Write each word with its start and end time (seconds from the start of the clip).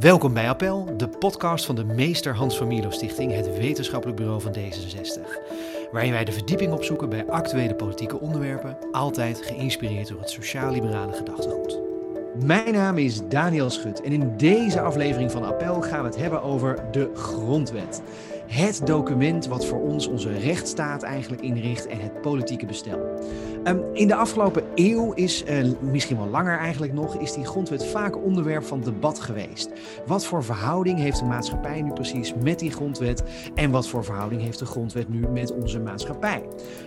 Welkom 0.00 0.34
bij 0.34 0.48
Appel, 0.48 0.96
de 0.96 1.08
podcast 1.08 1.66
van 1.66 1.74
de 1.74 1.84
Meester 1.84 2.34
Hans 2.34 2.56
van 2.56 2.92
Stichting, 2.92 3.32
het 3.32 3.56
wetenschappelijk 3.58 4.18
bureau 4.18 4.40
van 4.40 4.54
D66. 4.54 5.20
Waarin 5.92 6.12
wij 6.12 6.24
de 6.24 6.32
verdieping 6.32 6.72
opzoeken 6.72 7.08
bij 7.08 7.26
actuele 7.26 7.74
politieke 7.74 8.20
onderwerpen, 8.20 8.76
altijd 8.92 9.42
geïnspireerd 9.42 10.08
door 10.08 10.20
het 10.20 10.30
sociaal-liberale 10.30 11.12
gedachtegoed. 11.12 11.80
Mijn 12.44 12.72
naam 12.72 12.98
is 12.98 13.20
Daniel 13.28 13.70
Schut 13.70 14.00
en 14.00 14.12
in 14.12 14.36
deze 14.36 14.80
aflevering 14.80 15.30
van 15.30 15.44
Appel 15.44 15.82
gaan 15.82 16.00
we 16.00 16.08
het 16.08 16.16
hebben 16.16 16.42
over 16.42 16.84
de 16.90 17.10
Grondwet. 17.14 18.02
Het 18.46 18.86
document 18.86 19.46
wat 19.46 19.66
voor 19.66 19.80
ons 19.80 20.06
onze 20.06 20.38
rechtsstaat 20.38 21.02
eigenlijk 21.02 21.42
inricht 21.42 21.86
en 21.86 22.00
het 22.00 22.20
politieke 22.20 22.66
bestel. 22.66 23.00
Um, 23.68 23.82
in 23.92 24.08
de 24.08 24.14
afgelopen 24.14 24.64
eeuw 24.74 25.12
is, 25.12 25.44
uh, 25.44 25.72
misschien 25.80 26.16
wel 26.16 26.28
langer 26.28 26.58
eigenlijk 26.58 26.92
nog, 26.92 27.16
is 27.16 27.32
die 27.32 27.44
grondwet 27.44 27.86
vaak 27.86 28.24
onderwerp 28.24 28.64
van 28.64 28.80
debat 28.80 29.20
geweest. 29.20 29.70
Wat 30.06 30.24
voor 30.24 30.44
verhouding 30.44 30.98
heeft 30.98 31.18
de 31.18 31.24
maatschappij 31.24 31.82
nu 31.82 31.92
precies 31.92 32.34
met 32.42 32.58
die 32.58 32.70
grondwet 32.70 33.22
en 33.54 33.70
wat 33.70 33.88
voor 33.88 34.04
verhouding 34.04 34.42
heeft 34.42 34.58
de 34.58 34.66
grondwet 34.66 35.08
nu 35.08 35.28
met 35.28 35.52
onze 35.52 35.80
maatschappij? 35.80 36.42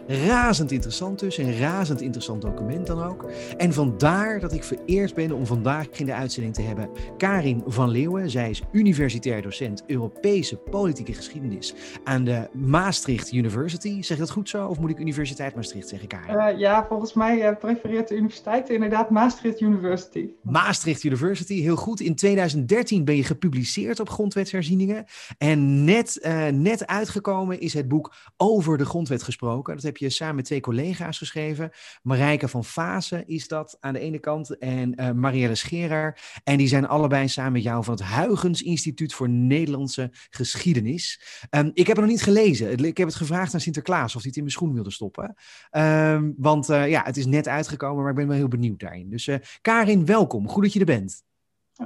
Razend 0.07 0.71
interessant 0.71 1.19
dus, 1.19 1.37
een 1.37 1.57
razend 1.57 2.01
interessant 2.01 2.41
document 2.41 2.87
dan 2.87 3.03
ook. 3.03 3.31
En 3.57 3.73
vandaar 3.73 4.39
dat 4.39 4.53
ik 4.53 4.63
vereerd 4.63 5.13
ben 5.13 5.31
om 5.31 5.45
vandaag 5.45 5.87
in 5.89 6.05
de 6.05 6.13
uitzending 6.13 6.53
te 6.53 6.61
hebben 6.61 6.89
Karin 7.17 7.63
van 7.67 7.89
Leeuwen. 7.89 8.29
Zij 8.29 8.49
is 8.49 8.61
universitair 8.71 9.41
docent 9.41 9.83
Europese 9.87 10.57
politieke 10.57 11.13
geschiedenis 11.13 11.75
aan 12.03 12.23
de 12.23 12.47
Maastricht 12.53 13.31
University. 13.31 14.01
Zeg 14.01 14.17
dat 14.17 14.31
goed 14.31 14.49
zo 14.49 14.67
of 14.67 14.79
moet 14.79 14.89
ik 14.89 14.99
Universiteit 14.99 15.55
Maastricht 15.55 15.87
zeggen, 15.87 16.07
Karin? 16.07 16.35
Uh, 16.35 16.59
ja, 16.59 16.68
volgens 16.87 17.13
mij 17.13 17.49
uh, 17.49 17.57
prefereert 17.59 18.07
de 18.07 18.15
universiteit 18.15 18.69
inderdaad 18.69 19.09
Maastricht 19.09 19.61
University. 19.61 20.29
Maastricht 20.41 21.03
University, 21.03 21.61
heel 21.61 21.75
goed. 21.75 21.99
In 21.99 22.15
2013 22.15 23.05
ben 23.05 23.15
je 23.15 23.23
gepubliceerd 23.23 23.99
op 23.99 24.09
grondwetsherzieningen. 24.09 25.05
En 25.37 25.83
net, 25.83 26.19
uh, 26.21 26.47
net 26.47 26.87
uitgekomen 26.87 27.59
is 27.59 27.73
het 27.73 27.87
boek 27.87 28.15
Over 28.37 28.77
de 28.77 28.85
Grondwet 28.85 29.23
gesproken. 29.23 29.73
Dat 29.75 29.83
heb 29.83 29.97
je 29.97 30.09
samen 30.09 30.35
met 30.35 30.45
twee 30.45 30.59
collega's 30.59 31.17
geschreven. 31.17 31.71
Marijke 32.01 32.47
van 32.47 32.63
Vaassen 32.63 33.27
is 33.27 33.47
dat 33.47 33.77
aan 33.79 33.93
de 33.93 33.99
ene 33.99 34.19
kant 34.19 34.57
en 34.57 35.01
uh, 35.01 35.11
Marielle 35.11 35.55
Scherer. 35.55 36.17
En 36.43 36.57
die 36.57 36.67
zijn 36.67 36.87
allebei 36.87 37.27
samen 37.27 37.51
met 37.51 37.63
jou 37.63 37.83
van 37.83 37.93
het 37.93 38.05
Huygens 38.05 38.61
Instituut 38.61 39.13
voor 39.13 39.29
Nederlandse 39.29 40.09
Geschiedenis. 40.29 41.21
Um, 41.49 41.71
ik 41.73 41.87
heb 41.87 41.95
het 41.95 42.05
nog 42.05 42.13
niet 42.13 42.23
gelezen. 42.23 42.77
Ik 42.77 42.97
heb 42.97 43.07
het 43.07 43.15
gevraagd 43.15 43.53
aan 43.53 43.59
Sinterklaas 43.59 44.15
of 44.15 44.21
hij 44.21 44.29
het 44.29 44.35
in 44.35 44.41
mijn 44.41 44.53
schoen 44.53 44.73
wilde 44.73 44.91
stoppen. 44.91 45.35
Um, 45.71 46.33
want 46.37 46.58
uh, 46.67 46.89
ja, 46.89 47.03
het 47.03 47.17
is 47.17 47.25
net 47.25 47.47
uitgekomen, 47.47 48.01
maar 48.01 48.11
ik 48.11 48.17
ben 48.17 48.27
wel 48.27 48.37
heel 48.37 48.47
benieuwd 48.47 48.79
daarin. 48.79 49.09
Dus 49.09 49.27
uh, 49.27 49.35
Karin, 49.61 50.05
welkom. 50.05 50.47
Goed 50.47 50.63
dat 50.63 50.73
je 50.73 50.79
er 50.79 50.85
bent. 50.85 51.23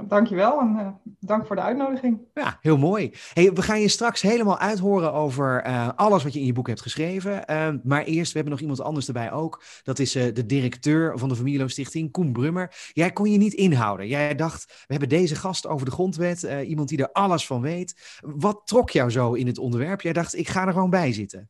Dankjewel 0.02 0.60
en 0.60 0.76
uh, 0.76 0.88
dank 1.20 1.46
voor 1.46 1.56
de 1.56 1.62
uitnodiging. 1.62 2.18
Ja, 2.34 2.58
heel 2.60 2.76
mooi. 2.76 3.12
Hey, 3.32 3.52
we 3.52 3.62
gaan 3.62 3.80
je 3.80 3.88
straks 3.88 4.22
helemaal 4.22 4.58
uithoren 4.58 5.12
over 5.12 5.66
uh, 5.66 5.88
alles 5.96 6.22
wat 6.22 6.32
je 6.32 6.40
in 6.40 6.46
je 6.46 6.52
boek 6.52 6.66
hebt 6.66 6.80
geschreven. 6.80 7.42
Uh, 7.50 7.68
maar 7.82 8.04
eerst, 8.04 8.28
we 8.28 8.34
hebben 8.34 8.52
nog 8.52 8.60
iemand 8.60 8.80
anders 8.80 9.06
erbij 9.06 9.32
ook. 9.32 9.62
Dat 9.82 9.98
is 9.98 10.12
de 10.12 10.46
directeur 10.46 11.18
van 11.18 11.28
de 11.28 11.36
Familielo 11.36 11.68
Stichting, 11.68 12.10
Koen 12.10 12.32
Brummer. 12.32 12.90
Jij 12.92 13.12
kon 13.12 13.30
je 13.30 13.38
niet 13.38 13.52
inhouden. 13.52 14.06
Jij 14.06 14.34
dacht, 14.34 14.66
we 14.66 14.84
hebben 14.86 15.08
deze 15.08 15.34
gast 15.34 15.66
over 15.66 15.86
de 15.86 15.92
grondwet. 15.92 16.42
iemand 16.42 16.88
die 16.88 16.98
er 16.98 17.12
alles 17.12 17.46
van 17.46 17.60
weet. 17.60 18.18
Wat 18.20 18.62
trok 18.64 18.90
jou 18.90 19.10
zo 19.10 19.32
in 19.32 19.46
het 19.46 19.58
onderwerp? 19.58 20.00
Jij 20.00 20.12
dacht, 20.12 20.36
ik 20.36 20.48
ga 20.48 20.66
er 20.66 20.72
gewoon 20.72 20.90
bij 20.90 21.12
zitten. 21.12 21.48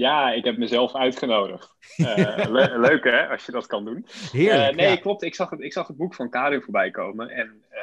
Ja, 0.00 0.32
ik 0.32 0.44
heb 0.44 0.56
mezelf 0.56 0.94
uitgenodigd. 0.94 1.76
Uh, 1.96 2.46
le 2.48 2.78
leuk 2.88 3.04
hè, 3.04 3.28
als 3.28 3.46
je 3.46 3.52
dat 3.52 3.66
kan 3.66 3.84
doen. 3.84 4.06
Heerlijk. 4.32 4.70
Uh, 4.70 4.76
nee, 4.76 4.88
ja. 4.88 4.96
klopt. 4.96 5.22
Ik 5.22 5.34
zag, 5.34 5.50
het, 5.50 5.60
ik 5.60 5.72
zag 5.72 5.86
het 5.86 5.96
boek 5.96 6.14
van 6.14 6.30
Karin 6.30 6.62
voorbij 6.62 6.90
komen. 6.90 7.28
En, 7.28 7.64
uh, 7.72 7.78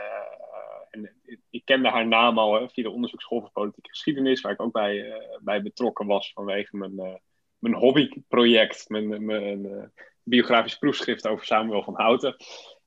en 0.90 1.12
ik 1.50 1.66
kende 1.66 1.90
haar 1.90 2.08
naam 2.08 2.38
al 2.38 2.54
hè, 2.54 2.70
via 2.70 2.84
de 2.84 2.90
onderzoeksschool 2.90 3.40
voor 3.40 3.52
politieke 3.52 3.90
geschiedenis, 3.90 4.42
waar 4.42 4.52
ik 4.52 4.62
ook 4.62 4.72
bij, 4.72 5.22
bij 5.40 5.62
betrokken 5.62 6.06
was 6.06 6.32
vanwege 6.34 6.78
mijn, 6.78 7.22
mijn 7.60 7.74
hobbyproject, 7.74 8.90
mijn, 8.90 9.26
mijn 9.26 9.92
biografisch 10.24 10.78
proefschrift 10.78 11.28
over 11.28 11.46
Samuel 11.46 11.84
van 11.84 11.96
Houten. 11.96 12.36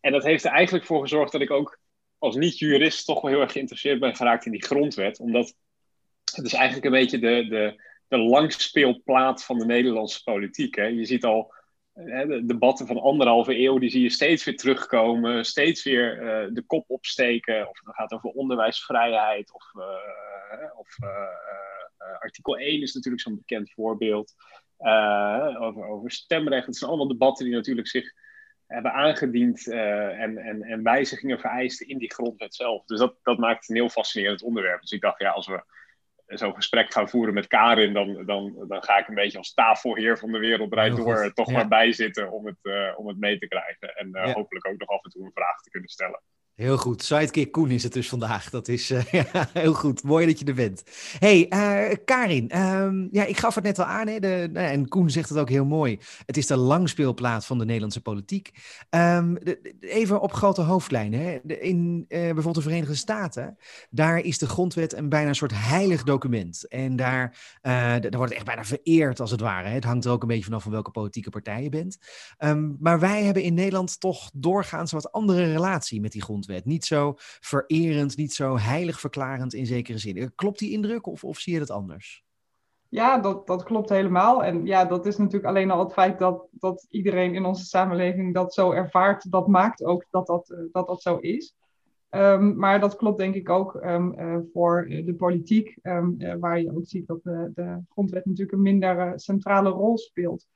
En 0.00 0.12
dat 0.12 0.24
heeft 0.24 0.44
er 0.44 0.50
eigenlijk 0.50 0.86
voor 0.86 1.00
gezorgd 1.00 1.32
dat 1.32 1.40
ik 1.40 1.50
ook 1.50 1.78
als 2.18 2.36
niet-jurist 2.36 3.06
toch 3.06 3.20
wel 3.20 3.30
heel 3.30 3.40
erg 3.40 3.52
geïnteresseerd 3.52 4.00
ben 4.00 4.16
geraakt 4.16 4.46
in 4.46 4.52
die 4.52 4.64
grondwet. 4.64 5.18
Omdat 5.18 5.54
het 6.34 6.44
is 6.44 6.52
eigenlijk 6.52 6.84
een 6.84 7.00
beetje 7.00 7.18
de. 7.18 7.46
de 7.48 7.88
de 8.10 8.18
langspeelplaat 8.18 9.44
van 9.44 9.58
de 9.58 9.64
Nederlandse 9.64 10.22
politiek. 10.22 10.76
Hè. 10.76 10.84
Je 10.84 11.04
ziet 11.04 11.24
al 11.24 11.54
hè, 11.92 12.26
de 12.26 12.44
debatten 12.44 12.86
van 12.86 13.00
anderhalve 13.00 13.58
eeuw, 13.58 13.78
die 13.78 13.90
zie 13.90 14.02
je 14.02 14.10
steeds 14.10 14.44
weer 14.44 14.56
terugkomen, 14.56 15.44
steeds 15.44 15.82
weer 15.82 16.22
uh, 16.22 16.54
de 16.54 16.62
kop 16.62 16.84
opsteken. 16.90 17.68
Of 17.68 17.80
het 17.84 17.94
gaat 17.94 18.12
over 18.12 18.30
onderwijsvrijheid, 18.30 19.52
of, 19.52 19.64
uh, 19.76 20.78
of 20.78 20.96
uh, 21.02 22.18
artikel 22.20 22.56
1 22.56 22.82
is 22.82 22.94
natuurlijk 22.94 23.22
zo'n 23.22 23.36
bekend 23.36 23.72
voorbeeld. 23.72 24.34
over, 25.58 25.84
over 25.84 26.10
stemrecht. 26.10 26.66
Het 26.66 26.76
zijn 26.76 26.90
allemaal 26.90 27.08
debatten 27.08 27.44
die 27.44 27.54
natuurlijk 27.54 27.88
zich 27.88 28.12
hebben 28.66 28.92
aangediend 28.92 29.68
en, 29.68 30.38
en, 30.38 30.62
en 30.62 30.82
wijzigingen 30.82 31.40
vereisten 31.40 31.88
in 31.88 31.98
die 31.98 32.12
grondwet 32.12 32.54
zelf. 32.54 32.84
Dus 32.84 32.98
dat, 32.98 33.14
dat 33.22 33.38
maakt 33.38 33.68
een 33.68 33.76
heel 33.76 33.88
fascinerend 33.88 34.42
onderwerp. 34.42 34.80
Dus 34.80 34.92
ik 34.92 35.00
dacht, 35.00 35.20
ja, 35.20 35.30
als 35.30 35.46
we 35.46 35.62
zo'n 36.38 36.54
gesprek 36.54 36.92
gaan 36.92 37.08
voeren 37.08 37.34
met 37.34 37.46
Karin, 37.46 37.92
dan, 37.92 38.26
dan, 38.26 38.64
dan 38.68 38.82
ga 38.82 38.98
ik 38.98 39.08
een 39.08 39.14
beetje 39.14 39.38
als 39.38 39.54
tafelheer 39.54 40.18
van 40.18 40.32
de 40.32 40.38
wereldrijd 40.38 40.96
door 40.96 41.16
goed. 41.16 41.34
toch 41.34 41.50
ja. 41.50 41.52
maar 41.52 41.68
bijzitten 41.68 42.30
om 42.30 42.46
het, 42.46 42.58
uh, 42.62 42.92
om 42.96 43.08
het 43.08 43.18
mee 43.18 43.38
te 43.38 43.48
krijgen. 43.48 43.96
En 43.96 44.06
uh, 44.06 44.26
ja. 44.26 44.32
hopelijk 44.32 44.66
ook 44.66 44.78
nog 44.78 44.88
af 44.88 45.04
en 45.04 45.10
toe 45.10 45.24
een 45.24 45.32
vraag 45.34 45.60
te 45.60 45.70
kunnen 45.70 45.88
stellen. 45.88 46.20
Heel 46.60 46.78
goed. 46.78 47.02
Sidekick 47.02 47.52
Koen 47.52 47.70
is 47.70 47.82
het 47.82 47.92
dus 47.92 48.08
vandaag. 48.08 48.50
Dat 48.50 48.68
is 48.68 48.88
ja, 49.10 49.48
heel 49.52 49.74
goed. 49.74 50.02
Mooi 50.02 50.26
dat 50.26 50.38
je 50.38 50.44
er 50.44 50.54
bent. 50.54 50.82
hey, 51.18 51.46
uh, 51.50 51.96
Karin. 52.04 52.58
Um, 52.58 53.08
ja, 53.12 53.24
ik 53.24 53.36
gaf 53.38 53.54
het 53.54 53.64
net 53.64 53.78
al 53.78 53.84
aan. 53.84 54.06
Hè, 54.06 54.18
de, 54.18 54.50
en 54.54 54.88
Koen 54.88 55.10
zegt 55.10 55.28
het 55.28 55.38
ook 55.38 55.48
heel 55.48 55.64
mooi. 55.64 55.98
Het 56.26 56.36
is 56.36 56.46
de 56.46 56.56
langspeelplaat 56.56 57.46
van 57.46 57.58
de 57.58 57.64
Nederlandse 57.64 58.00
politiek. 58.00 58.50
De, 58.90 59.76
even 59.80 60.20
op 60.20 60.32
grote 60.32 60.60
hoofdlijnen. 60.60 61.42
In 61.60 62.04
uh, 62.08 62.18
bijvoorbeeld 62.18 62.54
de 62.54 62.62
Verenigde 62.62 62.94
Staten, 62.94 63.56
daar 63.90 64.18
is 64.18 64.38
de 64.38 64.48
grondwet 64.48 64.94
een 64.94 65.08
bijna 65.08 65.28
een 65.28 65.34
soort 65.34 65.54
heilig 65.54 66.02
document. 66.02 66.68
En 66.68 66.96
daar, 66.96 67.58
daar 67.62 68.00
wordt 68.00 68.22
het 68.22 68.32
echt 68.32 68.44
bijna 68.44 68.64
vereerd 68.64 69.20
als 69.20 69.30
het 69.30 69.40
ware. 69.40 69.68
Hè. 69.68 69.74
Het 69.74 69.84
hangt 69.84 70.04
er 70.04 70.10
ook 70.10 70.22
een 70.22 70.28
beetje 70.28 70.44
vanaf 70.44 70.62
van 70.62 70.72
welke 70.72 70.90
politieke 70.90 71.30
partij 71.30 71.62
je 71.62 71.68
bent. 71.68 71.98
Um, 72.38 72.76
maar 72.80 73.00
wij 73.00 73.24
hebben 73.24 73.42
in 73.42 73.54
Nederland 73.54 74.00
toch 74.00 74.30
doorgaans 74.34 74.92
wat 74.92 75.12
andere 75.12 75.44
relatie 75.52 76.00
met 76.00 76.12
die 76.12 76.22
grondwet. 76.22 76.48
Niet 76.64 76.84
zo 76.84 77.14
vererend, 77.16 78.16
niet 78.16 78.32
zo 78.32 78.58
heilig 78.58 79.00
verklarend 79.00 79.54
in 79.54 79.66
zekere 79.66 79.98
zin. 79.98 80.32
Klopt 80.34 80.58
die 80.58 80.70
indruk 80.70 81.06
of, 81.06 81.24
of 81.24 81.38
zie 81.38 81.52
je 81.52 81.58
dat 81.58 81.70
anders? 81.70 82.24
Ja, 82.88 83.18
dat, 83.18 83.46
dat 83.46 83.62
klopt 83.62 83.88
helemaal. 83.88 84.44
En 84.44 84.66
ja, 84.66 84.84
dat 84.84 85.06
is 85.06 85.16
natuurlijk 85.16 85.44
alleen 85.44 85.70
al 85.70 85.78
het 85.78 85.92
feit 85.92 86.18
dat, 86.18 86.48
dat 86.50 86.86
iedereen 86.88 87.34
in 87.34 87.44
onze 87.44 87.64
samenleving 87.64 88.34
dat 88.34 88.54
zo 88.54 88.72
ervaart. 88.72 89.30
Dat 89.30 89.48
maakt 89.48 89.84
ook 89.84 90.06
dat 90.10 90.26
dat, 90.26 90.54
dat, 90.72 90.86
dat 90.86 91.02
zo 91.02 91.16
is. 91.16 91.54
Um, 92.10 92.56
maar 92.56 92.80
dat 92.80 92.96
klopt 92.96 93.18
denk 93.18 93.34
ik 93.34 93.48
ook 93.48 93.74
um, 93.74 94.14
uh, 94.18 94.38
voor 94.52 94.86
de 94.88 95.14
politiek, 95.14 95.78
uh, 95.82 96.04
waar 96.40 96.60
je 96.60 96.76
ook 96.76 96.86
ziet 96.86 97.06
dat 97.06 97.22
de, 97.22 97.82
grondwet 97.88 98.24
natuurlijk 98.24 98.56
een 98.56 98.62
minder 98.62 99.20
centrale 99.20 99.68
rol 99.68 99.98
speelt. 99.98 100.46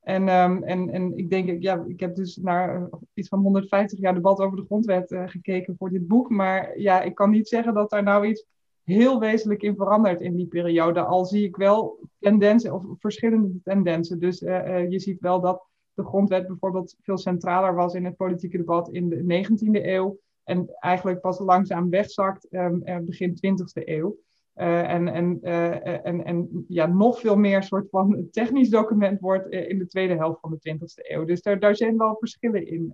En, 0.00 0.28
um, 0.28 0.62
en, 0.62 0.90
en 0.90 1.16
ik 1.16 1.30
denk, 1.30 1.62
ja, 1.62 1.84
ik 1.88 2.00
heb 2.00 2.14
dus 2.14 2.36
naar 2.36 2.88
iets 3.14 3.28
van 3.28 3.40
150 3.40 3.98
jaar 3.98 4.14
debat 4.14 4.40
over 4.40 4.56
de 4.56 4.64
grondwet 4.64 5.10
uh, 5.10 5.22
gekeken 5.26 5.76
voor 5.78 5.90
dit 5.90 6.06
boek. 6.06 6.30
Maar 6.30 6.78
ja, 6.78 7.02
ik 7.02 7.14
kan 7.14 7.30
niet 7.30 7.48
zeggen 7.48 7.74
dat 7.74 7.90
daar 7.90 8.02
nou 8.02 8.26
iets 8.26 8.46
heel 8.82 9.20
wezenlijk 9.20 9.62
in 9.62 9.76
verandert 9.76 10.20
in 10.20 10.36
die 10.36 10.46
periode. 10.46 11.00
Al 11.00 11.24
zie 11.24 11.44
ik 11.44 11.56
wel 11.56 11.98
tendensen 12.18 12.74
of 12.74 12.84
verschillende 12.98 13.60
tendensen. 13.62 14.18
Dus 14.18 14.42
uh, 14.42 14.90
je 14.90 14.98
ziet 14.98 15.20
wel 15.20 15.40
dat 15.40 15.66
de 15.94 16.04
grondwet 16.04 16.46
bijvoorbeeld 16.46 16.96
veel 17.02 17.18
centraler 17.18 17.74
was 17.74 17.94
in 17.94 18.04
het 18.04 18.16
politieke 18.16 18.56
debat 18.56 18.88
in 18.92 19.08
de 19.08 19.46
19e 19.46 19.84
eeuw. 19.84 20.18
En 20.44 20.76
eigenlijk 20.78 21.20
pas 21.20 21.38
langzaam 21.38 21.90
wegzakt 21.90 22.46
um, 22.50 22.82
begin 23.04 23.36
20e 23.36 23.84
eeuw. 23.84 24.16
Uh, 24.60 24.92
en, 24.92 25.08
en, 25.08 25.38
uh, 25.42 26.06
en, 26.06 26.24
en 26.24 26.64
ja, 26.68 26.86
nog 26.86 27.20
veel 27.20 27.36
meer 27.36 27.62
soort 27.62 27.90
van 27.90 28.28
technisch 28.30 28.68
document 28.68 29.20
wordt 29.20 29.52
uh, 29.52 29.68
in 29.68 29.78
de 29.78 29.86
tweede 29.86 30.14
helft 30.14 30.40
van 30.40 30.50
de 30.50 30.76
20e 30.76 30.84
eeuw. 30.94 31.24
Dus 31.24 31.42
daar, 31.42 31.58
daar 31.58 31.76
zijn 31.76 31.96
wel 31.96 32.16
verschillen 32.18 32.66
in, 32.66 32.92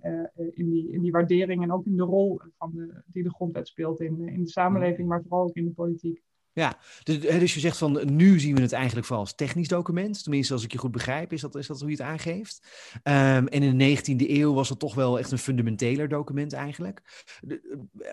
in, 0.53 0.69
die, 0.69 0.91
in 0.91 1.01
die 1.01 1.11
waardering 1.11 1.63
en 1.63 1.71
ook 1.71 1.85
in 1.85 1.95
de 1.95 2.03
rol 2.03 2.41
van 2.57 2.71
de, 2.73 3.01
die 3.05 3.23
de 3.23 3.33
grondwet 3.33 3.67
speelt 3.67 4.01
in, 4.01 4.27
in 4.27 4.43
de 4.43 4.49
samenleving, 4.49 5.07
maar 5.07 5.21
vooral 5.21 5.43
ook 5.43 5.55
in 5.55 5.65
de 5.65 5.71
politiek. 5.71 6.21
Ja, 6.55 6.77
dus, 7.03 7.19
dus 7.19 7.53
je 7.53 7.59
zegt 7.59 7.77
van 7.77 8.15
nu 8.15 8.39
zien 8.39 8.55
we 8.55 8.61
het 8.61 8.71
eigenlijk 8.71 9.05
vooral 9.05 9.25
als 9.25 9.35
technisch 9.35 9.67
document. 9.67 10.23
Tenminste, 10.23 10.53
als 10.53 10.63
ik 10.63 10.71
je 10.71 10.77
goed 10.77 10.91
begrijp, 10.91 11.33
is 11.33 11.41
dat, 11.41 11.55
is 11.55 11.67
dat 11.67 11.79
hoe 11.79 11.89
je 11.89 11.95
het 11.95 12.05
aangeeft. 12.05 12.67
Um, 13.03 13.47
en 13.47 13.47
in 13.47 13.77
de 13.77 13.97
19e 13.97 14.29
eeuw 14.29 14.53
was 14.53 14.69
het 14.69 14.79
toch 14.79 14.95
wel 14.95 15.19
echt 15.19 15.31
een 15.31 15.37
fundamenteler 15.37 16.07
document 16.07 16.53
eigenlijk. 16.53 17.25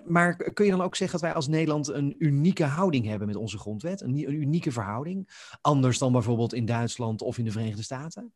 Maar 0.06 0.36
kun 0.36 0.64
je 0.64 0.70
dan 0.70 0.82
ook 0.82 0.96
zeggen 0.96 1.20
dat 1.20 1.28
wij 1.28 1.36
als 1.36 1.48
Nederland 1.48 1.88
een 1.88 2.14
unieke 2.18 2.64
houding 2.64 3.06
hebben 3.06 3.26
met 3.26 3.36
onze 3.36 3.58
grondwet? 3.58 4.00
Een 4.00 4.32
unieke 4.32 4.72
verhouding? 4.72 5.28
Anders 5.60 5.98
dan 5.98 6.12
bijvoorbeeld 6.12 6.54
in 6.54 6.66
Duitsland 6.66 7.22
of 7.22 7.38
in 7.38 7.44
de 7.44 7.50
Verenigde 7.50 7.82
Staten? 7.82 8.32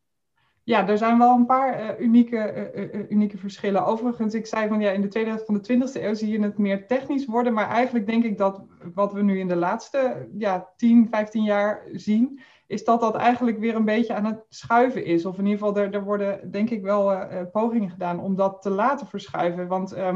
Ja, 0.66 0.88
er 0.88 0.98
zijn 0.98 1.18
wel 1.18 1.34
een 1.34 1.46
paar 1.46 1.80
uh, 1.80 2.00
unieke, 2.00 2.70
uh, 2.74 3.10
unieke 3.10 3.38
verschillen. 3.38 3.86
Overigens, 3.86 4.34
ik 4.34 4.46
zei 4.46 4.68
van 4.68 4.80
ja, 4.80 4.90
in 4.90 5.00
de 5.00 5.08
tweede 5.08 5.30
helft 5.30 5.44
van 5.44 5.60
de 5.62 5.74
20e 5.74 6.02
eeuw 6.02 6.14
zie 6.14 6.30
je 6.30 6.42
het 6.42 6.58
meer 6.58 6.86
technisch 6.86 7.26
worden. 7.26 7.52
Maar 7.52 7.68
eigenlijk 7.68 8.06
denk 8.06 8.24
ik 8.24 8.38
dat 8.38 8.62
wat 8.94 9.12
we 9.12 9.22
nu 9.22 9.38
in 9.38 9.48
de 9.48 9.56
laatste 9.56 10.28
ja, 10.38 10.68
10, 10.76 11.08
15 11.10 11.42
jaar 11.42 11.82
zien, 11.92 12.40
is 12.66 12.84
dat 12.84 13.00
dat 13.00 13.14
eigenlijk 13.14 13.58
weer 13.58 13.74
een 13.74 13.84
beetje 13.84 14.14
aan 14.14 14.24
het 14.24 14.44
schuiven 14.48 15.04
is. 15.04 15.26
Of 15.26 15.38
in 15.38 15.46
ieder 15.46 15.58
geval, 15.58 15.76
er, 15.82 15.94
er 15.94 16.04
worden 16.04 16.50
denk 16.50 16.70
ik 16.70 16.82
wel 16.82 17.26
pogingen 17.52 17.90
gedaan 17.90 18.20
om 18.20 18.36
dat 18.36 18.62
te 18.62 18.70
laten 18.70 19.06
verschuiven. 19.06 19.66
Want 19.66 19.96
uh, 19.96 20.14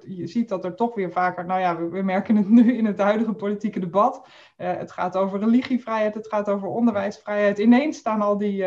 je 0.00 0.26
ziet 0.26 0.48
dat 0.48 0.64
er 0.64 0.74
toch 0.74 0.94
weer 0.94 1.12
vaker, 1.12 1.44
nou 1.44 1.60
ja, 1.60 1.76
we, 1.76 1.88
we, 1.88 2.02
merken 2.02 2.36
het 2.36 2.48
nu 2.48 2.76
in 2.76 2.86
het 2.86 2.98
huidige 2.98 3.32
politieke 3.32 3.80
debat. 3.80 4.28
het 4.56 4.92
gaat 4.92 5.16
over 5.16 5.38
religievrijheid, 5.38 6.14
het 6.14 6.28
gaat 6.28 6.48
over 6.48 6.68
onderwijsvrijheid. 6.68 7.58
Ineens 7.58 7.98
staan 7.98 8.20
al 8.20 8.38
die 8.38 8.64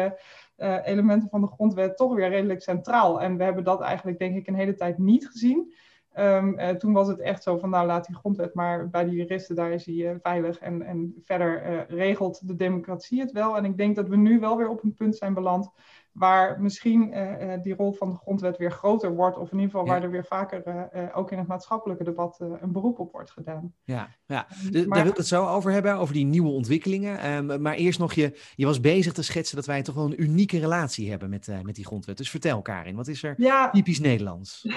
elementen 0.84 1.30
van 1.30 1.42
de 1.42 1.48
grondwet 1.48 1.98
toch 1.98 2.14
weer 2.14 2.30
redelijk 2.30 2.62
centraal. 2.62 3.22
En 3.22 3.38
we 3.38 3.44
hebben 3.44 3.64
dat 3.64 3.82
eigenlijk 3.82 4.20
denk 4.20 4.36
ik 4.36 4.48
een 4.48 4.56
hele 4.56 4.76
tijd 4.76 4.98
niet 4.98 5.28
gezien. 5.28 5.74
Um, 6.18 6.60
uh, 6.60 6.70
toen 6.70 6.94
was 6.94 7.08
het 7.08 7.20
echt 7.20 7.44
zo 7.44 7.58
van, 7.58 7.70
nou 7.70 7.88
laat 7.88 8.06
die 8.06 8.16
grondwet 8.16 8.54
maar 8.54 8.90
bij 8.90 9.06
de 9.06 9.12
juristen, 9.12 9.56
daar 9.56 9.72
is 9.72 9.86
hij 9.86 9.96
uh, 9.96 10.12
veilig 10.22 10.60
en, 10.60 10.82
en 10.82 11.14
verder 11.24 11.86
regelt 11.88 12.48
de 12.48 12.56
democratie 12.56 13.20
het 13.20 13.32
wel. 13.32 13.58
En 13.58 13.66
ik 13.66 13.78
denk 13.78 13.96
dat 13.96 14.08
we 14.08 14.18
nu 14.18 14.40
wel 14.40 14.58
weer 14.58 14.70
op 14.70 14.84
een 14.84 14.94
punt 14.94 15.16
zijn 15.16 15.34
beland 15.34 15.70
waar 16.12 16.62
misschien 16.62 17.18
uh, 17.18 17.62
die 17.62 17.76
rol 17.76 17.94
van 17.94 18.10
de 18.10 18.16
grondwet 18.16 18.58
weer 18.58 18.72
groter 18.72 19.16
wordt, 19.16 19.38
of 19.38 19.52
in 19.52 19.60
ieder 19.60 19.72
geval 19.72 19.86
ja. 19.86 19.92
waar 19.92 20.04
er 20.04 20.12
weer 20.12 20.26
vaker 20.26 20.90
uh, 20.96 21.18
ook 21.18 21.32
in 21.32 21.38
het 21.38 21.48
maatschappelijke 21.48 22.04
debat 22.04 22.40
een 22.40 22.72
beroep 22.72 23.00
op 23.00 23.12
wordt 23.12 23.32
gedaan. 23.32 23.74
Ja, 23.84 24.10
ja. 24.26 24.48
De, 24.72 24.88
maar, 24.88 24.88
daar 24.88 25.04
wil 25.04 25.12
ik 25.12 25.18
het 25.18 25.28
zo 25.28 25.48
over 25.48 25.72
hebben, 25.72 25.96
over 25.96 26.14
die 26.14 26.26
nieuwe 26.26 26.50
ontwikkelingen. 26.50 27.32
Um, 27.32 27.62
maar 27.62 27.76
eerst 27.76 28.00
nog, 28.00 28.14
je, 28.14 28.40
je 28.56 28.66
was 28.66 28.80
bezig 28.80 29.14
te 29.14 29.24
schetsen 29.24 29.56
dat 29.56 29.66
wij 29.66 29.82
toch 29.82 29.96
wel 29.96 30.06
een 30.06 30.22
unieke 30.22 30.60
relatie 30.60 31.10
hebben 31.10 31.30
met, 31.30 31.48
met 31.64 31.76
die 31.76 31.86
grondwet. 31.86 32.18
Dus 32.18 32.30
vertel 32.30 32.62
Karin, 32.62 32.96
wat 32.96 33.08
is 33.08 33.24
er 33.24 33.34
ja. 33.38 33.70
typisch 33.70 34.00
Nederlands? 34.00 34.68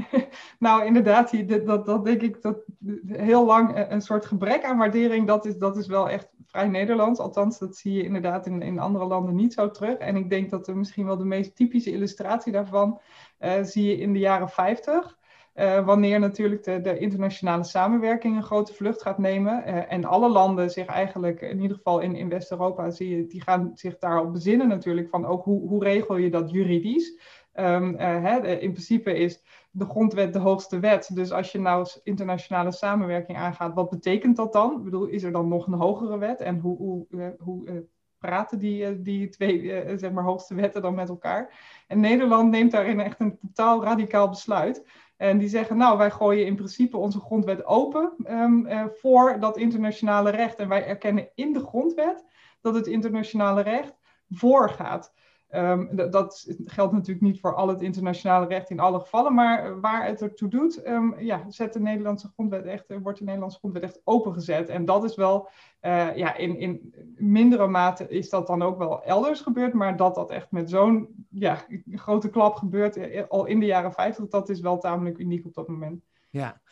nou, 0.58 0.84
inderdaad, 0.84 1.48
dat, 1.48 1.66
dat, 1.66 1.86
dat 1.86 2.04
denk 2.04 2.22
ik 2.22 2.42
dat 2.42 2.64
heel 3.06 3.46
lang 3.46 3.86
een 3.90 4.02
soort 4.02 4.26
gebrek 4.26 4.64
aan 4.64 4.78
waardering, 4.78 5.26
dat 5.26 5.46
is, 5.46 5.56
dat 5.56 5.76
is 5.76 5.86
wel 5.86 6.08
echt 6.08 6.28
vrij 6.52 6.68
Nederlands. 6.68 7.20
Althans, 7.20 7.58
dat 7.58 7.76
zie 7.76 7.92
je 7.92 8.02
inderdaad 8.02 8.46
in, 8.46 8.62
in 8.62 8.78
andere 8.78 9.04
landen 9.04 9.34
niet 9.34 9.52
zo 9.52 9.70
terug. 9.70 9.96
En 9.96 10.16
ik 10.16 10.30
denk 10.30 10.50
dat 10.50 10.68
er 10.68 10.76
misschien 10.76 11.06
wel 11.06 11.16
de 11.16 11.24
meest 11.24 11.56
typische 11.56 11.90
illustratie 11.90 12.52
daarvan 12.52 13.00
uh, 13.40 13.62
zie 13.62 13.84
je 13.84 13.96
in 13.96 14.12
de 14.12 14.18
jaren 14.18 14.48
50. 14.48 15.20
Uh, 15.54 15.76
eh, 15.76 15.86
wanneer 15.86 16.18
natuurlijk 16.18 16.64
de, 16.64 16.80
de, 16.80 16.98
internationale 16.98 17.64
samenwerking 17.64 18.36
een 18.36 18.42
grote 18.42 18.74
vlucht 18.74 19.02
gaat 19.02 19.18
nemen. 19.18 19.62
Uh, 19.66 19.92
en 19.92 20.04
alle 20.04 20.28
landen 20.28 20.70
zich 20.70 20.86
eigenlijk, 20.86 21.40
in 21.40 21.60
ieder 21.60 21.76
geval 21.76 22.00
in, 22.00 22.16
in 22.16 22.28
West-Europa, 22.28 22.90
zie 22.90 23.16
je, 23.16 23.26
die 23.26 23.42
gaan 23.42 23.70
zich 23.74 23.98
daarop 23.98 24.32
bezinnen 24.32 24.68
natuurlijk. 24.68 25.08
Van 25.08 25.26
ook 25.26 25.44
hoe, 25.44 25.68
hoe 25.68 25.84
regel 25.84 26.16
je 26.16 26.30
dat 26.30 26.50
juridisch? 26.50 27.20
Um, 27.54 27.96
hè, 27.96 28.58
in 28.58 28.72
principe 28.72 29.14
is 29.14 29.42
de 29.74 29.84
grondwet 29.84 30.32
de 30.32 30.38
hoogste 30.38 30.78
wet. 30.78 31.10
Dus 31.14 31.32
als 31.32 31.52
je 31.52 31.60
nou 31.60 31.86
internationale 32.02 32.72
samenwerking 32.72 33.38
aangaat, 33.38 33.74
wat 33.74 33.90
betekent 33.90 34.36
dat 34.36 34.52
dan? 34.52 34.76
Ik 34.76 34.84
bedoel, 34.84 35.06
is 35.06 35.22
er 35.22 35.32
dan 35.32 35.48
nog 35.48 35.66
een 35.66 35.72
hogere 35.72 36.18
wet? 36.18 36.40
En 36.40 36.58
hoe, 36.58 36.76
hoe, 36.76 37.06
uh, 37.10 37.26
hoe 37.38 37.68
uh, 37.68 37.80
praten 38.18 38.58
die, 38.58 38.90
uh, 38.90 38.96
die 38.98 39.28
twee 39.28 39.82
zeg 39.98 40.12
maar 40.12 40.24
hoogste 40.24 40.54
wetten 40.54 40.82
dan 40.82 40.94
met 40.94 41.08
elkaar? 41.08 41.54
En 41.86 42.00
Nederland 42.00 42.50
neemt 42.50 42.70
daarin 42.70 43.00
echt 43.00 43.20
een 43.20 43.38
totaal 43.38 43.84
radicaal 43.84 44.28
besluit. 44.28 44.86
En 45.16 45.38
die 45.38 45.48
zeggen, 45.48 45.76
nou, 45.76 45.98
wij 45.98 46.10
gooien 46.10 46.46
in 46.46 46.56
principe 46.56 46.96
onze 46.96 47.20
grondwet 47.20 47.64
open 47.64 48.12
um, 48.26 48.68
voor 48.94 49.40
dat 49.40 49.56
internationale 49.56 50.30
recht. 50.30 50.56
En 50.56 50.68
wij 50.68 50.86
erkennen 50.86 51.28
in 51.34 51.52
de 51.52 51.60
grondwet 51.60 52.24
dat 52.60 52.74
het 52.74 52.86
internationale 52.86 53.62
recht 53.62 53.94
voorgaat. 54.28 55.12
Um, 55.54 55.88
dat 56.10 56.54
geldt 56.64 56.92
natuurlijk 56.92 57.20
niet 57.20 57.40
voor 57.40 57.54
al 57.54 57.68
het 57.68 57.82
internationale 57.82 58.46
recht 58.46 58.70
in 58.70 58.80
alle 58.80 59.00
gevallen, 59.00 59.34
maar 59.34 59.80
waar 59.80 60.06
het 60.06 60.22
ertoe 60.22 60.48
doet, 60.48 60.86
um, 60.86 61.14
ja, 61.18 61.44
zet 61.48 61.72
de 61.72 61.80
Nederlandse 61.80 62.28
grondwet 62.28 62.64
echt, 62.64 62.86
eh, 62.86 62.96
wordt 63.02 63.18
de 63.18 63.24
Nederlandse 63.24 63.58
grondwet 63.58 63.82
echt 63.82 64.00
opengezet. 64.04 64.68
En 64.68 64.84
dat 64.84 65.04
is 65.04 65.14
wel, 65.14 65.48
uh, 65.82 66.16
ja, 66.16 66.36
in, 66.36 66.58
in 66.58 66.94
mindere 67.16 67.66
mate 67.66 68.08
is 68.08 68.30
dat 68.30 68.46
dan 68.46 68.62
ook 68.62 68.78
wel 68.78 69.04
elders 69.04 69.40
gebeurd, 69.40 69.72
maar 69.72 69.96
dat 69.96 70.14
dat 70.14 70.30
echt 70.30 70.50
met 70.50 70.70
zo'n 70.70 71.26
ja, 71.30 71.64
grote 71.90 72.30
klap 72.30 72.54
gebeurt, 72.54 72.96
eh, 72.96 73.22
al 73.28 73.44
in 73.44 73.60
de 73.60 73.66
jaren 73.66 73.92
50, 73.92 74.28
dat 74.28 74.48
is 74.48 74.60
wel 74.60 74.78
tamelijk 74.78 75.18
uniek 75.18 75.44
op 75.44 75.54
dat 75.54 75.68
moment. 75.68 76.04
Ja, 76.32 76.62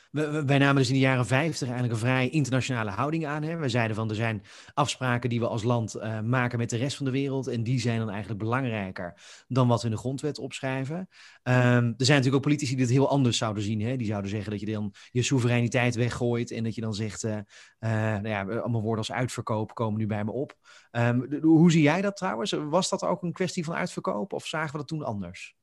wij 0.45 0.59
namen 0.59 0.77
dus 0.77 0.89
in 0.89 0.95
de 0.95 1.01
jaren 1.01 1.27
50 1.27 1.69
eigenlijk 1.69 1.93
een 1.93 2.07
vrij 2.07 2.29
internationale 2.29 2.91
houding 2.91 3.27
aan. 3.27 3.43
Hè? 3.43 3.57
We 3.57 3.69
zeiden 3.69 3.97
van 3.97 4.09
er 4.09 4.15
zijn 4.15 4.43
afspraken 4.75 5.31
die 5.31 5.41
we 5.41 5.47
als 5.47 5.63
land 5.63 5.97
uh, 5.97 6.21
maken 6.21 6.59
met 6.59 6.71
de 6.71 6.77
rest 6.77 6.97
van 6.97 7.05
de 7.07 7.13
wereld. 7.13 7.47
En 7.47 7.63
die 7.63 7.81
zijn 7.81 7.99
dan 7.99 8.11
eigenlijk 8.11 8.41
belangrijker 8.41 9.15
dan 9.49 9.69
wat 9.69 9.81
we 9.81 9.89
in 9.89 9.95
de 9.95 10.01
grondwet 10.01 10.39
opschrijven. 10.39 10.97
Um, 10.97 11.07
er 11.45 11.95
zijn 11.97 11.97
natuurlijk 11.97 12.35
ook 12.35 12.43
politici 12.43 12.73
die 12.73 12.85
het 12.85 12.93
heel 12.93 13.09
anders 13.09 13.39
zouden 13.39 13.63
zien. 13.63 13.81
Hè? 13.81 13.97
Die 13.97 14.07
zouden 14.07 14.31
zeggen 14.31 14.51
dat 14.51 14.61
je 14.61 14.67
dan 14.67 14.95
je 15.11 15.23
soevereiniteit 15.23 15.95
weggooit. 15.95 16.51
En 16.51 16.65
dat 16.65 16.75
je 16.75 16.81
dan 16.81 16.95
zegt, 16.95 17.25
uh, 17.25 17.33
uh, 17.33 17.41
nou 17.81 18.29
ja, 18.29 18.43
allemaal 18.43 18.83
woorden 18.83 19.07
als 19.09 19.13
uitverkoop 19.13 19.75
komen 19.75 19.99
nu 19.99 20.07
bij 20.07 20.25
me 20.25 20.33
op. 20.33 20.55
Um, 20.93 21.29
de, 21.29 21.39
hoe 21.43 21.71
zie 21.71 21.83
jij 21.83 22.01
dat 22.01 22.17
trouwens? 22.17 22.53
Was 22.53 22.89
dat 22.89 23.05
ook 23.05 23.23
een 23.23 23.33
kwestie 23.33 23.65
van 23.65 23.75
uitverkoop 23.75 24.33
of 24.33 24.47
zagen 24.47 24.73
we 24.73 24.79
dat 24.79 24.89
toen 24.89 25.05
anders? 25.05 25.59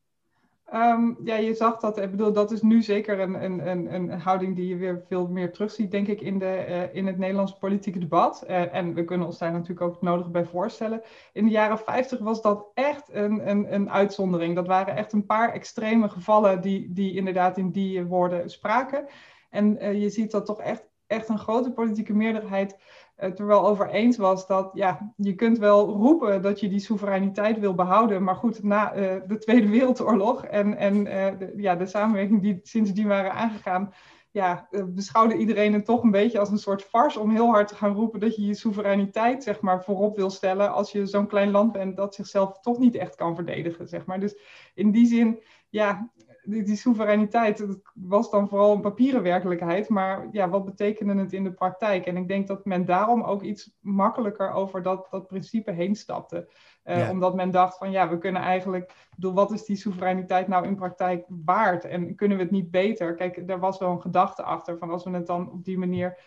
Um, 0.74 1.18
ja, 1.24 1.36
je 1.36 1.54
zag 1.54 1.78
dat. 1.80 1.98
Ik 1.98 2.12
bedoel, 2.12 2.34
dat 2.34 2.52
is 2.52 2.62
nu 2.62 2.82
zeker 2.82 3.20
een, 3.20 3.44
een, 3.44 3.68
een, 3.68 3.94
een 3.94 4.20
houding 4.20 4.56
die 4.56 4.68
je 4.68 4.76
weer 4.76 5.04
veel 5.08 5.28
meer 5.28 5.52
terugziet, 5.52 5.92
denk 5.92 6.08
ik, 6.08 6.22
in, 6.22 6.40
de, 6.40 6.66
uh, 6.70 6.96
in 6.96 7.08
het 7.08 7.18
Nederlandse 7.18 7.58
politieke 7.58 8.00
debat. 8.00 8.44
Uh, 8.48 8.74
en 8.76 8.94
we 8.94 9.04
kunnen 9.04 9.28
ons 9.28 9.38
daar 9.38 9.52
natuurlijk 9.52 9.82
ook 9.82 10.02
nodig 10.02 10.32
bij 10.32 10.46
voorstellen. 10.46 11.02
In 11.34 11.46
de 11.46 11.52
jaren 11.52 11.78
50 11.78 12.20
was 12.20 12.42
dat 12.42 12.66
echt 12.74 13.14
een, 13.14 13.50
een, 13.50 13.74
een 13.74 13.92
uitzondering. 13.92 14.56
Dat 14.56 14.68
waren 14.68 14.96
echt 14.96 15.14
een 15.14 15.26
paar 15.26 15.54
extreme 15.54 16.10
gevallen 16.10 16.62
die, 16.62 16.94
die 16.94 17.16
inderdaad 17.16 17.58
in 17.58 17.72
die 17.72 18.04
woorden 18.04 18.50
spraken. 18.50 19.06
En 19.50 19.84
uh, 19.84 20.02
je 20.02 20.10
ziet 20.10 20.32
dat 20.32 20.46
toch 20.46 20.60
echt, 20.62 20.90
echt 21.06 21.30
een 21.30 21.40
grote 21.40 21.72
politieke 21.72 22.14
meerderheid 22.14 22.78
het 23.18 23.40
er 23.40 23.46
wel 23.46 23.68
over 23.68 23.90
eens 23.90 24.18
was 24.18 24.48
dat 24.48 24.70
ja, 24.74 25.14
je 25.16 25.36
kunt 25.36 25.58
wel 25.58 25.90
roepen 25.90 26.42
dat 26.42 26.60
je 26.60 26.70
die 26.70 26.80
soevereiniteit 26.80 27.60
wil 27.60 27.74
behouden. 27.74 28.24
Maar 28.24 28.36
goed, 28.36 28.64
na 28.64 28.96
uh, 28.96 29.16
de 29.28 29.38
Tweede 29.38 29.70
Wereldoorlog 29.70 30.46
en, 30.46 30.78
en 30.78 30.96
uh, 30.96 31.40
de, 31.40 31.54
ja, 31.56 31.76
de 31.76 31.86
samenwerking 31.86 32.42
die 32.42 32.60
sindsdien 32.64 33.08
waren 33.08 33.34
aangegaan, 33.34 33.94
ja, 34.32 34.68
uh, 34.72 34.84
beschouwde 34.88 35.38
iedereen 35.38 35.74
het 35.74 35.86
toch 35.86 36.04
een 36.04 36.12
beetje 36.12 36.40
als 36.40 36.50
een 36.50 36.58
soort 36.58 36.82
farce 36.84 37.20
om 37.20 37.30
heel 37.30 37.48
hard 37.48 37.68
te 37.68 37.76
gaan 37.76 37.94
roepen 37.94 38.20
dat 38.20 38.36
je 38.36 38.46
je 38.46 38.54
soevereiniteit 38.54 39.44
zeg 39.44 39.62
maar, 39.62 39.84
voorop 39.84 40.16
wil 40.16 40.30
stellen 40.30 40.74
als 40.74 40.92
je 40.92 41.06
zo'n 41.06 41.28
klein 41.28 41.52
land 41.52 41.72
bent 41.72 41.96
dat 41.96 42.16
zichzelf 42.16 42.60
toch 42.60 42.78
niet 42.78 42.96
echt 42.96 43.16
kan 43.16 43.36
verdedigen. 43.36 43.88
Zeg 43.88 44.06
maar. 44.06 44.20
Dus 44.20 44.38
in 44.74 44.92
die 44.92 45.06
zin, 45.06 45.40
ja, 45.70 46.12
die, 46.48 46.64
die, 46.64 46.76
soevereiniteit 46.76 47.58
dat 47.58 47.80
was 47.94 48.30
dan 48.32 48.48
vooral 48.48 48.76
een 48.76 48.82
papieren 48.82 49.24
werkelijkheid. 49.24 49.90
Maar 49.90 50.28
ja, 50.32 50.50
wat 50.50 50.66
betekende 50.66 51.16
het 51.16 51.34
in 51.34 51.44
de 51.44 51.52
praktijk? 51.52 52.06
En 52.06 52.18
ik 52.18 52.28
denk 52.28 52.48
dat 52.48 52.66
men 52.66 52.86
daarom 52.86 53.22
ook 53.22 53.42
iets 53.42 53.76
makkelijker 53.80 54.52
over 54.52 54.82
dat, 54.82 55.08
dat 55.12 55.28
principe 55.28 55.72
heen 55.72 55.96
stapte. 55.96 56.50
Uh, 56.86 56.98
ja. 56.98 57.12
Omdat 57.12 57.36
men 57.36 57.52
dacht 57.52 57.78
van 57.78 57.92
ja, 57.92 58.10
we 58.10 58.18
kunnen 58.18 58.42
eigenlijk, 58.42 58.94
bedoel, 59.16 59.34
wat 59.34 59.52
is 59.52 59.66
die 59.66 59.76
soevereiniteit 59.76 60.48
nou 60.48 60.66
in 60.66 60.76
praktijk 60.76 61.26
waard? 61.28 61.86
En 61.86 62.16
kunnen 62.16 62.38
we 62.38 62.44
het 62.44 62.52
niet 62.52 62.72
beter? 62.72 63.16
Kijk, 63.16 63.44
er 63.48 63.60
was 63.60 63.78
wel 63.78 63.92
een 63.92 64.02
gedachte 64.02 64.44
achter 64.44 64.78
van 64.78 64.90
als 64.90 65.04
we 65.04 65.12
het 65.12 65.28
dan 65.28 65.52
op 65.52 65.66
die 65.66 65.78
manier 65.78 66.18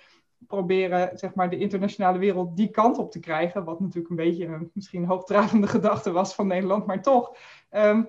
proberen 0.46 1.18
zeg 1.18 1.34
maar, 1.34 1.50
de 1.50 1.58
internationale 1.58 2.18
wereld 2.18 2.56
die 2.56 2.70
kant 2.70 2.98
op 2.98 3.10
te 3.10 3.20
krijgen. 3.20 3.64
Wat 3.64 3.80
natuurlijk 3.80 4.10
een 4.10 4.16
beetje 4.16 4.46
een 4.46 4.70
misschien 4.74 5.04
hoogdravende 5.04 5.66
gedachte 5.76 6.12
was 6.12 6.34
van 6.34 6.46
Nederland, 6.46 6.86
maar 6.86 7.02
toch. 7.02 7.36
Um, 7.70 8.08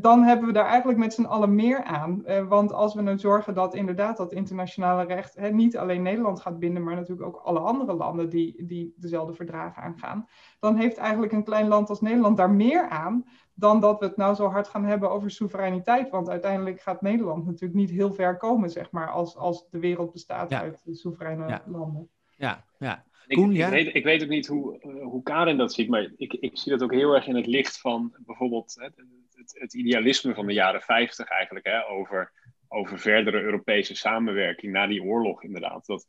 dan 0.00 0.22
hebben 0.22 0.46
we 0.46 0.52
daar 0.52 0.66
eigenlijk 0.66 0.98
met 0.98 1.14
z'n 1.14 1.24
allen 1.24 1.54
meer 1.54 1.84
aan. 1.84 2.22
Uh, 2.26 2.48
want 2.48 2.72
als 2.72 2.94
we 2.94 3.02
nou 3.02 3.18
zorgen 3.18 3.54
dat 3.54 3.74
inderdaad 3.74 4.16
dat 4.16 4.32
internationale 4.32 5.04
recht 5.04 5.50
niet 5.52 5.76
alleen 5.76 6.02
Nederland 6.02 6.40
gaat 6.40 6.58
binden, 6.58 6.82
maar 6.82 6.94
natuurlijk 6.94 7.26
ook 7.26 7.42
alle 7.44 7.58
andere 7.58 7.92
landen 7.92 8.28
die, 8.28 8.64
die 8.66 8.94
dezelfde 8.96 9.34
verdragen 9.34 9.82
aangaan, 9.82 10.28
dan 10.58 10.76
heeft 10.76 10.96
eigenlijk 10.96 11.32
een 11.32 11.44
klein 11.44 11.68
land 11.68 11.88
als 11.88 12.00
Nederland 12.00 12.36
daar 12.36 12.50
meer 12.50 12.88
aan 12.88 13.24
dan 13.54 13.80
dat 13.80 13.98
we 13.98 14.06
het 14.06 14.16
nou 14.16 14.34
zo 14.34 14.48
hard 14.48 14.68
gaan 14.68 14.84
hebben 14.84 15.10
over 15.10 15.30
soevereiniteit. 15.30 16.10
Want 16.10 16.28
uiteindelijk 16.28 16.80
gaat 16.80 17.02
Nederland 17.02 17.44
natuurlijk 17.44 17.74
niet 17.74 17.90
heel 17.90 18.12
ver 18.12 18.36
komen, 18.36 18.70
zeg 18.70 18.90
maar, 18.90 19.10
als, 19.10 19.36
als 19.36 19.68
de 19.70 19.78
wereld 19.78 20.12
bestaat 20.12 20.50
ja. 20.50 20.60
uit 20.60 20.82
soevereine 20.90 21.48
ja. 21.48 21.62
landen. 21.66 22.08
Ja, 22.36 22.64
ja. 22.78 23.04
Koen, 23.34 23.50
ik, 23.50 23.56
ja? 23.56 23.66
Ik, 23.66 23.72
weet, 23.72 23.94
ik 23.94 24.04
weet 24.04 24.22
ook 24.22 24.28
niet 24.28 24.46
hoe, 24.46 24.80
uh, 24.82 25.02
hoe 25.02 25.22
Karin 25.22 25.56
dat 25.56 25.72
ziet, 25.72 25.88
maar 25.88 26.12
ik, 26.16 26.32
ik 26.32 26.58
zie 26.58 26.72
dat 26.72 26.82
ook 26.82 26.92
heel 26.92 27.14
erg 27.14 27.26
in 27.26 27.36
het 27.36 27.46
licht 27.46 27.80
van 27.80 28.14
bijvoorbeeld 28.18 28.74
het, 28.78 29.04
het, 29.34 29.58
het 29.58 29.74
idealisme 29.74 30.34
van 30.34 30.46
de 30.46 30.52
jaren 30.52 30.82
50 30.82 31.28
eigenlijk, 31.28 31.66
hè, 31.66 31.88
over, 31.88 32.32
over 32.68 32.98
verdere 32.98 33.40
Europese 33.40 33.94
samenwerking 33.94 34.72
na 34.72 34.86
die 34.86 35.02
oorlog 35.02 35.42
inderdaad. 35.42 35.86
Dat, 35.86 36.06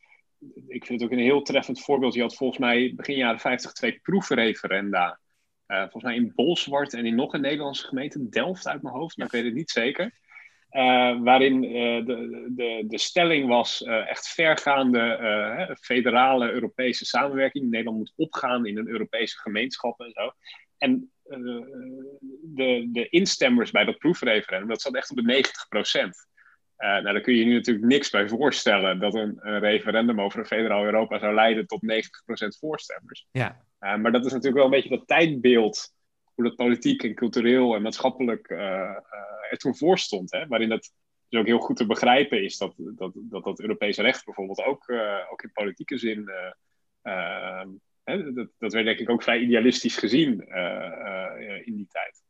ik 0.68 0.86
vind 0.86 1.02
het 1.02 1.12
ook 1.12 1.18
een 1.18 1.24
heel 1.24 1.42
treffend 1.42 1.82
voorbeeld. 1.82 2.14
Je 2.14 2.22
had 2.22 2.36
volgens 2.36 2.60
mij 2.60 2.94
begin 2.96 3.16
jaren 3.16 3.40
50 3.40 3.72
twee 3.72 4.00
proefreferenda 4.00 5.20
uh, 5.72 5.82
volgens 5.82 6.04
mij 6.04 6.16
in 6.16 6.32
Bolsward 6.36 6.94
en 6.94 7.06
in 7.06 7.16
nog 7.16 7.34
een 7.34 7.42
Nederlandse 7.42 7.88
gemeente, 7.88 8.30
Delft 8.30 8.68
uit 8.68 8.82
mijn 8.82 8.96
hoofd, 8.96 9.18
maar 9.18 9.26
ik 9.26 9.32
weet 9.32 9.44
het 9.44 9.54
niet 9.54 9.70
zeker. 9.70 10.20
Uh, 10.72 11.22
waarin 11.24 11.64
uh, 11.64 12.06
de, 12.06 12.48
de, 12.56 12.84
de 12.88 12.98
stelling 12.98 13.48
was 13.48 13.82
echt 13.84 14.28
vergaande 14.28 15.78
federale 15.82 16.52
Europese 16.52 17.06
samenwerking. 17.06 17.70
Nederland 17.70 17.98
moet 17.98 18.14
opgaan 18.16 18.66
in 18.66 18.78
een 18.78 18.88
Europese 18.88 19.38
gemeenschap 19.38 20.00
en 20.00 20.12
zo. 20.12 20.32
En 20.78 21.12
de, 22.42 22.90
de 22.92 23.10
instemmers 23.10 23.72
bij 23.72 23.86
dat 23.86 23.98
proefreferendum, 23.98 24.70
dat 24.70 24.82
zat 24.82 24.96
echt 24.96 25.10
op 25.10 25.16
de 25.16 25.24
90 25.24 25.68
procent. 25.68 26.28
nou, 26.78 27.04
daar 27.04 27.22
kun 27.22 27.34
je 27.34 27.40
je 27.40 27.46
nu 27.46 27.54
natuurlijk 27.54 27.86
niks 27.86 28.10
bij 28.10 28.28
voorstellen 28.28 29.00
dat 29.00 29.16
een, 29.16 29.38
een 29.40 29.60
referendum 29.60 30.22
over 30.22 30.40
een 30.40 30.46
federaal 30.46 30.84
Europa 30.84 31.20
zou 31.20 31.34
leiden 31.34 31.68
tot 31.68 31.82
90% 31.82 32.58
voorstemmers. 32.60 33.28
Ja. 33.32 33.66
maar 33.80 34.12
dat 34.12 34.26
is 34.26 34.32
natuurlijk 34.32 34.58
wel 34.58 34.66
een 34.66 34.82
beetje 34.82 34.98
dat 34.98 35.08
tijdbeeld, 35.08 35.94
hoe 36.34 36.44
dat 36.44 36.56
politiek 36.56 37.04
en 37.04 37.16
cultureel 37.16 37.76
en 37.76 37.82
maatschappelijk 37.82 38.50
er 39.52 39.58
toen 39.58 39.76
voor 39.76 40.00
stond. 40.00 40.32
Hè? 40.32 40.48
Waarin 40.48 40.70
dat 40.70 40.92
dus 41.30 41.40
ook 41.40 41.46
heel 41.46 41.60
goed 41.60 41.76
te 41.76 41.86
begrijpen 41.86 42.44
is 42.44 42.58
dat 42.58 42.74
dat, 42.78 43.12
dat, 43.16 43.44
dat 43.44 43.60
Europese 43.60 44.02
recht 44.02 44.26
bijvoorbeeld 44.26 44.64
ook, 44.64 44.92
ook 45.32 45.44
in 45.44 45.52
politieke 45.52 45.98
zin 45.98 46.30
dat, 48.04 48.48
dat 48.58 48.74
werd 48.74 48.86
denk 48.86 49.00
ik 49.00 49.10
ook 49.10 49.24
vrij 49.24 49.40
idealistisch 49.40 49.98
gezien 49.98 50.42
eh, 50.42 50.86
eh, 50.86 51.68
in 51.68 51.76
die 51.76 51.88
tijd. 51.88 52.24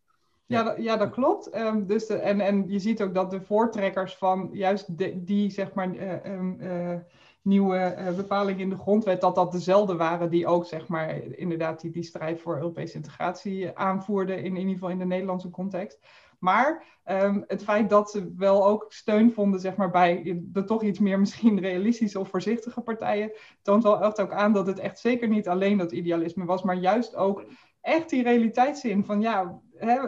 Ja, 0.45 0.75
ja, 0.77 0.97
dat 0.97 1.09
klopt. 1.09 1.55
Um, 1.55 1.87
dus 1.87 2.07
en, 2.07 2.41
en 2.41 2.69
je 2.69 2.79
ziet 2.79 3.01
ook 3.01 3.13
dat 3.13 3.31
de 3.31 3.41
voortrekkers 3.41 4.15
van 4.15 4.49
juist 4.53 4.97
die 5.27 5.49
zeg 5.49 5.73
maar, 5.73 5.95
uh, 5.95 6.25
um, 6.25 7.05
nieuwe 7.41 8.13
bepalingen 8.15 8.61
in 8.61 8.69
de 8.69 8.77
grondwet, 8.77 9.21
dat 9.21 9.35
dat 9.35 9.51
dezelfde 9.51 9.95
waren 9.95 10.29
die 10.29 10.47
ook 10.47 10.65
zeg 10.65 10.87
maar, 10.87 11.23
inderdaad 11.23 11.81
die, 11.81 11.91
die 11.91 12.03
strijd 12.03 12.41
voor 12.41 12.55
Europese 12.55 12.95
integratie 12.95 13.77
aanvoerden, 13.77 14.37
in, 14.37 14.45
in 14.45 14.55
ieder 14.55 14.73
geval 14.73 14.89
in 14.89 14.99
de 14.99 15.05
Nederlandse 15.05 15.49
context. 15.49 15.99
Maar 16.41 16.86
um, 17.05 17.43
het 17.48 17.63
feit 17.63 17.89
dat 17.89 18.12
ze 18.12 18.33
wel 18.38 18.67
ook 18.67 18.86
steun 18.89 19.31
vonden 19.31 19.60
zeg 19.60 19.75
maar, 19.75 19.89
bij 19.89 20.41
de 20.43 20.63
toch 20.63 20.83
iets 20.83 21.00
meer 21.00 21.19
misschien 21.19 21.60
realistische 21.60 22.19
of 22.19 22.29
voorzichtige 22.29 22.81
partijen, 22.81 23.31
toont 23.62 23.83
wel 23.83 24.03
echt 24.03 24.21
ook 24.21 24.31
aan 24.31 24.53
dat 24.53 24.67
het 24.67 24.79
echt 24.79 25.00
zeker 25.00 25.27
niet 25.27 25.48
alleen 25.48 25.77
dat 25.77 25.91
idealisme 25.91 26.45
was, 26.45 26.63
maar 26.63 26.75
juist 26.75 27.15
ook 27.15 27.45
echt 27.81 28.10
die 28.10 28.24
realiteitszin 28.24 29.05
van 29.05 29.21
ja, 29.21 29.60
hè, 29.75 30.00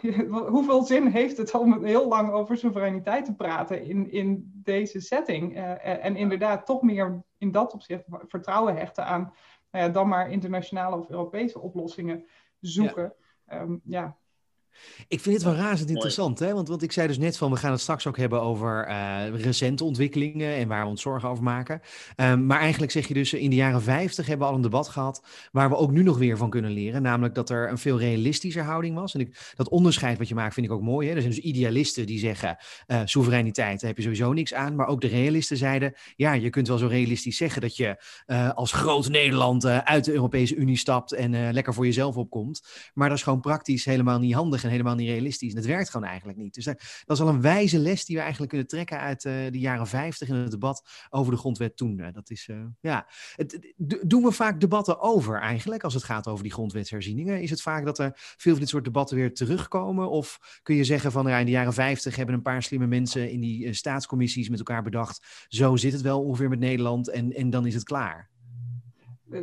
hoeveel 0.48 0.82
zin 0.82 1.06
heeft 1.06 1.36
het 1.36 1.54
om 1.54 1.84
heel 1.84 2.08
lang 2.08 2.32
over 2.32 2.56
soevereiniteit 2.56 3.24
te 3.24 3.34
praten 3.34 3.82
in, 3.82 4.10
in 4.10 4.50
deze 4.54 5.00
setting? 5.00 5.56
Uh, 5.56 6.04
en 6.04 6.16
inderdaad 6.16 6.66
toch 6.66 6.82
meer 6.82 7.22
in 7.38 7.50
dat 7.50 7.72
opzicht 7.72 8.04
vertrouwen 8.26 8.76
hechten 8.76 9.04
aan 9.04 9.32
nou 9.70 9.84
ja, 9.84 9.90
dan 9.90 10.08
maar 10.08 10.30
internationale 10.30 10.96
of 10.96 11.08
Europese 11.08 11.60
oplossingen 11.60 12.26
zoeken. 12.60 13.14
Ja. 13.46 13.60
Um, 13.60 13.80
ja. 13.84 14.16
Ik 15.08 15.20
vind 15.20 15.34
dit 15.34 15.44
wel 15.44 15.54
razend 15.54 15.90
interessant, 15.90 16.38
hè? 16.38 16.52
Want, 16.52 16.68
want 16.68 16.82
ik 16.82 16.92
zei 16.92 17.06
dus 17.06 17.18
net 17.18 17.36
van, 17.36 17.50
we 17.50 17.56
gaan 17.56 17.70
het 17.70 17.80
straks 17.80 18.06
ook 18.06 18.16
hebben 18.16 18.40
over 18.40 18.88
uh, 18.88 19.24
recente 19.34 19.84
ontwikkelingen 19.84 20.54
en 20.54 20.68
waar 20.68 20.82
we 20.82 20.90
ons 20.90 21.02
zorgen 21.02 21.28
over 21.28 21.44
maken. 21.44 21.80
Um, 22.16 22.46
maar 22.46 22.58
eigenlijk 22.58 22.92
zeg 22.92 23.08
je 23.08 23.14
dus, 23.14 23.32
in 23.32 23.50
de 23.50 23.56
jaren 23.56 23.82
50 23.82 24.26
hebben 24.26 24.46
we 24.46 24.52
al 24.52 24.58
een 24.58 24.64
debat 24.64 24.88
gehad 24.88 25.22
waar 25.52 25.68
we 25.68 25.76
ook 25.76 25.90
nu 25.90 26.02
nog 26.02 26.18
weer 26.18 26.36
van 26.36 26.50
kunnen 26.50 26.70
leren. 26.70 27.02
Namelijk 27.02 27.34
dat 27.34 27.50
er 27.50 27.70
een 27.70 27.78
veel 27.78 27.98
realistischer 27.98 28.62
houding 28.62 28.94
was. 28.94 29.14
En 29.14 29.20
ik, 29.20 29.52
dat 29.54 29.68
onderscheid 29.68 30.18
wat 30.18 30.28
je 30.28 30.34
maakt 30.34 30.54
vind 30.54 30.66
ik 30.66 30.72
ook 30.72 30.82
mooi. 30.82 31.08
Hè? 31.08 31.14
Er 31.14 31.20
zijn 31.20 31.34
dus 31.34 31.42
idealisten 31.42 32.06
die 32.06 32.18
zeggen, 32.18 32.56
uh, 32.86 33.00
soevereiniteit, 33.04 33.80
daar 33.80 33.88
heb 33.88 33.96
je 33.96 34.02
sowieso 34.02 34.32
niks 34.32 34.54
aan. 34.54 34.74
Maar 34.74 34.86
ook 34.86 35.00
de 35.00 35.06
realisten 35.06 35.56
zeiden, 35.56 35.94
ja, 36.16 36.32
je 36.32 36.50
kunt 36.50 36.68
wel 36.68 36.78
zo 36.78 36.86
realistisch 36.86 37.36
zeggen 37.36 37.60
dat 37.60 37.76
je 37.76 38.02
uh, 38.26 38.50
als 38.50 38.72
groot 38.72 39.08
Nederland 39.08 39.66
uit 39.66 40.04
de 40.04 40.12
Europese 40.12 40.54
Unie 40.54 40.76
stapt 40.76 41.12
en 41.12 41.52
lekker 41.52 41.74
voor 41.74 41.84
jezelf 41.84 42.16
opkomt. 42.16 42.62
Maar 42.94 43.08
dat 43.08 43.16
is 43.16 43.24
gewoon 43.24 43.40
praktisch 43.40 43.84
helemaal 43.84 44.18
niet 44.18 44.34
handig 44.34 44.61
en 44.64 44.70
helemaal 44.70 44.94
niet 44.94 45.08
realistisch. 45.08 45.54
Het 45.54 45.66
werkt 45.66 45.90
gewoon 45.90 46.06
eigenlijk 46.06 46.38
niet. 46.38 46.54
Dus 46.54 46.64
dat, 46.64 46.82
dat 47.04 47.16
is 47.16 47.22
al 47.22 47.28
een 47.28 47.40
wijze 47.40 47.78
les 47.78 48.04
die 48.04 48.16
we 48.16 48.22
eigenlijk 48.22 48.50
kunnen 48.50 48.68
trekken 48.68 48.98
uit 48.98 49.24
uh, 49.24 49.32
de 49.50 49.58
jaren 49.58 49.86
50 49.86 50.28
in 50.28 50.34
het 50.34 50.50
debat 50.50 50.88
over 51.10 51.32
de 51.32 51.38
grondwet 51.38 51.76
toen. 51.76 51.98
Uh, 51.98 52.06
dat 52.12 52.30
is, 52.30 52.48
ja. 52.80 53.06
Het, 53.34 53.72
doen 54.02 54.22
we 54.22 54.32
vaak 54.32 54.60
debatten 54.60 55.00
over 55.00 55.40
eigenlijk 55.40 55.82
als 55.82 55.94
het 55.94 56.04
gaat 56.04 56.28
over 56.28 56.42
die 56.42 56.52
grondwetsherzieningen? 56.52 57.42
Is 57.42 57.50
het 57.50 57.62
vaak 57.62 57.84
dat 57.84 57.98
er 57.98 58.12
veel 58.14 58.52
van 58.52 58.60
dit 58.60 58.68
soort 58.68 58.84
debatten 58.84 59.16
weer 59.16 59.34
terugkomen? 59.34 60.10
Of 60.10 60.60
kun 60.62 60.74
je 60.74 60.84
zeggen 60.84 61.12
van 61.12 61.26
ja, 61.26 61.38
in 61.38 61.44
de 61.44 61.50
jaren 61.50 61.72
50 61.72 62.16
hebben 62.16 62.34
een 62.34 62.42
paar 62.42 62.62
slimme 62.62 62.86
mensen 62.86 63.30
in 63.30 63.40
die 63.40 63.72
staatscommissies 63.72 64.48
met 64.48 64.58
elkaar 64.58 64.82
bedacht. 64.82 65.46
Zo 65.48 65.76
zit 65.76 65.92
het 65.92 66.02
wel 66.02 66.24
ongeveer 66.24 66.48
met 66.48 66.58
Nederland 66.58 67.08
en, 67.08 67.32
en 67.32 67.50
dan 67.50 67.66
is 67.66 67.74
het 67.74 67.84
klaar. 67.84 68.31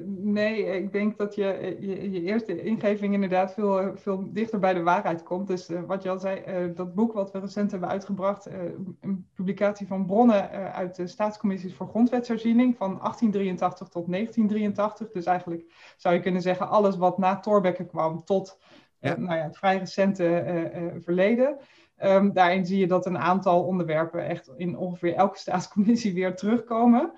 Nee, 0.08 0.66
ik 0.66 0.92
denk 0.92 1.18
dat 1.18 1.36
je, 1.36 1.78
je, 1.80 2.12
je, 2.12 2.22
eerste 2.22 2.64
ingeving 2.64 3.14
inderdaad 3.14 3.54
veel, 3.54 3.92
veel 3.96 4.34
dichter 4.34 4.60
bij 4.60 4.74
de 4.74 4.84
waarheid 4.84 5.24
komt. 5.24 5.48
Dus 5.48 5.70
uh, 5.70 5.82
wat 5.88 6.04
je 6.04 6.10
al 6.10 6.20
zei, 6.20 6.42
uh, 6.48 6.76
dat 6.76 6.94
boek 6.94 7.14
wat 7.14 7.32
we 7.32 7.40
recent 7.40 7.72
hebben 7.72 7.90
uitgebracht, 7.90 8.48
uh, 8.48 8.54
een 9.02 9.28
publicatie 9.34 9.88
van 9.88 10.06
bronnen 10.06 10.50
uit 10.74 10.96
de 10.96 11.08
staatscommissies 11.08 11.74
voor 11.74 11.88
grondwetsherziening 11.88 12.78
van 12.78 12.88
1883 12.88 13.88
tot 13.88 14.12
1983. 14.12 15.12
Dus 15.12 15.26
eigenlijk 15.26 15.94
zou 15.98 16.16
je 16.16 16.22
kunnen 16.22 16.42
zeggen 16.42 16.70
alles 16.70 16.98
wat 16.98 17.18
na 17.18 17.40
Thorbecke 17.40 17.86
kwam 17.86 18.24
tot 18.24 18.60
ja. 19.00 19.18
nou 19.18 19.36
ja, 19.36 19.44
het 19.44 19.58
vrij 19.58 19.78
recente 19.78 20.44
verleden. 21.04 21.58
Um, 22.04 22.34
daarin 22.34 22.66
zie 22.66 22.80
je 22.80 22.88
dat 22.88 23.06
een 23.06 23.18
aantal 23.18 23.64
onderwerpen 23.64 24.28
echt 24.28 24.52
in 24.58 24.78
ongeveer 24.78 25.14
elke 25.14 25.38
staatscommissie 25.46 26.14
weer 26.14 26.36
terugkomen. 26.36 27.12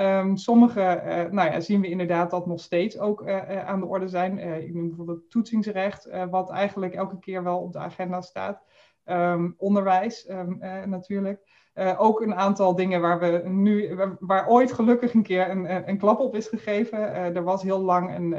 Um, 0.00 0.36
sommige 0.36 0.80
uh, 0.80 1.32
nou 1.32 1.50
ja, 1.50 1.60
zien 1.60 1.80
we 1.80 1.88
inderdaad 1.88 2.30
dat 2.30 2.46
nog 2.46 2.60
steeds 2.60 2.98
ook 2.98 3.22
uh, 3.22 3.66
aan 3.66 3.80
de 3.80 3.86
orde 3.86 4.08
zijn. 4.08 4.38
ik 4.38 4.74
noem 4.74 4.88
bijvoorbeeld 4.88 5.30
toetsingsrecht, 5.30 6.08
wat 6.30 6.50
eigenlijk 6.50 6.94
elke 6.94 7.18
keer 7.18 7.42
wel 7.42 7.60
op 7.60 7.72
de 7.72 7.78
agenda 7.78 8.20
staat. 8.20 8.62
Um, 9.04 9.54
onderwijs 9.56 10.28
um, 10.28 10.58
natuurlijk. 10.84 11.55
Ook 11.98 12.20
een 12.20 12.34
aantal 12.34 12.74
dingen 12.74 13.00
waar 13.00 13.18
we 13.18 13.42
nu, 13.44 13.96
waar 14.20 14.48
ooit 14.48 14.72
gelukkig 14.72 15.14
een 15.14 15.22
keer 15.22 15.50
een, 15.50 15.88
een 15.88 15.98
klap 15.98 16.20
op 16.20 16.34
is 16.34 16.48
gegeven. 16.48 17.14
er 17.14 17.44
was 17.44 17.62
heel 17.62 17.80
lang 17.80 18.16
een, 18.16 18.36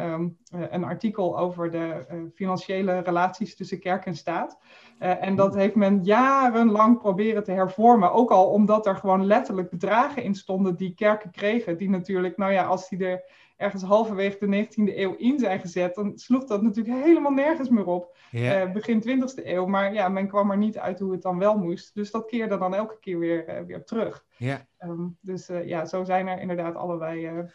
een 0.74 0.84
artikel 0.84 1.38
over 1.38 1.72
de 1.72 2.06
financiële 2.36 3.00
relaties 3.00 3.56
tussen 3.56 3.80
kerk 3.80 4.06
en 4.06 4.16
staat. 4.16 4.60
En 5.00 5.36
dat 5.36 5.56
heeft 5.56 5.76
men 5.76 6.04
jarenlang 6.04 7.00
proberen 7.00 7.44
te 7.44 7.52
hervormen. 7.52 8.12
Ook 8.12 8.32
al 8.32 8.50
omdat 8.50 8.86
er 8.86 8.96
gewoon 8.96 9.26
letterlijk 9.26 9.70
bedragen 9.70 10.24
in 10.24 10.36
stonden 10.36 10.76
die 10.76 10.94
kerken 10.94 11.32
kregen. 11.32 11.78
Die 11.78 11.90
natuurlijk, 11.90 12.38
nou 12.38 12.52
ja, 12.52 12.66
als 12.66 12.90
die 12.90 13.06
er 13.06 13.24
ergens 13.58 13.84
halverwege 13.84 14.38
de 14.48 14.66
19e 14.66 14.98
eeuw 14.98 15.16
in 15.16 15.40
zijn 15.40 15.60
gezet, 15.60 15.96
dan 15.96 16.18
sloeg 16.18 16.46
dat 16.46 16.62
natuurlijk 16.62 17.04
helemaal 17.04 17.32
nergens 17.32 17.70
meer 17.70 17.86
op. 17.86 18.18
Uh, 18.32 18.72
begin 18.72 19.04
20e 19.08 19.46
eeuw. 19.46 19.66
Maar 19.66 19.94
ja, 19.94 20.10
men 20.10 20.28
kwam 20.28 20.52
er 20.52 20.58
niet 20.58 20.78
uit 20.78 21.00
hoe 21.00 21.12
het 21.12 21.22
dan 21.22 21.38
wel 21.38 21.58
moest. 21.58 21.94
Dus 21.94 22.12
dat 22.12 22.26
keerde 22.26 22.58
dan 22.58 22.76
elke 22.76 23.00
keer 23.00 23.20
weer, 23.20 23.60
uh, 23.60 23.66
weer 23.66 23.84
terug. 23.84 24.26
Ja. 24.38 24.68
Um, 24.80 25.18
dus 25.22 25.48
ja, 25.64 25.86
zo 25.86 26.04
zijn 26.04 26.28
er 26.28 26.40
inderdaad 26.40 26.76
allerlei 26.76 27.48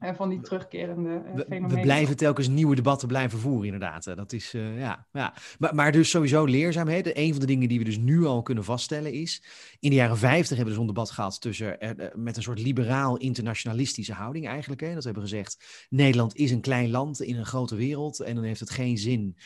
van 0.00 0.28
die 0.28 0.40
terugkerende 0.40 1.08
uh, 1.08 1.34
we, 1.34 1.44
fenomenen. 1.48 1.76
We 1.76 1.82
blijven 1.82 2.16
telkens 2.16 2.48
nieuwe 2.48 2.74
debatten 2.74 3.08
blijven 3.08 3.38
voeren, 3.38 3.64
inderdaad. 3.64 4.04
Dat 4.04 4.32
is, 4.32 4.54
uh, 4.54 4.78
ja, 4.78 5.06
ja. 5.12 5.34
Maar, 5.58 5.74
maar 5.74 5.92
dus 5.92 6.10
sowieso 6.10 6.44
leerzaamheden. 6.44 7.12
Een 7.18 7.30
van 7.30 7.40
de 7.40 7.46
dingen 7.46 7.68
die 7.68 7.78
we 7.78 7.84
dus 7.84 7.98
nu 7.98 8.24
al 8.24 8.42
kunnen 8.42 8.64
vaststellen 8.64 9.12
is... 9.12 9.42
In 9.80 9.90
de 9.90 9.96
jaren 9.96 10.18
50 10.18 10.48
hebben 10.48 10.64
we 10.64 10.70
dus 10.70 10.80
een 10.80 10.94
debat 10.94 11.10
gehad 11.10 11.40
tussen, 11.40 11.76
uh, 11.80 12.06
met 12.14 12.36
een 12.36 12.42
soort 12.42 12.58
liberaal-internationalistische 12.58 14.12
houding 14.12 14.46
eigenlijk. 14.46 14.80
Hè? 14.80 14.86
Dat 14.86 14.98
we 14.98 15.10
hebben 15.10 15.22
gezegd, 15.22 15.86
Nederland 15.88 16.36
is 16.36 16.50
een 16.50 16.60
klein 16.60 16.90
land 16.90 17.22
in 17.22 17.36
een 17.36 17.46
grote 17.46 17.76
wereld... 17.76 18.20
en 18.20 18.34
dan 18.34 18.44
heeft 18.44 18.60
het 18.60 18.70
geen 18.70 18.98
zin 18.98 19.36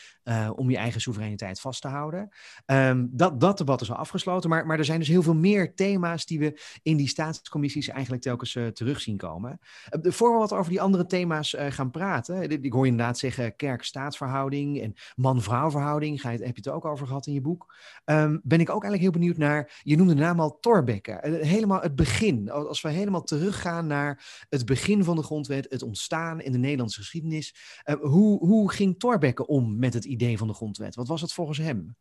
om 0.55 0.71
je 0.71 0.77
eigen 0.77 1.01
soevereiniteit 1.01 1.61
vast 1.61 1.83
te 1.83 1.89
houden. 1.89 2.29
Um, 2.67 3.09
dat, 3.13 3.41
dat 3.41 3.59
debat 3.59 3.81
is 3.81 3.91
al 3.91 3.97
afgesloten. 3.97 4.51
Maar, 4.51 4.67
maar 4.67 4.79
er 4.79 4.85
zijn 4.85 4.99
dus 4.99 5.09
heel 5.09 5.23
veel 5.23 5.35
meer 5.35 5.75
thema's 5.75 6.27
die 6.27 6.39
we 6.39 6.61
in 6.83 6.97
die 6.97 7.09
staatscommissies 7.09 7.89
eigenlijk 7.89 8.23
telkens 8.23 8.59
terug 8.73 9.01
zien 9.01 9.17
komen. 9.17 9.59
de 10.01 10.13
voorbeeld 10.13 10.44
wat 10.51 10.59
over 10.59 10.71
die 10.71 10.81
andere 10.81 11.07
thema's 11.07 11.53
uh, 11.53 11.67
gaan 11.69 11.91
praten. 11.91 12.51
Ik 12.63 12.73
hoor 12.73 12.85
je 12.85 12.91
inderdaad 12.91 13.19
zeggen 13.19 13.57
kerk-staatsverhouding 13.57 14.81
en 14.81 14.95
man-vrouw 15.17 15.71
verhouding. 15.71 16.21
Ga 16.21 16.31
je, 16.31 16.39
heb 16.39 16.57
je 16.57 16.63
het 16.63 16.69
ook 16.69 16.85
over 16.85 17.07
gehad 17.07 17.27
in 17.27 17.33
je 17.33 17.41
boek. 17.41 17.75
Um, 18.05 18.41
ben 18.43 18.61
ik 18.61 18.71
ook 18.71 18.83
eigenlijk 18.83 19.03
heel 19.03 19.21
benieuwd 19.21 19.37
naar, 19.37 19.81
je 19.83 19.97
noemde 19.97 20.15
de 20.15 20.21
naam 20.21 20.41
al 20.41 20.59
Thorbecke. 20.61 21.13
Eh, 21.13 21.49
helemaal 21.49 21.81
het 21.81 21.97
begin. 21.97 22.51
Als 22.51 22.81
we 22.81 22.89
helemaal 22.89 23.23
teruggaan 23.23 23.87
naar 23.87 24.45
het 24.49 24.65
begin 24.65 25.05
van 25.05 25.17
de 25.17 25.23
grondwet, 25.23 25.67
het 25.69 25.83
ontstaan 25.83 26.41
in 26.41 26.53
de 26.53 26.59
Nederlandse 26.59 27.01
geschiedenis. 27.01 27.55
Uh, 27.85 27.95
hoe, 27.95 28.39
hoe 28.39 28.73
ging 28.73 28.99
Thorbecke 28.99 29.47
om 29.47 29.79
met 29.79 29.95
het 29.95 30.05
idee 30.05 30.39
van 30.39 30.49
de 30.49 30.55
grondwet? 30.55 30.95
Wat 30.95 31.09
was 31.09 31.21
het 31.21 31.33
volgens 31.33 31.59
hem? 31.59 31.97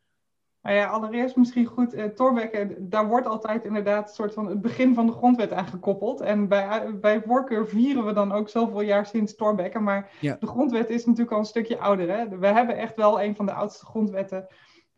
Nou 0.63 0.75
ja, 0.75 0.87
allereerst 0.87 1.35
misschien 1.35 1.65
goed, 1.65 1.95
uh, 1.95 2.65
daar 2.79 3.07
wordt 3.07 3.27
altijd 3.27 3.65
inderdaad 3.65 4.07
een 4.07 4.15
soort 4.15 4.33
van 4.33 4.47
het 4.47 4.61
begin 4.61 4.93
van 4.93 5.05
de 5.05 5.11
grondwet 5.11 5.53
aan 5.53 5.67
gekoppeld. 5.67 6.21
En 6.21 6.47
bij, 6.47 6.99
bij 6.99 7.21
voorkeur 7.21 7.67
vieren 7.67 8.05
we 8.05 8.13
dan 8.13 8.31
ook 8.31 8.49
zoveel 8.49 8.81
jaar 8.81 9.05
sinds 9.05 9.35
Thorbecke. 9.35 9.79
Maar 9.79 10.11
ja. 10.19 10.37
de 10.39 10.47
grondwet 10.47 10.89
is 10.89 11.05
natuurlijk 11.05 11.31
al 11.31 11.39
een 11.39 11.45
stukje 11.45 11.79
ouder. 11.79 12.09
Hè? 12.09 12.37
We 12.37 12.47
hebben 12.47 12.77
echt 12.77 12.95
wel 12.95 13.21
een 13.21 13.35
van 13.35 13.45
de 13.45 13.53
oudste 13.53 13.85
grondwetten 13.85 14.47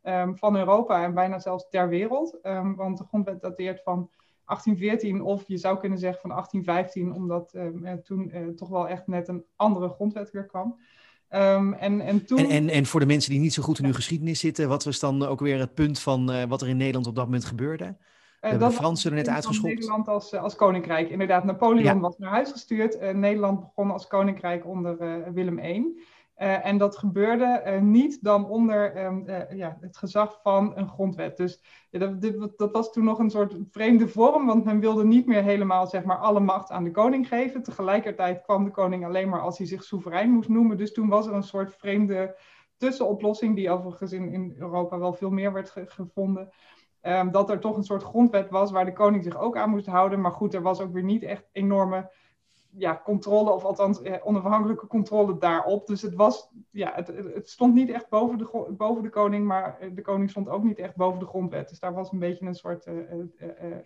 um, 0.03 0.37
van 0.37 0.57
Europa 0.57 1.03
en 1.03 1.13
bijna 1.13 1.39
zelfs 1.39 1.69
ter 1.69 1.89
wereld. 1.89 2.39
Um, 2.43 2.75
want 2.75 2.97
de 2.97 3.03
grondwet 3.03 3.41
dateert 3.41 3.81
van 3.83 4.09
1814 4.45 5.21
of 5.21 5.43
je 5.47 5.57
zou 5.57 5.79
kunnen 5.79 5.99
zeggen 5.99 6.21
van 6.21 6.29
1815, 6.29 7.13
omdat 7.13 7.53
um, 7.53 8.03
toen 8.03 8.31
uh, 8.35 8.47
toch 8.47 8.69
wel 8.69 8.87
echt 8.87 9.07
net 9.07 9.27
een 9.27 9.45
andere 9.55 9.89
grondwet 9.89 10.31
weer 10.31 10.45
kwam. 10.45 10.79
Um, 11.29 11.73
en, 11.73 12.01
en, 12.01 12.25
toen... 12.25 12.37
en, 12.37 12.49
en, 12.49 12.69
en, 12.69 12.85
voor 12.85 12.99
de 12.99 13.05
mensen 13.05 13.31
die 13.31 13.39
niet 13.39 13.53
zo 13.53 13.63
goed 13.63 13.79
in 13.79 13.85
hun 13.85 13.93
geschiedenis 13.93 14.39
zitten, 14.39 14.67
wat 14.67 14.83
was 14.83 14.99
dan 14.99 15.23
ook 15.23 15.39
weer 15.39 15.59
het 15.59 15.73
punt 15.73 15.99
van 15.99 16.31
uh, 16.31 16.43
wat 16.43 16.61
er 16.61 16.67
in 16.67 16.77
Nederland 16.77 17.07
op 17.07 17.15
dat 17.15 17.25
moment 17.25 17.45
gebeurde? 17.45 17.97
Uh, 18.41 18.59
de 18.59 18.71
Fransen 18.71 19.09
er 19.09 19.17
net 19.17 19.27
uitgeschopt. 19.27 19.73
Nederland 19.73 20.07
als, 20.07 20.33
uh, 20.33 20.43
als 20.43 20.55
koninkrijk. 20.55 21.09
Inderdaad, 21.09 21.43
Napoleon 21.43 21.83
ja. 21.83 21.99
was 21.99 22.17
naar 22.17 22.29
huis 22.29 22.51
gestuurd. 22.51 23.13
Nederland 23.13 23.59
begon 23.59 23.91
als 23.91 24.07
koninkrijk 24.07 24.65
onder 24.65 24.97
Willem 25.33 25.59
I. 25.59 25.99
Uh, 26.37 26.65
en 26.65 26.77
dat 26.77 26.97
gebeurde 26.97 27.63
uh, 27.65 27.81
niet 27.81 28.23
dan 28.23 28.49
onder 28.49 29.05
um, 29.05 29.23
uh, 29.27 29.51
ja, 29.51 29.77
het 29.81 29.97
gezag 29.97 30.39
van 30.41 30.77
een 30.77 30.89
grondwet. 30.89 31.37
Dus 31.37 31.61
dat, 31.91 32.21
dit, 32.21 32.57
dat, 32.57 32.71
was 32.71 32.91
toen 32.91 33.03
nog 33.03 33.19
een 33.19 33.29
soort 33.29 33.57
vreemde 33.71 34.07
vorm, 34.07 34.45
want 34.45 34.63
men 34.63 34.79
wilde 34.79 35.05
niet 35.05 35.25
meer 35.25 35.43
helemaal 35.43 35.87
zeg 35.87 36.03
maar, 36.03 36.17
alle 36.17 36.39
macht 36.39 36.71
aan 36.71 36.83
de 36.83 36.91
koning 36.91 37.27
geven. 37.27 37.63
Tegelijkertijd 37.63 38.41
kwam 38.41 38.63
de 38.63 38.71
koning 38.71 39.05
alleen 39.05 39.29
maar 39.29 39.41
als 39.41 39.57
hij 39.57 39.67
zich 39.67 39.83
soeverein 39.83 40.29
moest 40.29 40.49
noemen. 40.49 40.77
Dus 40.77 40.93
toen 40.93 41.09
was 41.09 41.27
er 41.27 41.33
een 41.33 41.43
soort 41.43 41.75
vreemde 41.75 42.37
tussenoplossing, 42.77 43.55
die 43.55 43.69
overigens 43.69 44.11
in, 44.11 44.31
in 44.31 44.55
Europa 44.57 44.99
wel 44.99 45.13
veel 45.13 45.31
meer 45.31 45.53
werd 45.53 45.69
ge 45.69 45.85
gevonden. 45.87 46.49
Um, 47.01 47.31
dat 47.31 47.49
er 47.49 47.59
toch 47.59 47.77
een 47.77 47.83
soort 47.83 48.03
grondwet 48.03 48.49
was 48.49 48.71
waar 48.71 48.85
de 48.85 48.93
koning 48.93 49.23
zich 49.23 49.39
ook 49.39 49.57
aan 49.57 49.69
moest 49.69 49.85
houden. 49.85 50.21
Maar 50.21 50.31
goed, 50.31 50.53
er 50.53 50.61
was 50.61 50.81
ook 50.81 50.93
weer 50.93 51.03
niet 51.03 51.23
echt 51.23 51.49
enorme 51.51 52.11
ja, 52.77 53.01
controle, 53.03 53.51
of 53.51 53.63
althans 53.63 54.01
eh, 54.01 54.15
onafhankelijke 54.23 54.87
controle 54.87 55.37
daarop. 55.37 55.87
Dus 55.87 56.01
het, 56.01 56.15
was, 56.15 56.49
ja, 56.71 56.91
het, 56.95 57.07
het 57.07 57.49
stond 57.49 57.73
niet 57.73 57.89
echt 57.89 58.09
boven 58.09 58.37
de, 58.37 58.73
boven 58.77 59.03
de 59.03 59.09
koning, 59.09 59.45
maar 59.45 59.77
de 59.93 60.01
koning 60.01 60.29
stond 60.29 60.49
ook 60.49 60.63
niet 60.63 60.79
echt 60.79 60.95
boven 60.95 61.19
de 61.19 61.25
grondwet. 61.25 61.69
Dus 61.69 61.79
daar 61.79 61.93
was 61.93 62.11
een 62.11 62.19
beetje 62.19 62.45
een 62.45 62.55
soort 62.55 62.85
uh, 62.85 62.95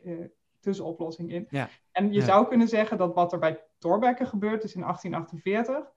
uh, 0.04 0.26
tussenoplossing 0.60 1.32
in. 1.32 1.48
Ja. 1.50 1.70
En 1.92 2.14
je 2.14 2.20
ja. 2.20 2.26
zou 2.26 2.48
kunnen 2.48 2.68
zeggen 2.68 2.98
dat 2.98 3.14
wat 3.14 3.34
er 3.34 3.40
bij 3.40 3.64
Thorbecke 3.78 4.26
gebeurt, 4.26 4.62
dus 4.62 4.76
in 4.76 4.82
1848, 4.82 5.92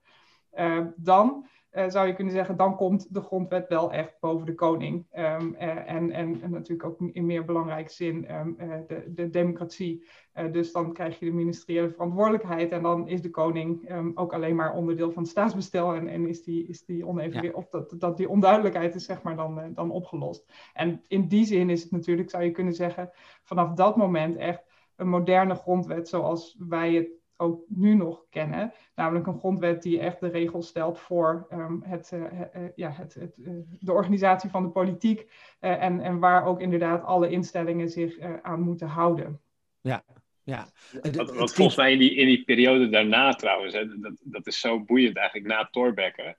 dan 0.95 1.47
uh, 1.73 1.89
zou 1.89 2.07
je 2.07 2.13
kunnen 2.13 2.33
zeggen, 2.33 2.57
dan 2.57 2.75
komt 2.75 3.13
de 3.13 3.21
grondwet 3.21 3.67
wel 3.67 3.91
echt 3.91 4.19
boven 4.19 4.45
de 4.45 4.55
koning. 4.55 5.05
Um, 5.17 5.55
uh, 5.59 5.91
en, 5.91 6.11
en, 6.11 6.41
en, 6.41 6.51
natuurlijk 6.51 6.89
ook 6.89 6.99
in 7.11 7.25
meer 7.25 7.45
belangrijke 7.45 7.91
zin 7.91 8.35
um, 8.35 8.55
uh, 8.59 8.73
de, 8.87 9.13
de, 9.13 9.29
democratie. 9.29 10.05
dus 10.51 10.71
dan 10.71 10.93
krijg 10.93 11.19
je 11.19 11.25
de 11.25 11.31
ministeriële 11.31 11.89
verantwoordelijkheid 11.89 12.71
en 12.71 12.81
dan 12.81 13.07
is 13.07 13.21
de 13.21 13.29
koning 13.29 13.91
um, 13.91 14.11
ook 14.15 14.33
alleen 14.33 14.55
maar 14.55 14.73
onderdeel 14.73 15.11
van 15.11 15.21
het 15.21 15.31
staatsbestel 15.31 15.93
en, 15.93 16.07
en 16.07 16.27
is 16.27 16.43
die, 16.43 16.67
is 16.67 16.85
die 16.85 17.07
oneven, 17.07 17.43
ja. 17.43 17.51
of 17.51 17.69
dat, 17.69 17.95
dat 17.97 18.17
die 18.17 18.29
onduidelijkheid 18.29 18.95
is 18.95 19.05
zeg 19.05 19.21
maar 19.21 19.35
dan, 19.35 19.73
dan 19.73 19.91
opgelost. 19.91 20.51
En 20.73 21.03
in 21.07 21.27
die 21.27 21.45
zin 21.45 21.69
is 21.69 21.83
het 21.83 21.91
natuurlijk, 21.91 22.29
zou 22.29 22.43
je 22.43 22.51
kunnen 22.51 22.73
zeggen, 22.73 23.11
vanaf 23.43 23.73
dat 23.73 23.95
moment 23.95 24.35
echt 24.35 24.63
een 24.95 25.09
moderne 25.09 25.55
grondwet 25.55 26.07
zoals 26.07 26.55
wij 26.59 26.93
het 26.93 27.22
ook 27.37 27.63
nu 27.67 27.93
nog 27.93 28.25
kennen. 28.29 28.73
Namelijk 28.95 29.27
een 29.27 29.39
grondwet 29.39 29.81
die 29.81 29.99
echt 29.99 30.19
de 30.19 30.27
regels 30.27 30.67
stelt 30.67 30.99
voor 30.99 31.47
um, 31.51 31.83
het, 31.85 32.11
uh, 32.13 32.21
uh, 32.21 32.69
ja, 32.75 32.91
het, 32.91 33.13
het, 33.13 33.37
uh, 33.37 33.53
de 33.79 33.91
organisatie 33.91 34.49
van 34.49 34.63
de 34.63 34.69
politiek. 34.69 35.31
en, 35.59 35.99
en 35.99 36.19
waar 36.19 36.45
ook 36.45 36.61
inderdaad 36.61 37.03
alle 37.03 37.29
instellingen 37.29 37.89
zich 37.89 38.19
aan 38.41 38.61
moeten 38.61 38.87
houden. 38.87 39.41
Ja, 39.81 40.03
ja. 40.43 40.67
Wat, 41.01 41.35
wat 41.35 41.53
volgens 41.53 41.77
mij 41.77 41.91
in 41.91 41.99
die, 41.99 42.15
in 42.15 42.25
die 42.25 42.43
periode 42.43 42.89
daarna 42.89 43.33
trouwens, 43.33 43.73
hè, 43.73 43.99
dat, 43.99 44.13
dat 44.23 44.47
is 44.47 44.59
zo 44.59 44.83
boeiend 44.83 45.17
eigenlijk 45.17 45.47
na 45.47 45.67
Thorbecke. 45.71 46.37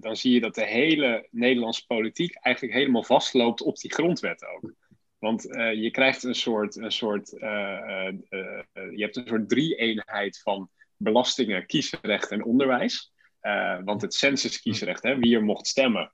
dan 0.00 0.16
zie 0.16 0.32
je 0.32 0.40
dat 0.40 0.54
de 0.54 0.66
hele 0.66 1.28
Nederlandse 1.30 1.86
politiek 1.86 2.34
eigenlijk 2.34 2.74
helemaal 2.74 3.04
vastloopt 3.04 3.62
op 3.62 3.76
die 3.76 3.92
grondwet 3.92 4.46
ook. 4.46 4.72
Want 5.18 5.46
uh, 5.46 5.74
je 5.74 5.90
krijgt 5.90 6.22
een 6.22 6.34
soort, 6.34 6.76
een 6.76 6.92
soort 6.92 7.32
uh, 7.32 8.08
uh, 8.30 8.60
je 8.70 9.02
hebt 9.02 9.16
een 9.16 9.26
soort 9.26 9.48
drie-eenheid 9.48 10.40
van 10.42 10.70
belastingen, 10.96 11.66
kiesrecht 11.66 12.30
en 12.30 12.44
onderwijs. 12.44 13.12
want 13.84 14.02
het 14.02 14.14
census-kiesrecht, 14.14 15.02
wie 15.02 15.34
er 15.34 15.44
mocht 15.44 15.66
stemmen, 15.66 16.12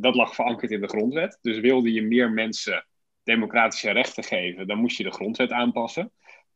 dat 0.00 0.14
lag 0.14 0.34
verankerd 0.34 0.70
in 0.70 0.80
de 0.80 0.88
grondwet. 0.88 1.38
Dus 1.40 1.58
wilde 1.58 1.92
je 1.92 2.02
meer 2.02 2.30
mensen 2.30 2.86
democratische 3.22 3.90
rechten 3.90 4.24
geven, 4.24 4.66
dan 4.66 4.78
moest 4.78 4.96
je 4.96 5.04
de 5.04 5.12
grondwet 5.12 5.50
aanpassen. 5.50 6.12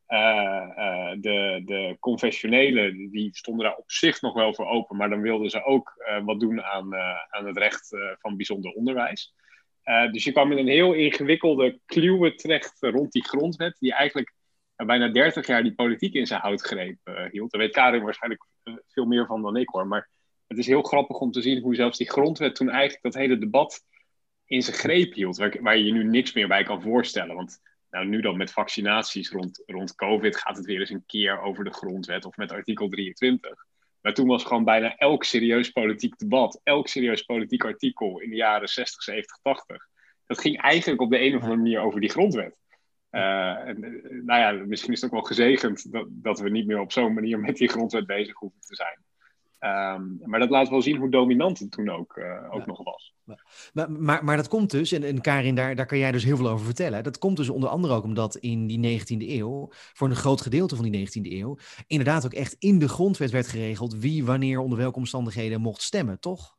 de, 0.07 1.63
de 1.65 1.97
confessionelen 2.01 3.11
die 3.11 3.37
stonden 3.37 3.67
daar 3.67 3.77
op 3.77 3.91
zich 3.91 4.21
nog 4.21 4.35
wel 4.35 4.55
voor 4.55 4.67
open, 4.67 4.97
maar 4.97 5.11
dan 5.11 5.21
wilden 5.21 5.51
ze 5.51 5.65
ook 5.65 5.93
wat 6.25 6.41
doen 6.41 6.63
aan, 6.63 6.95
aan 7.31 7.47
het 7.47 7.57
recht 7.57 7.89
van 8.19 8.37
bijzonder 8.37 8.73
onderwijs. 8.73 9.35
Uh, 9.85 10.13
dus 10.13 10.25
je 10.25 10.33
kwam 10.33 10.53
in 10.53 10.59
een 10.59 10.69
heel 10.69 10.93
ingewikkelde 10.93 11.81
kluwe 11.87 12.35
terecht 12.35 12.77
rond 12.81 13.13
die 13.13 13.25
grondwet, 13.25 13.77
die 13.79 13.95
eigenlijk 13.95 14.35
uh, 14.77 14.87
bijna 14.87 15.09
30 15.09 15.47
jaar 15.47 15.63
die 15.63 15.75
politiek 15.75 16.15
in 16.15 16.27
zijn 16.27 16.41
houtgreep 16.41 16.99
hield. 17.31 17.51
Daar 17.51 17.61
weet 17.61 17.73
Karin 17.73 18.03
waarschijnlijk 18.03 18.45
veel 18.89 19.05
meer 19.05 19.27
van 19.27 19.43
dan 19.43 19.57
ik 19.57 19.69
hoor. 19.69 19.87
Maar 19.87 20.09
het 20.47 20.59
is 20.59 20.67
heel 20.67 20.83
grappig 20.83 21.19
om 21.19 21.31
te 21.31 21.43
zien 21.43 21.63
hoe 21.63 21.75
zelfs 21.75 21.99
die 21.99 22.11
grondwet 22.11 22.55
toen 22.55 22.71
eigenlijk 22.71 23.03
dat 23.03 23.15
hele 23.15 23.39
debat 23.39 23.85
in 24.45 24.63
zijn 24.63 24.77
greep 24.77 25.15
hield, 25.15 25.37
waar, 25.37 25.57
waar 25.61 25.77
je 25.77 25.85
je 25.85 25.93
nu 25.93 26.05
niks 26.05 26.33
meer 26.33 26.49
bij 26.49 26.63
kan 26.63 26.83
voorstellen. 26.83 27.35
Want 27.35 27.61
nou, 27.91 28.07
nu 28.07 28.21
dan 28.21 28.37
met 28.37 28.53
vaccinaties 28.53 29.31
rond, 29.31 29.63
rond 29.67 29.95
COVID 29.95 30.37
gaat 30.37 30.57
het 30.57 30.67
weer 30.67 30.81
eens 30.81 30.91
een 30.91 31.07
keer 31.07 31.41
over 31.41 31.65
de 31.65 31.73
grondwet 31.73 32.25
of 32.25 32.37
met 32.37 32.53
artikel 32.53 32.89
23. 32.89 33.67
Maar 34.05 34.15
toen 34.15 34.27
was 34.27 34.45
gewoon 34.45 34.65
bijna 34.65 34.97
elk 34.97 35.25
serieus 35.25 35.71
politiek 35.71 36.19
debat, 36.19 36.61
elk 36.63 36.89
serieus 36.89 37.23
politiek 37.23 37.65
artikel 37.65 38.21
in 38.21 38.31
de 38.31 38.37
jaren 38.37 38.69
60, 38.69 39.03
70, 39.03 39.39
80. 39.43 39.89
Dat 40.27 40.41
ging 40.41 40.61
eigenlijk 40.61 41.01
op 41.01 41.11
de 41.11 41.21
een 41.21 41.37
of 41.37 41.43
andere 41.43 41.61
manier 41.61 41.81
over 41.81 42.01
die 42.01 42.11
grondwet. 42.11 42.57
Uh, 43.11 43.69
en, 43.69 43.81
nou 44.25 44.41
ja, 44.41 44.65
misschien 44.67 44.93
is 44.93 45.01
het 45.01 45.11
ook 45.11 45.17
wel 45.17 45.27
gezegend 45.27 45.93
dat, 45.93 46.07
dat 46.11 46.41
we 46.41 46.51
niet 46.51 46.67
meer 46.67 46.81
op 46.81 46.93
zo'n 46.93 47.15
manier 47.15 47.39
met 47.39 47.57
die 47.57 47.69
grondwet 47.69 48.07
bezig 48.07 48.39
hoeven 48.39 48.61
te 48.61 48.75
zijn. 48.75 48.99
Um, 49.65 50.21
maar 50.25 50.41
dat 50.41 50.51
laat 50.51 50.69
wel 50.69 50.83
zien 50.83 50.97
hoe 50.97 51.11
dominant 51.11 51.59
het 51.59 51.71
toen 51.71 51.89
ook, 51.91 52.17
uh, 52.17 52.25
ook 52.51 52.61
ja. 52.61 52.67
nog 52.67 52.83
was. 52.83 53.15
Maar, 53.73 53.91
maar, 53.91 54.25
maar, 54.25 54.37
dat 54.37 54.49
komt 54.49 54.71
dus, 54.71 54.93
en, 54.93 55.03
en 55.03 55.21
Karin, 55.21 55.55
daar, 55.55 55.75
daar 55.75 55.87
kan 55.87 55.99
jij 55.99 56.13
dus 56.13 56.25
heel 56.25 56.37
veel 56.37 56.49
over 56.49 56.65
vertellen. 56.65 57.03
Dat 57.03 57.19
komt 57.19 57.37
dus 57.37 57.49
onder 57.49 57.69
andere 57.69 57.95
ook 57.95 58.05
omdat 58.05 58.37
in 58.37 58.67
die 58.67 59.01
19e 59.01 59.29
eeuw, 59.29 59.69
voor 59.71 60.09
een 60.09 60.17
groot 60.17 60.41
gedeelte 60.41 60.77
van 60.77 60.91
die 60.91 61.09
19e 61.09 61.33
eeuw, 61.33 61.59
inderdaad 61.87 62.25
ook 62.25 62.33
echt 62.33 62.57
in 62.59 62.79
de 62.79 62.89
grondwet 62.89 63.31
werd 63.31 63.49
geregeld 63.49 63.95
wie 63.95 64.25
wanneer 64.25 64.59
onder 64.59 64.79
welke 64.79 64.99
omstandigheden 64.99 65.61
mocht 65.61 65.83
stemmen, 65.83 66.21
toch? 66.21 66.57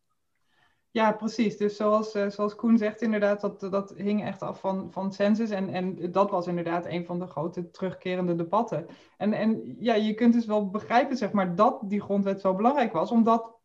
Ja, 0.96 1.12
precies. 1.12 1.58
Dus 1.58 1.76
zoals, 1.76 2.16
uh, 2.16 2.30
zoals 2.30 2.56
Koen 2.56 2.78
zegt, 2.78 3.02
inderdaad, 3.02 3.42
dat, 3.42 3.60
dat 3.60 3.94
hing 3.98 4.24
echt 4.24 4.42
af 4.42 4.60
van, 4.60 4.92
van 4.92 5.14
census. 5.14 5.50
En, 5.50 5.70
en 5.70 6.12
dat 6.12 6.32
was 6.32 6.48
inderdaad 6.48 6.86
een 6.86 7.06
van 7.06 7.20
de 7.20 7.28
grote 7.28 7.70
terugkerende 7.70 8.36
debatten. 8.36 8.88
En, 9.18 9.34
en 9.34 9.76
ja, 9.80 9.94
je 9.94 10.14
kunt 10.14 10.34
dus 10.34 10.46
wel 10.46 10.70
begrijpen, 10.70 11.18
zeg 11.18 11.32
maar, 11.32 11.56
dat 11.56 11.82
die 11.86 12.02
grondwet 12.02 12.42
zo 12.42 12.56
belangrijk 12.56 12.94
was. 12.94 13.12
Omdat, 13.12 13.56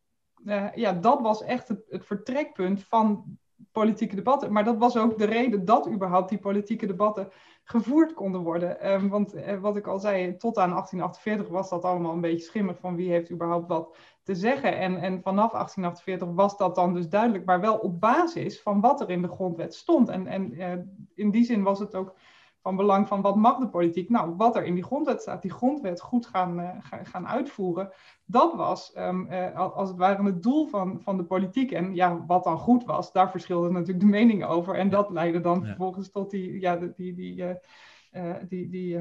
uh, 0.44 0.74
ja, 0.74 0.92
dat 0.92 1.20
was 1.20 1.42
echt 1.42 1.68
het 1.68 2.06
vertrekpunt 2.06 2.84
van 2.84 3.24
politieke 3.72 4.14
debatten. 4.14 4.52
Maar 4.52 4.64
dat 4.64 4.78
was 4.78 4.96
ook 4.96 5.18
de 5.18 5.24
reden 5.24 5.64
dat 5.64 5.88
überhaupt 5.88 6.28
die 6.28 6.38
politieke 6.38 6.86
debatten 6.86 7.28
gevoerd 7.70 8.14
konden 8.14 8.40
worden. 8.40 8.90
Um, 8.92 9.09
want 9.09 9.37
uh, 9.37 9.61
wat 9.61 9.76
ik 9.76 9.87
al 9.87 9.98
zei, 9.98 10.37
tot 10.37 10.59
aan 10.59 10.70
1848 10.70 11.48
was 11.48 11.68
dat 11.68 11.85
allemaal 11.85 12.12
een 12.12 12.20
beetje 12.20 12.44
schimmig 12.44 12.78
van 12.78 12.96
wie 12.96 13.11
heeft 13.11 13.30
überhaupt 13.30 13.68
wat 13.68 13.96
te 14.22 14.35
zeggen. 14.35 14.78
En, 14.78 14.96
en 14.96 15.22
vanaf 15.22 15.52
1848 15.52 16.28
was 16.28 16.56
dat 16.56 16.74
dan 16.74 16.94
dus 16.94 17.09
duidelijk, 17.09 17.44
maar 17.44 17.61
wel 17.61 17.76
op 17.76 18.00
basis 18.00 18.62
van 18.62 18.80
wat 18.80 19.00
er 19.00 19.11
in 19.11 19.22
de 19.22 19.28
grondwet 19.28 19.74
stond. 19.74 20.09
En, 20.09 20.26
en 20.26 20.54
uh, 20.54 20.72
in 21.14 21.30
die 21.30 21.44
zin 21.44 21.62
was 21.62 21.78
het 21.78 21.94
ook 21.94 22.14
van 22.62 22.77
belang 22.77 23.09
van 23.09 23.20
wat 23.20 23.37
mag 23.37 23.59
de 23.59 23.68
politiek? 23.68 24.09
Nou, 24.09 24.35
wat 24.37 24.57
er 24.57 24.64
in 24.64 24.75
die 24.75 24.85
grondwet 24.85 25.20
staat, 25.20 25.42
die 25.42 25.51
grondwet 25.51 26.01
goed 26.01 26.27
gaan, 26.27 26.61
uh, 26.61 26.70
gaan 27.03 27.29
uitvoeren, 27.29 27.90
dat 28.25 28.55
was 28.55 28.92
um, 28.96 29.27
uh, 29.31 29.57
als 29.57 29.88
het 29.88 29.99
ware 29.99 30.25
het 30.25 30.42
doel 30.42 30.66
van, 30.66 31.01
van 31.03 31.16
de 31.16 31.25
politiek. 31.25 31.73
En 31.73 31.94
ja, 31.94 32.25
wat 32.27 32.44
dan 32.44 32.59
goed 32.59 32.85
was, 32.85 33.12
daar 33.12 33.31
verschilden 33.31 33.73
natuurlijk 33.73 34.01
de 34.01 34.07
meningen 34.07 34.49
over. 34.49 34.75
En 34.75 34.90
dat 34.90 35.11
leidde 35.11 35.40
dan 35.40 35.61
ja. 35.61 35.66
vervolgens 35.66 36.11
tot 36.11 36.31
die, 36.31 36.61
ja, 36.61 36.77
die, 36.77 37.14
die, 37.14 37.44
uh, 38.12 38.35
die, 38.49 38.68
die 38.68 38.99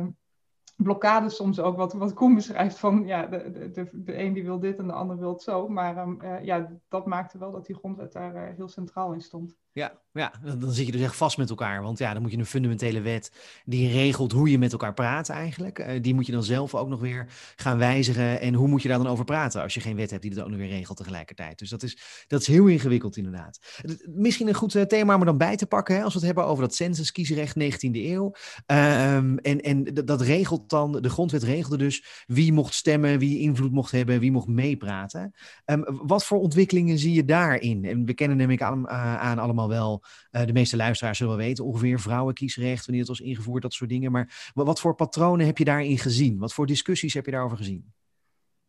blokkades 0.83 1.35
soms 1.35 1.59
ook, 1.59 1.77
wat, 1.77 1.93
wat 1.93 2.13
Koen 2.13 2.35
beschrijft, 2.35 2.77
van 2.77 3.05
ja, 3.05 3.25
de, 3.25 3.69
de, 3.73 3.89
de, 3.93 4.19
een 4.19 4.33
die 4.33 4.43
wil 4.43 4.59
dit 4.59 4.77
en 4.77 4.87
de 4.87 4.93
ander 4.93 5.17
wil 5.17 5.39
zo. 5.39 5.67
Maar 5.67 5.97
um, 5.97 6.19
ja, 6.43 6.71
dat 6.89 7.05
maakte 7.05 7.37
wel 7.37 7.51
dat 7.51 7.65
die 7.65 7.75
grondwet 7.75 8.13
daar 8.13 8.53
heel 8.55 8.67
centraal 8.67 9.13
in 9.13 9.21
stond. 9.21 9.57
Ja, 9.71 9.99
ja, 10.11 10.31
dan 10.57 10.71
zit 10.71 10.85
je 10.85 10.91
dus 10.91 11.01
echt 11.01 11.15
vast 11.15 11.37
met 11.37 11.49
elkaar. 11.49 11.81
Want 11.81 11.97
ja, 11.97 12.13
dan 12.13 12.21
moet 12.21 12.31
je 12.31 12.37
een 12.37 12.45
fundamentele 12.45 13.01
wet 13.01 13.31
die 13.65 13.91
regelt 13.91 14.31
hoe 14.31 14.51
je 14.51 14.57
met 14.57 14.71
elkaar 14.71 14.93
praat 14.93 15.29
eigenlijk. 15.29 15.79
Uh, 15.79 16.01
die 16.01 16.13
moet 16.13 16.25
je 16.25 16.31
dan 16.31 16.43
zelf 16.43 16.75
ook 16.75 16.87
nog 16.87 16.99
weer 16.99 17.27
gaan 17.55 17.77
wijzigen. 17.77 18.41
En 18.41 18.53
hoe 18.53 18.67
moet 18.67 18.81
je 18.81 18.87
daar 18.87 18.97
dan 18.97 19.07
over 19.07 19.25
praten 19.25 19.61
als 19.61 19.73
je 19.73 19.79
geen 19.79 19.95
wet 19.95 20.09
hebt 20.09 20.21
die 20.21 20.33
dat 20.33 20.43
ook 20.43 20.49
nog 20.49 20.59
weer 20.59 20.69
regelt 20.69 20.97
tegelijkertijd. 20.97 21.59
Dus 21.59 21.69
dat 21.69 21.83
is, 21.83 22.25
dat 22.27 22.41
is 22.41 22.47
heel 22.47 22.67
ingewikkeld 22.67 23.17
inderdaad. 23.17 23.59
Misschien 24.05 24.47
een 24.47 24.53
goed 24.53 24.89
thema 24.89 25.13
om 25.13 25.19
er 25.19 25.25
dan 25.25 25.37
bij 25.37 25.55
te 25.55 25.65
pakken. 25.65 25.95
Hè, 25.95 26.03
als 26.03 26.13
we 26.13 26.19
het 26.19 26.27
hebben 26.27 26.45
over 26.45 26.63
dat 26.63 26.75
census-kiesrecht 26.75 27.55
19e 27.59 27.91
eeuw. 27.91 28.31
Uh, 28.67 29.15
en 29.15 29.39
en 29.41 29.83
dat 29.83 30.21
regelt 30.21 30.68
dan, 30.69 30.91
de 30.91 31.09
grondwet 31.09 31.43
regelde 31.43 31.77
dus 31.77 32.23
wie 32.27 32.53
mocht 32.53 32.73
stemmen, 32.73 33.19
wie 33.19 33.39
invloed 33.39 33.71
mocht 33.71 33.91
hebben, 33.91 34.19
wie 34.19 34.31
mocht 34.31 34.47
meepraten. 34.47 35.33
Um, 35.65 35.83
wat 35.87 36.25
voor 36.25 36.39
ontwikkelingen 36.39 36.97
zie 36.97 37.13
je 37.13 37.25
daarin? 37.25 37.85
En 37.85 38.05
we 38.05 38.13
kennen 38.13 38.37
namelijk 38.37 38.61
aan, 38.61 38.89
aan 38.89 39.39
allemaal 39.39 39.69
wel, 39.69 40.03
uh, 40.31 40.45
de 40.45 40.53
meeste 40.53 40.77
luisteraars 40.77 41.17
zullen 41.17 41.37
wel 41.37 41.45
weten, 41.45 41.65
ongeveer 41.65 41.99
vrouwenkiesrecht, 41.99 42.85
wanneer 42.85 43.07
het 43.07 43.17
was 43.17 43.27
ingevoerd, 43.27 43.61
dat 43.61 43.73
soort 43.73 43.89
dingen. 43.89 44.11
Maar 44.11 44.51
wat 44.53 44.79
voor 44.79 44.95
patronen 44.95 45.45
heb 45.45 45.57
je 45.57 45.63
daarin 45.63 45.97
gezien? 45.97 46.37
Wat 46.37 46.53
voor 46.53 46.65
discussies 46.65 47.13
heb 47.13 47.25
je 47.25 47.31
daarover 47.31 47.57
gezien? 47.57 47.93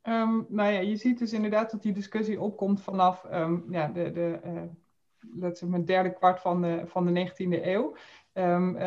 Um, 0.02 0.46
nou 0.48 0.72
ja, 0.72 0.80
je 0.80 0.96
ziet 0.96 1.18
dus 1.18 1.32
inderdaad 1.32 1.70
dat 1.70 1.82
die 1.82 1.92
discussie 1.92 2.40
opkomt 2.40 2.82
vanaf 2.82 3.24
um, 3.32 3.64
ja, 3.70 3.88
de, 3.88 4.10
de, 4.12 4.40
uh, 4.44 5.50
say, 5.52 5.68
mijn 5.68 5.84
derde 5.84 6.12
kwart 6.12 6.40
van 6.40 6.62
de, 6.62 6.82
van 6.86 7.06
de 7.06 7.30
19e 7.30 7.64
eeuw. 7.66 7.96
Um, 8.34 8.78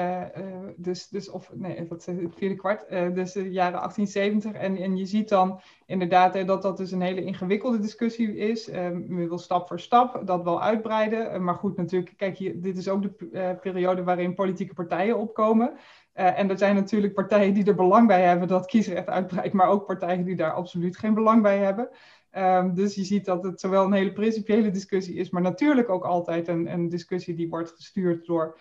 dus, 0.77 1.07
dus, 1.07 1.29
of 1.29 1.51
nee, 1.53 1.87
dat 1.87 1.99
is 1.99 2.05
het 2.05 2.35
vierde 2.35 2.55
kwart, 2.55 2.85
uh, 2.91 3.13
dus 3.13 3.31
de 3.31 3.51
jaren 3.51 3.79
1870. 3.79 4.51
En, 4.51 4.77
en 4.77 4.97
je 4.97 5.05
ziet 5.05 5.29
dan 5.29 5.59
inderdaad 5.85 6.47
dat 6.47 6.61
dat 6.61 6.77
dus 6.77 6.91
een 6.91 7.01
hele 7.01 7.23
ingewikkelde 7.23 7.79
discussie 7.79 8.35
is. 8.35 8.65
We 8.65 9.25
wil 9.27 9.37
stap 9.37 9.67
voor 9.67 9.79
stap 9.79 10.21
dat 10.25 10.43
wel 10.43 10.61
uitbreiden. 10.61 11.43
maar 11.43 11.55
goed, 11.55 11.77
natuurlijk, 11.77 12.13
kijk, 12.17 12.37
hier, 12.37 12.61
dit 12.61 12.77
is 12.77 12.87
ook 12.87 13.01
de 13.01 13.57
periode 13.61 14.03
waarin 14.03 14.33
politieke 14.33 14.73
partijen 14.73 15.17
opkomen. 15.17 15.77
en 16.13 16.49
er 16.49 16.57
zijn 16.57 16.75
natuurlijk 16.75 17.13
partijen 17.13 17.53
die 17.53 17.65
er 17.65 17.75
belang 17.75 18.07
bij 18.07 18.21
hebben 18.21 18.47
dat 18.47 18.65
kiesrecht 18.65 19.07
uitbreidt, 19.07 19.53
maar 19.53 19.67
ook 19.67 19.85
partijen 19.85 20.25
die 20.25 20.35
daar 20.35 20.53
absoluut 20.53 20.97
geen 20.97 21.13
belang 21.13 21.41
bij 21.41 21.57
hebben. 21.57 21.89
Um, 22.37 22.73
dus 22.73 22.95
je 22.95 23.03
ziet 23.03 23.25
dat 23.25 23.43
het 23.43 23.59
zowel 23.59 23.85
een 23.85 23.93
hele 23.93 24.13
principiële 24.13 24.71
discussie 24.71 25.15
is, 25.15 25.29
maar 25.29 25.41
natuurlijk 25.41 25.89
ook 25.89 26.03
altijd 26.03 26.47
een, 26.47 26.71
een 26.71 26.89
discussie 26.89 27.35
die 27.35 27.49
wordt 27.49 27.71
gestuurd 27.71 28.25
door 28.25 28.59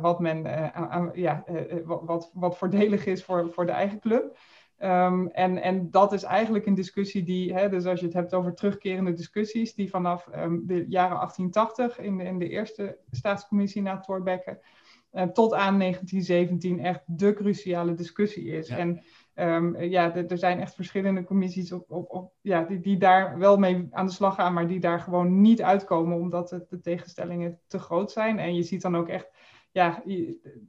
wat, 0.00 0.20
men, 0.20 0.72
aan, 0.74 1.10
ja, 1.14 1.44
uh, 1.50 1.78
wat, 1.84 2.30
wat 2.34 2.58
voordelig 2.58 3.06
is 3.06 3.24
voor, 3.24 3.52
voor 3.52 3.66
de 3.66 3.72
eigen 3.72 4.00
club. 4.00 4.38
Um, 4.78 5.28
en, 5.28 5.62
en 5.62 5.90
dat 5.90 6.12
is 6.12 6.22
eigenlijk 6.22 6.66
een 6.66 6.74
discussie 6.74 7.22
die, 7.22 7.54
hè, 7.54 7.68
dus 7.68 7.84
als 7.84 8.00
je 8.00 8.06
het 8.06 8.14
hebt 8.14 8.34
over 8.34 8.54
terugkerende 8.54 9.12
discussies, 9.12 9.74
die 9.74 9.90
vanaf 9.90 10.28
um, 10.36 10.66
de 10.66 10.84
jaren 10.88 11.16
1880 11.16 11.98
in 11.98 12.18
de, 12.18 12.24
in 12.24 12.38
de 12.38 12.48
eerste 12.48 12.98
staatscommissie 13.10 13.82
na 13.82 14.00
Thorbecke 14.00 14.60
tot 15.32 15.54
aan 15.54 15.78
1917 15.78 16.80
echt 16.80 17.02
de 17.06 17.34
cruciale 17.34 17.94
discussie 17.94 18.44
is. 18.44 18.68
Ja. 18.68 18.76
En 18.76 19.02
um, 19.34 19.82
ja, 19.82 20.14
er 20.14 20.38
zijn 20.38 20.60
echt 20.60 20.74
verschillende 20.74 21.24
commissies 21.24 21.72
op, 21.72 21.90
op, 21.90 22.10
op, 22.10 22.32
ja, 22.40 22.62
die, 22.62 22.80
die 22.80 22.96
daar 22.96 23.38
wel 23.38 23.56
mee 23.56 23.88
aan 23.90 24.06
de 24.06 24.12
slag 24.12 24.34
gaan, 24.34 24.52
maar 24.52 24.66
die 24.66 24.80
daar 24.80 25.00
gewoon 25.00 25.40
niet 25.40 25.62
uitkomen 25.62 26.16
omdat 26.16 26.50
het, 26.50 26.70
de 26.70 26.80
tegenstellingen 26.80 27.58
te 27.66 27.78
groot 27.78 28.10
zijn. 28.10 28.38
En 28.38 28.54
je 28.54 28.62
ziet 28.62 28.82
dan 28.82 28.96
ook 28.96 29.08
echt 29.08 29.28
ja, 29.72 30.02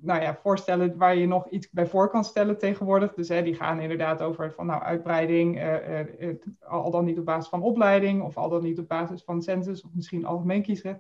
nou 0.02 0.22
ja, 0.22 0.36
voorstellen 0.36 0.98
waar 0.98 1.16
je 1.16 1.28
nog 1.28 1.50
iets 1.50 1.70
bij 1.70 1.88
voor 1.88 2.10
kan 2.10 2.24
stellen 2.24 2.58
tegenwoordig. 2.58 3.14
Dus 3.14 3.30
hè, 3.30 3.44
die 3.44 3.56
gaan 3.56 3.80
inderdaad 3.80 4.22
over 4.22 4.52
van 4.52 4.66
nou, 4.66 4.82
uitbreiding, 4.82 5.58
uh, 5.58 6.00
uh, 6.00 6.36
al 6.60 6.92
dan 6.92 7.06
niet 7.06 7.20
op 7.20 7.26
basis 7.26 7.50
van 7.50 7.62
opleiding 7.62 8.24
of 8.24 8.38
al 8.38 8.50
dan 8.50 8.64
niet 8.64 8.80
op 8.80 8.88
basis 8.88 9.24
van 9.24 9.42
census 9.42 9.84
of 9.84 9.90
misschien 9.94 10.26
algemeen 10.26 10.62
kiesrecht. 10.62 11.00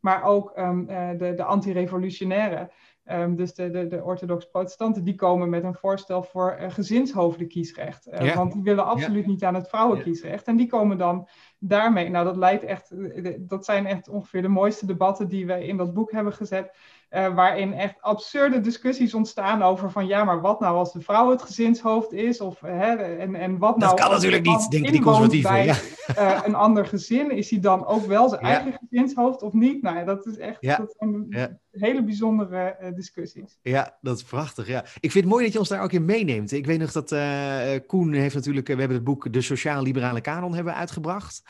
Maar 0.00 0.22
ook 0.22 0.52
um, 0.58 0.86
de, 1.18 1.32
de 1.36 1.44
anti-revolutionaire. 1.44 2.70
Um, 3.10 3.36
dus 3.36 3.54
de, 3.54 3.70
de, 3.70 3.86
de 3.86 4.02
orthodoxe 4.02 4.48
protestanten, 4.50 5.04
die 5.04 5.14
komen 5.14 5.48
met 5.48 5.64
een 5.64 5.74
voorstel 5.74 6.22
voor 6.22 6.56
uh, 6.60 6.70
gezinshoofdenkiesrecht. 6.70 8.08
Uh, 8.08 8.20
ja. 8.20 8.34
Want 8.34 8.52
die 8.52 8.62
willen 8.62 8.84
absoluut 8.84 9.24
ja. 9.24 9.30
niet 9.30 9.44
aan 9.44 9.54
het 9.54 9.68
vrouwenkiesrecht. 9.68 10.46
En 10.46 10.56
die 10.56 10.66
komen 10.66 10.98
dan 10.98 11.28
daarmee. 11.58 12.10
Nou, 12.10 12.24
dat 12.24 12.36
leidt 12.36 12.64
echt. 12.64 12.94
Dat 13.48 13.64
zijn 13.64 13.86
echt 13.86 14.08
ongeveer 14.08 14.42
de 14.42 14.48
mooiste 14.48 14.86
debatten 14.86 15.28
die 15.28 15.46
we 15.46 15.66
in 15.66 15.76
dat 15.76 15.94
boek 15.94 16.12
hebben 16.12 16.32
gezet. 16.32 16.76
Uh, 17.14 17.34
waarin 17.34 17.72
echt 17.72 17.94
absurde 18.00 18.60
discussies 18.60 19.14
ontstaan 19.14 19.62
over 19.62 19.90
van 19.90 20.06
ja, 20.06 20.24
maar 20.24 20.40
wat 20.40 20.60
nou 20.60 20.76
als 20.76 20.92
de 20.92 21.00
vrouw 21.00 21.30
het 21.30 21.42
gezinshoofd 21.42 22.12
is? 22.12 22.40
Of, 22.40 22.60
hè, 22.60 22.94
en, 22.94 23.34
en 23.34 23.58
wat 23.58 23.80
dat 23.80 23.88
nou. 23.88 24.00
kan 24.00 24.10
natuurlijk 24.10 24.46
niet, 24.46 24.70
denken 24.70 24.92
die 24.92 25.02
conservatieven. 25.02 25.50
Bij, 25.50 25.64
ja. 25.64 25.74
uh, 26.18 26.40
een 26.44 26.54
ander 26.54 26.86
gezin, 26.86 27.30
is 27.30 27.50
hij 27.50 27.60
dan 27.60 27.86
ook 27.86 28.04
wel 28.06 28.28
zijn 28.28 28.46
ja. 28.46 28.48
eigen 28.48 28.78
gezinshoofd 28.88 29.42
of 29.42 29.52
niet? 29.52 29.82
Nou 29.82 29.96
ja, 29.96 30.04
dat 30.04 30.26
is 30.26 30.38
echt 30.38 30.56
ja. 30.60 30.76
dat 30.76 30.94
zijn 30.98 31.60
hele 31.80 32.04
bijzondere 32.04 32.76
uh, 32.82 32.94
discussies. 32.94 33.58
Ja, 33.62 33.98
dat 34.00 34.16
is 34.16 34.22
prachtig. 34.22 34.66
Ja. 34.66 34.84
Ik 35.00 35.10
vind 35.10 35.24
het 35.24 35.32
mooi 35.32 35.44
dat 35.44 35.52
je 35.52 35.58
ons 35.58 35.68
daar 35.68 35.82
ook 35.82 35.92
in 35.92 36.04
meeneemt. 36.04 36.52
Ik 36.52 36.66
weet 36.66 36.78
nog 36.78 36.92
dat 36.92 37.14
Koen 37.86 38.12
heeft 38.12 38.34
natuurlijk, 38.34 38.66
we 38.66 38.74
hebben 38.74 38.96
het 38.96 39.04
boek 39.04 39.32
De 39.32 39.40
Sociaal-Liberale 39.40 40.20
Kanon 40.20 40.54
hebben 40.54 40.74
uitgebracht. 40.74 41.42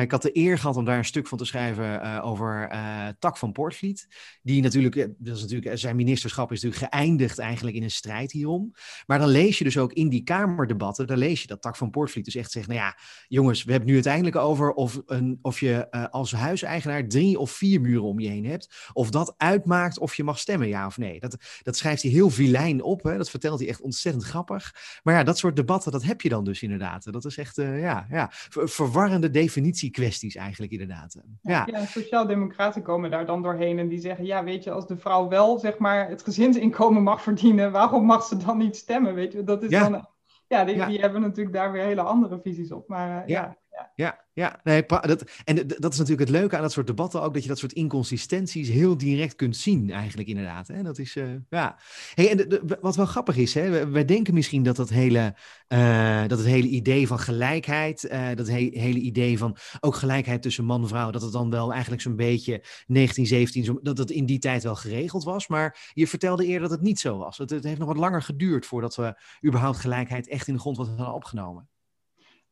ik 0.00 0.10
had 0.10 0.22
de 0.22 0.36
eer 0.36 0.58
gehad 0.58 0.76
om 0.76 0.84
daar 0.84 0.98
een 0.98 1.04
stuk 1.04 1.26
van 1.26 1.38
te 1.38 1.44
schrijven 1.44 2.22
over 2.22 2.70
Tak 3.18 3.36
van 3.36 3.52
Poortvliet. 3.52 4.06
Die 4.42 4.62
natuurlijk 4.62 5.08
dat 5.18 5.36
is 5.36 5.42
natuurlijk, 5.42 5.78
zijn 5.78 5.96
ministerschap 5.96 6.52
is 6.52 6.62
natuurlijk 6.62 6.92
geëindigd 6.92 7.38
eigenlijk 7.38 7.76
in 7.76 7.82
een 7.82 7.90
strijd 7.90 8.32
hierom. 8.32 8.72
Maar 9.06 9.18
dan 9.18 9.28
lees 9.28 9.58
je 9.58 9.64
dus 9.64 9.78
ook 9.78 9.92
in 9.92 10.08
die 10.08 10.22
Kamerdebatten, 10.22 11.06
dan 11.06 11.18
lees 11.18 11.40
je 11.40 11.46
dat 11.46 11.62
Tak 11.62 11.76
van 11.76 11.90
Poortvliet 11.90 12.24
dus 12.24 12.34
echt 12.34 12.50
zegt, 12.50 12.66
nou 12.66 12.78
ja, 12.78 12.96
jongens, 13.28 13.64
we 13.64 13.70
hebben 13.70 13.88
nu 13.88 13.94
uiteindelijk 13.94 14.36
over 14.36 14.72
of, 14.72 15.02
een, 15.06 15.38
of 15.42 15.60
je 15.60 15.86
uh, 15.90 16.06
als 16.08 16.32
huiseigenaar 16.32 17.08
drie 17.08 17.38
of 17.38 17.50
vier 17.50 17.80
muren 17.80 18.02
om 18.02 18.20
je 18.20 18.28
heen 18.28 18.46
hebt. 18.46 18.90
Of 18.92 19.10
dat 19.10 19.34
uitmaakt 19.52 19.98
of 19.98 20.14
je 20.14 20.24
mag 20.24 20.38
stemmen, 20.38 20.68
ja 20.68 20.86
of 20.86 20.98
nee. 20.98 21.20
Dat, 21.20 21.36
dat 21.62 21.76
schrijft 21.76 22.02
hij 22.02 22.10
heel 22.10 22.30
vilijn 22.30 22.82
op, 22.82 23.02
hè? 23.02 23.16
dat 23.16 23.30
vertelt 23.30 23.58
hij 23.58 23.68
echt 23.68 23.80
ontzettend 23.80 24.24
grappig. 24.24 24.74
Maar 25.02 25.14
ja, 25.14 25.22
dat 25.22 25.38
soort 25.38 25.56
debatten, 25.56 25.92
dat 25.92 26.02
heb 26.02 26.20
je 26.20 26.28
dan 26.28 26.44
dus 26.44 26.62
inderdaad. 26.62 27.12
Dat 27.12 27.24
is 27.24 27.36
echt, 27.36 27.58
uh, 27.58 27.80
ja, 27.80 28.06
ja, 28.10 28.28
ver, 28.30 28.68
verwarrende 28.68 29.30
definitiekwesties 29.30 30.34
eigenlijk 30.34 30.72
inderdaad. 30.72 31.16
Ja, 31.40 31.68
ja 31.70 31.86
sociaaldemocraten 31.86 32.82
komen 32.82 33.10
daar 33.10 33.26
dan 33.26 33.42
doorheen 33.42 33.78
en 33.78 33.88
die 33.88 34.00
zeggen, 34.00 34.24
ja, 34.24 34.44
weet 34.44 34.64
je, 34.64 34.70
als 34.70 34.86
de 34.86 34.96
vrouw 34.96 35.28
wel 35.28 35.58
zeg 35.58 35.78
maar 35.78 36.08
het 36.08 36.22
gezinsinkomen 36.22 37.02
mag 37.02 37.22
verdienen, 37.22 37.72
waarom 37.72 38.04
mag 38.04 38.24
ze 38.24 38.36
dan 38.36 38.58
niet 38.58 38.76
stemmen? 38.76 39.14
Weet 39.14 39.32
je, 39.32 39.44
dat 39.44 39.62
is 39.62 39.70
ja. 39.70 39.88
dan. 39.88 40.10
Ja, 40.48 40.64
die, 40.64 40.76
ja. 40.76 40.86
die 40.86 41.00
hebben 41.00 41.20
natuurlijk 41.20 41.56
daar 41.56 41.72
weer 41.72 41.84
hele 41.84 42.02
andere 42.02 42.40
visies 42.42 42.72
op. 42.72 42.88
Maar 42.88 43.22
uh, 43.22 43.26
ja. 43.26 43.56
Ja. 43.94 44.24
ja. 44.32 44.60
Nee, 44.64 44.86
dat, 44.86 45.24
en 45.44 45.56
dat 45.66 45.92
is 45.92 45.98
natuurlijk 45.98 46.28
het 46.28 46.38
leuke 46.38 46.56
aan 46.56 46.62
dat 46.62 46.72
soort 46.72 46.86
debatten 46.86 47.22
ook, 47.22 47.34
dat 47.34 47.42
je 47.42 47.48
dat 47.48 47.58
soort 47.58 47.72
inconsistenties 47.72 48.68
heel 48.68 48.96
direct 48.96 49.36
kunt 49.36 49.56
zien, 49.56 49.90
eigenlijk 49.90 50.28
inderdaad. 50.28 50.68
Hè? 50.68 50.82
Dat 50.82 50.98
is, 50.98 51.16
uh, 51.16 51.30
ja. 51.48 51.78
Hey, 52.14 52.30
en 52.30 52.60
wat 52.80 52.96
wel 52.96 53.06
grappig 53.06 53.36
is, 53.36 53.54
hè? 53.54 53.90
wij 53.90 54.04
denken 54.04 54.34
misschien 54.34 54.62
dat, 54.62 54.76
dat, 54.76 54.88
hele, 54.88 55.34
uh, 55.68 56.20
dat 56.26 56.38
het 56.38 56.46
hele 56.46 56.68
idee 56.68 57.06
van 57.06 57.18
gelijkheid, 57.18 58.04
uh, 58.04 58.28
dat 58.34 58.46
he, 58.46 58.70
hele 58.72 58.98
idee 58.98 59.38
van 59.38 59.56
ook 59.80 59.94
gelijkheid 59.94 60.42
tussen 60.42 60.64
man 60.64 60.82
en 60.82 60.88
vrouw, 60.88 61.10
dat 61.10 61.22
het 61.22 61.32
dan 61.32 61.50
wel 61.50 61.72
eigenlijk 61.72 62.02
zo'n 62.02 62.16
beetje 62.16 62.52
1917, 62.52 63.64
zo, 63.64 63.78
dat 63.82 63.98
het 63.98 64.10
in 64.10 64.26
die 64.26 64.38
tijd 64.38 64.62
wel 64.62 64.76
geregeld 64.76 65.24
was. 65.24 65.48
Maar 65.48 65.90
je 65.92 66.06
vertelde 66.06 66.46
eerder 66.46 66.68
dat 66.68 66.70
het 66.70 66.86
niet 66.86 67.00
zo 67.00 67.18
was. 67.18 67.38
Het, 67.38 67.50
het 67.50 67.64
heeft 67.64 67.78
nog 67.78 67.88
wat 67.88 67.96
langer 67.96 68.22
geduurd 68.22 68.66
voordat 68.66 68.96
we 68.96 69.20
überhaupt 69.46 69.78
gelijkheid 69.78 70.28
echt 70.28 70.48
in 70.48 70.54
de 70.54 70.60
grondwet 70.60 70.86
hadden 70.86 71.14
opgenomen. 71.14 71.68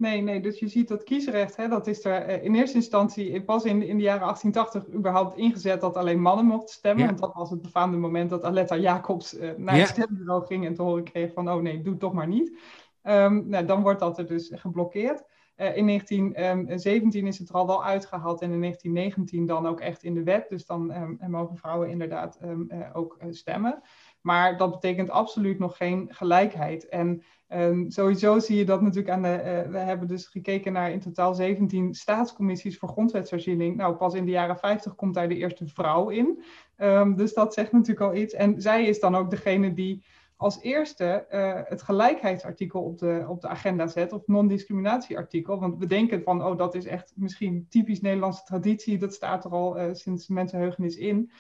Nee, 0.00 0.20
nee, 0.20 0.40
dus 0.40 0.58
je 0.58 0.68
ziet 0.68 0.88
dat 0.88 1.04
kiesrecht, 1.04 1.56
hè, 1.56 1.68
dat 1.68 1.86
is 1.86 2.04
er 2.04 2.42
in 2.42 2.54
eerste 2.54 2.76
instantie 2.76 3.42
pas 3.42 3.64
in, 3.64 3.82
in 3.82 3.96
de 3.96 4.02
jaren 4.02 4.20
1880 4.20 4.94
überhaupt 4.94 5.36
ingezet 5.36 5.80
dat 5.80 5.96
alleen 5.96 6.20
mannen 6.20 6.44
mochten 6.44 6.74
stemmen. 6.74 7.02
Ja. 7.02 7.08
Want 7.08 7.20
dat 7.20 7.34
was 7.34 7.50
het 7.50 7.62
befaamde 7.62 7.96
moment 7.96 8.30
dat 8.30 8.44
Aletta 8.44 8.76
Jacobs 8.76 9.34
uh, 9.34 9.50
naar 9.56 9.74
ja. 9.74 9.80
het 9.80 9.90
stembureau 9.90 10.46
ging 10.46 10.66
en 10.66 10.74
te 10.74 10.82
horen 10.82 11.04
kreeg 11.04 11.32
van, 11.32 11.50
oh 11.50 11.62
nee, 11.62 11.82
doe 11.82 11.96
toch 11.96 12.12
maar 12.12 12.26
niet. 12.26 12.58
Um, 13.02 13.48
nou, 13.48 13.64
dan 13.64 13.82
wordt 13.82 14.00
dat 14.00 14.18
er 14.18 14.26
dus 14.26 14.50
geblokkeerd. 14.54 15.24
Uh, 15.56 15.76
in 15.76 15.86
1917 15.86 17.26
is 17.26 17.38
het 17.38 17.48
er 17.48 17.54
al 17.54 17.66
wel 17.66 17.84
uitgehaald 17.84 18.40
en 18.40 18.52
in 18.52 18.60
1919 18.60 19.46
dan 19.46 19.66
ook 19.66 19.80
echt 19.80 20.02
in 20.02 20.14
de 20.14 20.22
wet. 20.22 20.48
Dus 20.48 20.66
dan 20.66 20.94
um, 20.94 21.18
mogen 21.30 21.56
vrouwen 21.56 21.90
inderdaad 21.90 22.38
um, 22.42 22.68
uh, 22.72 22.86
ook 22.92 23.18
stemmen. 23.30 23.82
Maar 24.20 24.56
dat 24.56 24.70
betekent 24.70 25.10
absoluut 25.10 25.58
nog 25.58 25.76
geen 25.76 26.08
gelijkheid. 26.10 26.88
En 26.88 27.22
um, 27.52 27.90
sowieso 27.90 28.38
zie 28.38 28.56
je 28.56 28.64
dat 28.64 28.80
natuurlijk 28.80 29.10
aan 29.10 29.22
de. 29.22 29.62
Uh, 29.66 29.72
we 29.72 29.78
hebben 29.78 30.08
dus 30.08 30.26
gekeken 30.26 30.72
naar 30.72 30.90
in 30.90 31.00
totaal 31.00 31.34
17 31.34 31.94
staatscommissies 31.94 32.78
voor 32.78 32.88
grondwetsherziening. 32.88 33.76
Nou, 33.76 33.94
pas 33.94 34.14
in 34.14 34.24
de 34.24 34.30
jaren 34.30 34.58
50 34.58 34.94
komt 34.94 35.14
daar 35.14 35.28
de 35.28 35.36
eerste 35.36 35.66
vrouw 35.66 36.08
in. 36.08 36.42
Um, 36.78 37.16
dus 37.16 37.34
dat 37.34 37.54
zegt 37.54 37.72
natuurlijk 37.72 38.00
al 38.00 38.14
iets. 38.14 38.34
En 38.34 38.60
zij 38.62 38.84
is 38.84 39.00
dan 39.00 39.16
ook 39.16 39.30
degene 39.30 39.72
die 39.72 40.04
als 40.40 40.60
eerste 40.60 41.26
uh, 41.30 41.60
het 41.64 41.82
gelijkheidsartikel 41.82 42.82
op 42.82 42.98
de, 42.98 43.24
op 43.28 43.40
de 43.40 43.48
agenda 43.48 43.86
zet, 43.86 44.12
of 44.12 44.26
non-discriminatieartikel. 44.26 45.60
Want 45.60 45.78
we 45.78 45.86
denken 45.86 46.22
van, 46.22 46.44
oh, 46.44 46.58
dat 46.58 46.74
is 46.74 46.84
echt 46.84 47.12
misschien 47.16 47.66
typisch 47.68 48.00
Nederlandse 48.00 48.44
traditie, 48.44 48.98
dat 48.98 49.14
staat 49.14 49.44
er 49.44 49.50
al 49.50 49.80
uh, 49.80 49.88
sinds 49.92 50.28
mensenheugenis 50.28 50.96
in. 50.96 51.30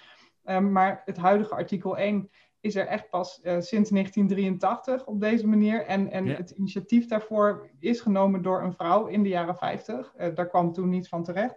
Um, 0.44 0.72
maar 0.72 1.02
het 1.04 1.16
huidige 1.16 1.54
artikel 1.54 1.98
1 1.98 2.30
is 2.60 2.76
er 2.76 2.86
echt 2.86 3.10
pas 3.10 3.40
uh, 3.42 3.52
sinds 3.52 3.90
1983 3.90 5.06
op 5.06 5.20
deze 5.20 5.46
manier. 5.46 5.86
En, 5.86 6.10
en 6.10 6.24
ja. 6.24 6.34
het 6.34 6.50
initiatief 6.50 7.06
daarvoor 7.06 7.70
is 7.78 8.00
genomen 8.00 8.42
door 8.42 8.62
een 8.62 8.72
vrouw 8.72 9.06
in 9.06 9.22
de 9.22 9.28
jaren 9.28 9.56
50. 9.56 10.14
Uh, 10.18 10.26
daar 10.34 10.48
kwam 10.48 10.72
toen 10.72 10.88
niet 10.88 11.08
van 11.08 11.24
terecht. 11.24 11.56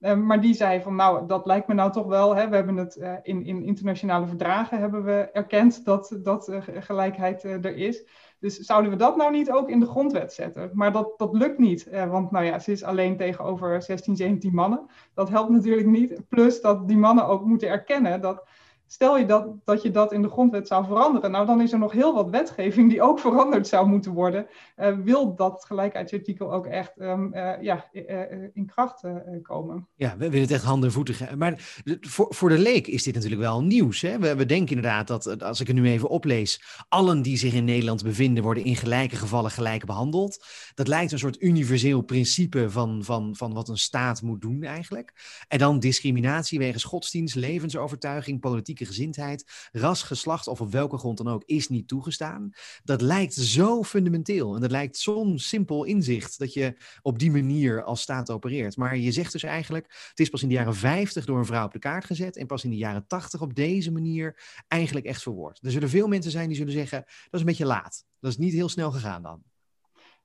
Uh, 0.00 0.14
maar 0.14 0.40
die 0.40 0.54
zei 0.54 0.80
van 0.80 0.94
nou, 0.94 1.26
dat 1.26 1.46
lijkt 1.46 1.68
me 1.68 1.74
nou 1.74 1.92
toch 1.92 2.06
wel. 2.06 2.36
Hè, 2.36 2.48
we 2.48 2.54
hebben 2.54 2.76
het 2.76 2.96
in, 3.22 3.44
in 3.44 3.62
internationale 3.62 4.26
verdragen 4.26 4.78
hebben 4.78 5.04
we 5.04 5.28
erkend 5.32 5.84
dat, 5.84 6.18
dat 6.22 6.52
gelijkheid 6.62 7.44
er 7.44 7.76
is. 7.76 8.04
Dus 8.40 8.58
zouden 8.58 8.90
we 8.90 8.96
dat 8.96 9.16
nou 9.16 9.30
niet 9.30 9.50
ook 9.50 9.70
in 9.70 9.80
de 9.80 9.86
grondwet 9.86 10.32
zetten? 10.32 10.70
Maar 10.72 10.92
dat, 10.92 11.18
dat 11.18 11.32
lukt 11.32 11.58
niet. 11.58 11.88
want 11.90 12.30
nou 12.30 12.44
ja, 12.44 12.58
ze 12.58 12.72
is 12.72 12.84
alleen 12.84 13.16
tegenover 13.16 13.82
16, 13.82 14.16
17 14.16 14.54
mannen. 14.54 14.86
Dat 15.14 15.28
helpt 15.28 15.50
natuurlijk 15.50 15.86
niet. 15.86 16.28
Plus 16.28 16.60
dat 16.60 16.88
die 16.88 16.98
mannen 16.98 17.26
ook 17.26 17.44
moeten 17.44 17.68
erkennen 17.68 18.20
dat 18.20 18.44
stel 18.88 19.18
je 19.18 19.26
dat, 19.26 19.46
dat 19.64 19.82
je 19.82 19.90
dat 19.90 20.12
in 20.12 20.22
de 20.22 20.30
grondwet 20.30 20.66
zou 20.66 20.84
veranderen, 20.84 21.30
nou 21.30 21.46
dan 21.46 21.60
is 21.60 21.72
er 21.72 21.78
nog 21.78 21.92
heel 21.92 22.14
wat 22.14 22.30
wetgeving 22.30 22.90
die 22.90 23.02
ook 23.02 23.20
veranderd 23.28 23.66
zou 23.66 23.88
moeten 23.88 24.12
worden. 24.12 24.46
Uh, 24.76 24.96
wil 25.04 25.34
dat 25.34 25.64
gelijkheidsartikel 25.64 26.52
ook 26.52 26.66
echt 26.66 26.92
um, 27.00 27.34
uh, 27.34 27.62
ja, 27.62 27.84
uh, 27.92 28.20
in 28.52 28.66
kracht 28.66 29.02
komen? 29.42 29.88
Ja, 29.94 30.16
we 30.16 30.24
willen 30.24 30.40
het 30.40 30.50
echt 30.50 30.64
handen 30.64 30.88
en 30.88 30.94
voeten 30.94 31.14
geven. 31.14 31.38
Maar 31.38 31.82
voor, 32.00 32.26
voor 32.34 32.48
de 32.48 32.58
leek 32.58 32.86
is 32.86 33.02
dit 33.02 33.14
natuurlijk 33.14 33.42
wel 33.42 33.62
nieuws. 33.62 34.00
Hè? 34.00 34.18
We, 34.18 34.34
we 34.34 34.46
denken 34.46 34.76
inderdaad 34.76 35.06
dat, 35.06 35.42
als 35.42 35.60
ik 35.60 35.66
het 35.66 35.76
nu 35.76 35.86
even 35.86 36.08
oplees, 36.08 36.62
allen 36.88 37.22
die 37.22 37.36
zich 37.36 37.54
in 37.54 37.64
Nederland 37.64 38.02
bevinden 38.02 38.42
worden 38.42 38.64
in 38.64 38.76
gelijke 38.76 39.16
gevallen 39.16 39.50
gelijk 39.50 39.84
behandeld. 39.84 40.46
Dat 40.74 40.88
lijkt 40.88 41.12
een 41.12 41.18
soort 41.18 41.42
universeel 41.42 42.02
principe 42.02 42.70
van, 42.70 43.04
van, 43.04 43.36
van 43.36 43.54
wat 43.54 43.68
een 43.68 43.78
staat 43.78 44.22
moet 44.22 44.40
doen 44.40 44.62
eigenlijk. 44.62 45.12
En 45.48 45.58
dan 45.58 45.78
discriminatie 45.78 46.58
wegens 46.58 46.84
godsdienst, 46.84 47.34
levensovertuiging, 47.34 48.40
politiek 48.40 48.77
gezindheid, 48.86 49.68
ras, 49.72 50.02
geslacht 50.02 50.46
of 50.46 50.60
op 50.60 50.72
welke 50.72 50.98
grond 50.98 51.16
dan 51.16 51.28
ook 51.28 51.42
is 51.44 51.68
niet 51.68 51.88
toegestaan. 51.88 52.50
Dat 52.84 53.00
lijkt 53.00 53.34
zo 53.34 53.82
fundamenteel 53.82 54.54
en 54.54 54.60
dat 54.60 54.70
lijkt 54.70 54.96
zo'n 54.96 55.38
simpel 55.38 55.84
inzicht 55.84 56.38
dat 56.38 56.52
je 56.52 56.76
op 57.02 57.18
die 57.18 57.30
manier 57.30 57.82
als 57.82 58.00
staat 58.00 58.30
opereert. 58.30 58.76
Maar 58.76 58.96
je 58.96 59.12
zegt 59.12 59.32
dus 59.32 59.42
eigenlijk, 59.42 60.06
het 60.08 60.20
is 60.20 60.28
pas 60.28 60.42
in 60.42 60.48
de 60.48 60.54
jaren 60.54 60.74
50 60.74 61.24
door 61.24 61.38
een 61.38 61.46
vrouw 61.46 61.64
op 61.64 61.72
de 61.72 61.78
kaart 61.78 62.04
gezet 62.04 62.36
en 62.36 62.46
pas 62.46 62.64
in 62.64 62.70
de 62.70 62.76
jaren 62.76 63.06
80 63.06 63.40
op 63.40 63.54
deze 63.54 63.92
manier 63.92 64.40
eigenlijk 64.68 65.06
echt 65.06 65.22
verwoord. 65.22 65.58
Er 65.62 65.70
zullen 65.70 65.88
veel 65.88 66.08
mensen 66.08 66.30
zijn 66.30 66.48
die 66.48 66.56
zullen 66.56 66.72
zeggen, 66.72 66.98
dat 67.04 67.28
is 67.30 67.40
een 67.40 67.46
beetje 67.46 67.66
laat. 67.66 68.04
Dat 68.20 68.30
is 68.30 68.38
niet 68.38 68.52
heel 68.52 68.68
snel 68.68 68.90
gegaan 68.90 69.22
dan. 69.22 69.42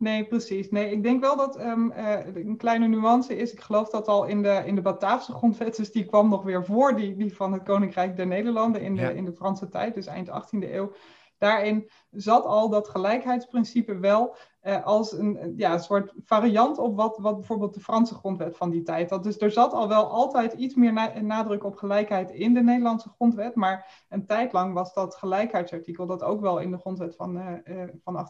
Nee, 0.04 0.26
precies. 0.26 0.70
Nee, 0.72 0.92
ik 0.92 1.04
denk 1.04 1.22
wel 1.22 1.38
dat 1.38 1.60
um, 1.60 1.92
uh, 1.92 2.36
een 2.36 2.58
kleine 2.58 2.88
nuance 2.88 3.38
is. 3.38 3.52
Ik 3.52 3.60
geloof 3.60 3.90
dat 3.90 4.08
al 4.08 4.26
in 4.26 4.42
de, 4.42 4.64
in 4.66 4.76
de 4.76 4.82
Bataafse 4.82 5.34
grondwet, 5.34 5.76
dus 5.76 5.92
die 5.92 6.06
kwam 6.06 6.30
nog 6.30 6.44
weer 6.44 6.66
voor 6.66 6.96
die, 6.96 7.16
die 7.16 7.36
van 7.36 7.54
het 7.54 7.64
Koninkrijk 7.64 8.16
der 8.16 8.28
Nederlanden 8.28 8.82
in 8.82 8.96
de, 8.96 9.16
in 9.16 9.26
de 9.26 9.34
Franse 9.34 9.70
tijd, 9.70 9.94
dus 9.94 10.06
eind 10.06 10.30
18e 10.30 10.72
eeuw. 10.72 10.92
Daarin 11.38 11.90
zat 12.12 12.46
al 12.46 12.70
dat 12.70 12.88
gelijkheidsprincipe 12.88 13.98
wel 13.98 14.36
uh, 14.64 14.86
als 14.86 15.12
een 15.12 15.54
ja, 15.58 15.78
soort 15.78 16.14
variant 16.24 16.78
op 16.78 16.96
wat, 16.96 17.18
wat 17.18 17.36
bijvoorbeeld 17.36 17.74
de 17.74 17.80
Franse 17.80 18.16
grondwet 18.16 18.58
van 18.58 18.70
die 18.70 18.84
tijd 18.84 19.10
had. 19.10 19.24
Dus 19.24 19.38
er 19.38 19.52
zat 19.52 19.74
al 19.74 19.88
wel 19.88 20.06
altijd 20.10 20.54
iets 20.54 20.76
meer 20.76 20.94
na 20.94 21.22
nadruk 21.22 21.64
op 21.64 21.76
gelijkheid 21.76 22.32
in 22.32 22.54
de 22.54 22.62
Nederlandse 22.62 23.10
grondwet. 23.10 23.56
Maar 23.56 24.06
een 24.10 24.26
tijd 24.26 24.54
lang 24.54 24.74
was 24.74 24.94
dat 24.94 25.16
gelijkheidsartikel, 25.16 26.06
dat 26.06 26.24
ook 26.24 26.42
wel 26.42 26.60
in 26.60 26.72
de 26.72 26.78
grondwet 26.78 27.16
van, 27.16 27.38
uh, 27.38 27.84
van 28.04 28.30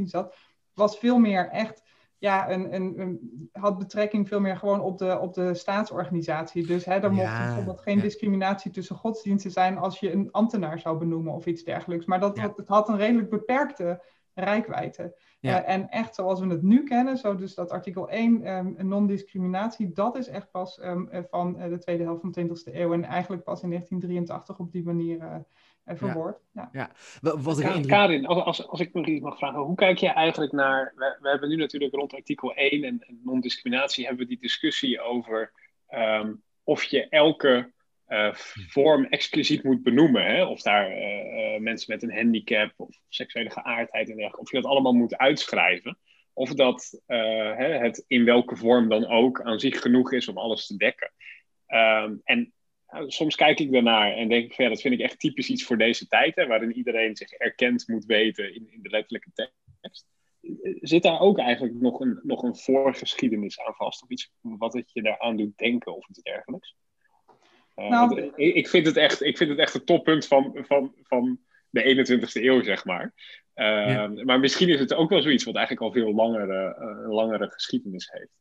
1814-15 0.00 0.02
zat, 0.02 0.34
was 0.78 0.98
veel 0.98 1.18
meer 1.18 1.48
echt, 1.48 1.82
ja, 2.18 2.50
een, 2.50 2.74
een, 2.74 3.00
een, 3.00 3.48
had 3.52 3.78
betrekking 3.78 4.28
veel 4.28 4.40
meer 4.40 4.56
gewoon 4.56 4.80
op 4.80 4.98
de, 4.98 5.18
op 5.18 5.34
de 5.34 5.54
staatsorganisatie. 5.54 6.66
Dus 6.66 6.84
hè, 6.84 6.94
er 6.94 7.12
mocht 7.12 7.38
bijvoorbeeld 7.38 7.80
geen 7.80 8.00
discriminatie 8.00 8.70
tussen 8.70 8.96
godsdiensten 8.96 9.50
zijn 9.50 9.78
als 9.78 10.00
je 10.00 10.12
een 10.12 10.28
ambtenaar 10.30 10.78
zou 10.78 10.98
benoemen 10.98 11.32
of 11.32 11.46
iets 11.46 11.64
dergelijks. 11.64 12.06
Maar 12.06 12.20
dat, 12.20 12.36
ja. 12.36 12.52
het 12.56 12.68
had 12.68 12.88
een 12.88 12.96
redelijk 12.96 13.30
beperkte 13.30 14.02
rijkwijde. 14.34 15.16
Ja. 15.40 15.62
Uh, 15.62 15.74
en 15.74 15.88
echt 15.88 16.14
zoals 16.14 16.40
we 16.40 16.46
het 16.46 16.62
nu 16.62 16.84
kennen, 16.84 17.16
zo 17.16 17.34
dus 17.34 17.54
dat 17.54 17.70
artikel 17.70 18.08
1, 18.08 18.52
um, 18.52 18.76
non-discriminatie, 18.78 19.92
dat 19.92 20.16
is 20.16 20.28
echt 20.28 20.50
pas 20.50 20.82
um, 20.82 21.08
van 21.30 21.56
uh, 21.58 21.68
de 21.68 21.78
tweede 21.78 22.02
helft 22.02 22.20
van 22.20 22.30
de 22.30 22.46
20e 22.46 22.74
eeuw 22.74 22.92
en 22.92 23.04
eigenlijk 23.04 23.42
pas 23.42 23.62
in 23.62 23.68
1983 23.68 24.58
op 24.58 24.72
die 24.72 24.84
manier 24.84 25.46
verwoord. 25.96 26.38
Ja. 26.52 26.68
ja. 26.72 26.90
ja. 27.20 27.36
Wat 27.36 27.58
ik 27.58 27.86
Karin, 27.86 28.26
als, 28.26 28.66
als, 28.66 28.80
ik 28.80 28.94
nog 28.94 29.06
iets 29.06 29.22
mag 29.22 29.38
vragen, 29.38 29.60
hoe 29.60 29.76
kijk 29.76 29.98
je 29.98 30.08
eigenlijk 30.08 30.52
naar, 30.52 30.92
we, 30.96 31.16
we 31.20 31.28
hebben 31.28 31.48
nu 31.48 31.56
natuurlijk 31.56 31.94
rond 31.94 32.14
artikel 32.14 32.54
1 32.54 32.84
en, 32.84 33.04
en 33.06 33.20
non-discriminatie 33.24 34.06
hebben 34.06 34.22
we 34.22 34.30
die 34.30 34.40
discussie 34.40 35.00
over 35.00 35.52
um, 35.90 36.42
of 36.62 36.84
je 36.84 37.08
elke 37.08 37.72
uh, 38.08 38.34
vorm 38.68 39.04
expliciet 39.04 39.62
moet 39.62 39.82
benoemen. 39.82 40.24
Hè? 40.24 40.44
Of 40.44 40.62
daar 40.62 40.90
uh, 40.90 41.54
uh, 41.54 41.60
mensen 41.60 41.92
met 41.92 42.02
een 42.02 42.16
handicap 42.16 42.72
of 42.76 42.98
seksuele 43.08 43.50
geaardheid 43.50 44.08
en 44.08 44.16
dergelijke, 44.16 44.40
of 44.40 44.50
je 44.50 44.60
dat 44.60 44.70
allemaal 44.70 44.92
moet 44.92 45.16
uitschrijven. 45.16 45.98
Of 46.32 46.54
dat 46.54 47.02
hè, 47.06 47.78
het 47.78 48.04
in 48.06 48.24
welke 48.24 48.56
vorm 48.56 48.88
dan 48.88 49.06
ook 49.06 49.42
aan 49.42 49.60
zich 49.60 49.80
genoeg 49.80 50.12
is 50.12 50.28
om 50.28 50.38
alles 50.38 50.66
te 50.66 50.76
dekken. 50.76 51.10
Um, 51.68 52.20
en 52.24 52.52
soms 53.06 53.34
kijk 53.34 53.58
ik 53.58 53.72
daarnaar 53.72 54.12
en 54.12 54.28
denk 54.28 54.44
ik 54.44 54.54
van 54.54 54.64
ja, 54.64 54.70
dat 54.70 54.80
vind 54.80 54.94
ik 54.94 55.00
echt 55.00 55.18
typisch 55.18 55.48
iets 55.48 55.64
voor 55.64 55.78
deze 55.78 56.06
tijd, 56.06 56.36
hè, 56.36 56.46
waarin 56.46 56.76
iedereen 56.76 57.16
zich 57.16 57.32
erkend 57.32 57.88
moet 57.88 58.04
weten 58.04 58.54
in, 58.54 58.68
in 58.70 58.82
de 58.82 58.88
letterlijke 58.88 59.30
tekst. 59.80 60.06
Zit 60.80 61.02
daar 61.02 61.20
ook 61.20 61.38
eigenlijk 61.38 61.80
nog 61.80 62.00
een, 62.00 62.20
nog 62.22 62.42
een 62.42 62.56
voorgeschiedenis 62.56 63.60
aan 63.60 63.74
vast? 63.74 64.02
Of 64.02 64.08
iets 64.08 64.32
wat 64.40 64.72
het 64.72 64.90
je 64.92 65.02
daaraan 65.02 65.36
doet 65.36 65.58
denken 65.58 65.96
of 65.96 66.08
iets 66.08 66.22
dergelijks? 66.22 66.76
Uh, 67.76 67.88
nou, 67.88 68.22
ik, 68.22 68.54
ik, 68.54 68.68
vind 68.68 68.86
het 68.86 68.96
echt, 68.96 69.22
ik 69.22 69.36
vind 69.36 69.50
het 69.50 69.58
echt 69.58 69.72
het 69.72 69.86
toppunt 69.86 70.26
van, 70.26 70.58
van, 70.66 70.94
van 71.02 71.40
de 71.70 72.06
21ste 72.06 72.42
eeuw, 72.42 72.62
zeg 72.62 72.84
maar. 72.84 73.12
Uh, 73.54 73.64
ja. 73.64 74.08
Maar 74.24 74.40
misschien 74.40 74.68
is 74.68 74.80
het 74.80 74.94
ook 74.94 75.10
wel 75.10 75.22
zoiets 75.22 75.44
wat 75.44 75.54
eigenlijk 75.54 75.86
al 75.86 76.02
veel 76.02 76.14
langere, 76.14 76.76
uh, 76.80 77.10
langere 77.14 77.50
geschiedenis 77.50 78.08
heeft. 78.10 78.38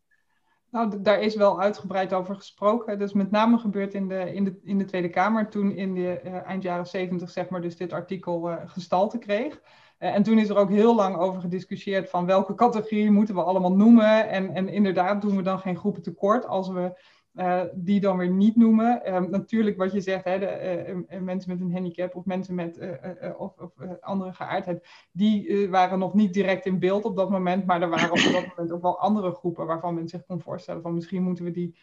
Nou, 0.72 1.02
daar 1.02 1.22
is 1.22 1.36
wel 1.36 1.62
uitgebreid 1.62 2.14
over 2.14 2.36
gesproken. 2.36 3.00
Dus 3.00 3.14
met 3.14 3.32
name 3.32 3.58
gebeurt 3.58 3.94
in 3.94 4.08
de, 4.08 4.34
in 4.34 4.44
de, 4.44 4.60
in 4.64 4.78
de 4.78 4.86
Tweede 4.86 5.10
Kamer 5.10 5.50
toen 5.50 5.72
in 5.72 5.94
de 5.94 6.22
uh, 6.26 6.34
eind 6.34 6.64
jaren 6.64 6.88
70, 6.88 7.30
zeg 7.30 7.50
maar, 7.50 7.62
dus 7.62 7.78
dit 7.78 7.94
artikel 7.94 8.50
uh, 8.50 8.56
gestalte 8.66 9.18
kreeg. 9.18 9.62
Uh, 10.00 10.16
en 10.16 10.24
toen 10.24 10.40
is 10.40 10.50
er 10.50 10.58
ook 10.58 10.70
heel 10.70 10.96
lang 10.96 11.18
over 11.18 11.42
gediscussieerd 11.42 12.10
van 12.10 12.26
welke 12.26 12.56
categorie 12.56 13.12
moeten 13.12 13.36
we 13.36 13.44
allemaal 13.44 13.76
noemen. 13.76 14.30
En, 14.30 14.54
en 14.54 14.70
inderdaad 14.70 15.22
doen 15.22 15.36
we 15.36 15.42
dan 15.42 15.60
geen 15.60 15.78
groepen 15.78 16.02
tekort 16.02 16.46
als 16.46 16.70
we 16.70 17.00
uh, 17.38 17.62
die 17.74 18.00
dan 18.00 18.18
weer 18.18 18.30
niet 18.30 18.56
noemen. 18.56 19.16
Um, 19.16 19.30
natuurlijk 19.30 19.78
wat 19.78 19.92
je 19.92 20.02
zegt, 20.02 20.24
hè, 20.24 20.40
de, 20.40 21.06
uh, 21.10 21.20
mensen 21.20 21.52
met 21.52 21.62
een 21.62 21.74
handicap 21.74 22.16
of 22.16 22.26
mensen 22.26 22.56
met 22.56 22.78
uh, 22.78 23.40
of, 23.40 23.58
of 23.58 23.72
andere 24.02 24.34
geaardheid, 24.34 24.88
die 25.12 25.70
waren 25.70 26.00
nog 26.00 26.14
niet 26.14 26.34
direct 26.34 26.66
in 26.66 26.80
beeld 26.80 27.06
op 27.06 27.16
dat 27.16 27.30
moment, 27.30 27.66
maar 27.66 27.82
er 27.82 27.90
waren 27.90 28.12
op 28.12 28.18
dat 28.18 28.48
moment 28.56 28.72
ook 28.72 28.82
wel 28.82 29.00
andere 29.00 29.32
groepen 29.32 29.66
waarvan 29.66 29.94
men 29.94 30.08
zich 30.08 30.26
kon 30.26 30.42
voorstellen 30.42 30.82
van 30.82 30.94
misschien 30.94 31.24
moeten 31.24 31.44
we 31.44 31.52
die 31.52 31.76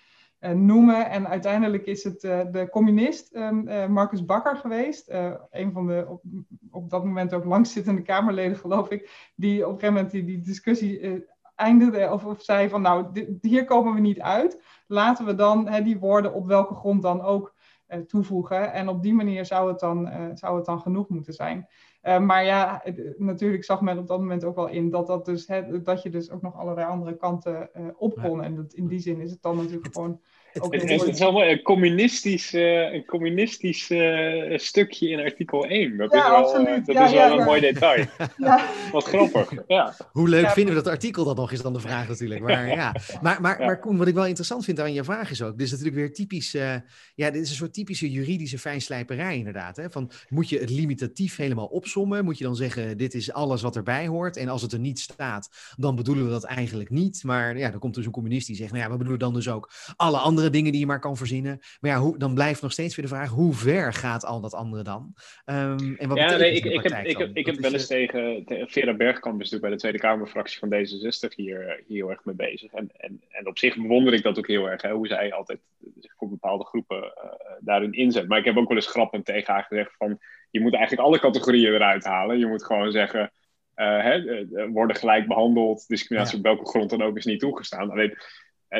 noemen. 0.54 1.10
En 1.10 1.28
uiteindelijk 1.28 1.86
is 1.86 2.04
het 2.04 2.20
de 2.20 2.68
communist 2.70 3.34
um, 3.34 3.92
Marcus 3.92 4.24
Bakker 4.24 4.56
geweest, 4.56 5.10
een 5.50 5.72
van 5.72 5.86
de 5.86 6.06
op, 6.08 6.22
op, 6.70 6.90
dat 6.90 7.04
moment 7.04 7.34
ook 7.34 7.44
langzittende 7.44 8.02
Kamerleden 8.02 8.56
geloof 8.56 8.90
ik, 8.90 9.32
die 9.36 9.66
op 9.66 9.72
een 9.72 9.78
gegeven 9.80 9.94
moment 9.94 10.12
die, 10.12 10.24
die 10.24 10.40
discussie 10.40 11.24
eindigde 11.54 12.12
of, 12.12 12.24
of 12.24 12.42
zei 12.42 12.68
van 12.68 12.82
nou, 12.82 13.06
dit, 13.12 13.28
hier 13.40 13.64
komen 13.64 13.94
we 13.94 14.00
niet 14.00 14.20
uit. 14.20 14.62
Laten 14.86 15.26
we 15.26 15.34
dan 15.34 15.68
hè, 15.68 15.82
die 15.82 15.98
woorden 15.98 16.32
op 16.32 16.46
welke 16.46 16.74
grond 16.74 17.02
dan 17.02 17.22
ook 17.22 17.54
uh, 17.88 17.98
toevoegen. 17.98 18.72
En 18.72 18.88
op 18.88 19.02
die 19.02 19.14
manier 19.14 19.46
zou 19.46 19.68
het 19.68 19.80
dan, 19.80 20.06
uh, 20.06 20.24
zou 20.34 20.56
het 20.56 20.64
dan 20.64 20.80
genoeg 20.80 21.08
moeten 21.08 21.32
zijn. 21.32 21.68
Uh, 22.02 22.18
maar 22.18 22.44
ja, 22.44 22.82
natuurlijk 23.16 23.64
zag 23.64 23.80
men 23.80 23.98
op 23.98 24.06
dat 24.06 24.18
moment 24.18 24.44
ook 24.44 24.56
wel 24.56 24.68
in 24.68 24.90
dat, 24.90 25.06
dat, 25.06 25.24
dus, 25.24 25.46
hè, 25.46 25.82
dat 25.82 26.02
je 26.02 26.10
dus 26.10 26.30
ook 26.30 26.42
nog 26.42 26.56
allerlei 26.56 26.86
andere 26.86 27.16
kanten 27.16 27.70
op 27.96 28.18
kon. 28.22 28.42
En 28.42 28.54
dat, 28.54 28.72
in 28.72 28.86
die 28.86 28.98
zin 28.98 29.20
is 29.20 29.30
het 29.30 29.42
dan 29.42 29.56
natuurlijk 29.56 29.94
gewoon 29.94 30.20
het, 30.54 30.72
het, 30.72 30.90
het, 31.00 31.14
is 31.14 31.20
allemaal 31.20 31.44
een 31.44 31.62
communistisch, 31.62 32.54
uh, 32.54 32.92
een 32.92 33.04
communistisch 33.04 33.90
uh, 33.90 34.58
stukje 34.58 35.08
in 35.08 35.20
artikel 35.20 35.64
1. 35.66 35.96
Dat 35.96 36.12
ja, 36.12 36.18
is 36.18 36.28
wel, 36.28 36.36
absoluut. 36.36 36.86
dat 36.86 36.94
ja, 36.94 37.04
is 37.04 37.12
wel 37.12 37.32
ja, 37.32 37.38
een 37.38 37.44
mooi 37.44 37.60
detail. 37.60 38.04
Wat 38.92 39.04
grappig. 39.04 39.52
Ja. 39.68 39.94
Hoe 40.12 40.28
leuk 40.28 40.50
vinden 40.50 40.74
we 40.74 40.82
dat 40.82 40.92
artikel 40.92 41.24
dan 41.24 41.36
nog, 41.36 41.52
is 41.52 41.62
dan 41.62 41.72
de 41.72 41.80
vraag 41.80 42.08
natuurlijk. 42.08 42.40
Maar, 42.40 42.68
ja. 42.76 42.94
maar, 43.20 43.40
maar, 43.40 43.58
maar 43.58 43.80
Koen, 43.80 43.96
wat 43.96 44.06
ik 44.06 44.14
wel 44.14 44.26
interessant 44.26 44.64
vind 44.64 44.80
aan 44.80 44.92
je 44.92 45.04
vraag 45.04 45.30
is 45.30 45.42
ook, 45.42 45.52
dit 45.52 45.66
is 45.66 45.70
natuurlijk 45.70 45.96
weer 45.96 46.12
typisch, 46.12 46.54
uh, 46.54 46.74
ja, 47.14 47.30
dit 47.30 47.42
is 47.42 47.50
een 47.50 47.56
soort 47.56 47.74
typische 47.74 48.10
juridische 48.10 48.58
fijnslijperij 48.58 49.36
inderdaad. 49.36 49.76
Hè? 49.76 49.90
Van, 49.90 50.10
moet 50.28 50.48
je 50.48 50.58
het 50.58 50.70
limitatief 50.70 51.36
helemaal 51.36 51.66
opsommen? 51.66 52.24
Moet 52.24 52.38
je 52.38 52.44
dan 52.44 52.56
zeggen, 52.56 52.96
dit 52.96 53.14
is 53.14 53.32
alles 53.32 53.62
wat 53.62 53.76
erbij 53.76 54.06
hoort? 54.06 54.36
En 54.36 54.48
als 54.48 54.62
het 54.62 54.72
er 54.72 54.78
niet 54.78 55.00
staat, 55.00 55.50
dan 55.76 55.96
bedoelen 55.96 56.24
we 56.24 56.30
dat 56.30 56.44
eigenlijk 56.44 56.90
niet. 56.90 57.24
Maar 57.24 57.58
ja, 57.58 57.70
dan 57.70 57.80
komt 57.80 57.94
dus 57.94 58.06
een 58.06 58.12
communist 58.12 58.46
die 58.46 58.56
zegt, 58.56 58.72
nou 58.72 58.84
ja, 58.84 58.90
we 58.90 58.96
bedoelen 58.96 59.20
dan 59.20 59.34
dus 59.34 59.48
ook 59.48 59.70
alle 59.96 60.18
andere 60.18 60.43
dingen 60.50 60.70
die 60.70 60.80
je 60.80 60.86
maar 60.86 61.00
kan 61.00 61.16
voorzien. 61.16 61.42
Maar 61.42 61.90
ja, 61.90 61.98
hoe, 61.98 62.18
dan 62.18 62.34
blijft 62.34 62.62
nog 62.62 62.72
steeds 62.72 62.96
weer 62.96 63.04
de 63.04 63.14
vraag: 63.14 63.30
hoe 63.30 63.54
ver 63.54 63.92
gaat 63.92 64.24
al 64.24 64.40
dat 64.40 64.54
andere 64.54 64.82
dan? 64.82 65.14
Um, 65.44 65.96
en 65.96 66.08
wat 66.08 66.18
ja, 66.18 66.36
nee, 66.36 66.52
ik, 66.52 66.64
ik, 66.64 66.82
heb, 66.82 67.04
ik, 67.04 67.18
heb, 67.18 67.36
ik 67.36 67.46
heb 67.46 67.56
wel 67.56 67.72
eens 67.72 67.86
tegen, 67.86 68.44
tegen 68.44 68.68
Vera 68.68 68.94
Bergkamp, 68.94 69.40
is 69.40 69.50
natuurlijk 69.50 69.60
bij 69.60 69.70
de 69.70 69.76
Tweede 69.76 69.98
Kamerfractie 69.98 70.58
van 70.58 70.72
D66 70.72 71.34
hier, 71.34 71.82
hier 71.86 71.98
heel 71.98 72.10
erg 72.10 72.24
mee 72.24 72.34
bezig. 72.34 72.72
En, 72.72 72.90
en, 72.96 73.22
en 73.28 73.46
op 73.46 73.58
zich 73.58 73.76
bewonder 73.76 74.12
ik 74.12 74.22
dat 74.22 74.38
ook 74.38 74.46
heel 74.46 74.70
erg, 74.70 74.82
hè, 74.82 74.92
hoe 74.92 75.06
zij 75.06 75.32
altijd 75.32 75.58
zich 76.00 76.14
voor 76.16 76.28
bepaalde 76.28 76.64
groepen 76.64 77.02
uh, 77.02 77.30
daarin 77.60 77.92
inzet. 77.92 78.28
Maar 78.28 78.38
ik 78.38 78.44
heb 78.44 78.56
ook 78.56 78.68
wel 78.68 78.76
eens 78.76 78.86
grappend 78.86 79.24
tegen 79.24 79.54
haar 79.54 79.64
gezegd: 79.68 79.96
van 79.96 80.18
je 80.50 80.60
moet 80.60 80.74
eigenlijk 80.74 81.06
alle 81.06 81.18
categorieën 81.18 81.74
eruit 81.74 82.04
halen. 82.04 82.38
Je 82.38 82.46
moet 82.46 82.64
gewoon 82.64 82.92
zeggen. 82.92 83.32
Uh, 83.76 84.02
hè, 84.02 84.68
worden 84.68 84.96
gelijk 84.96 85.26
behandeld, 85.26 85.88
discriminatie 85.88 86.32
ja. 86.32 86.38
op 86.38 86.56
welke 86.56 86.70
grond 86.70 86.90
dan 86.90 87.02
ook 87.02 87.16
is 87.16 87.24
niet 87.24 87.40
toegestaan. 87.40 87.90
Alleen, 87.90 88.16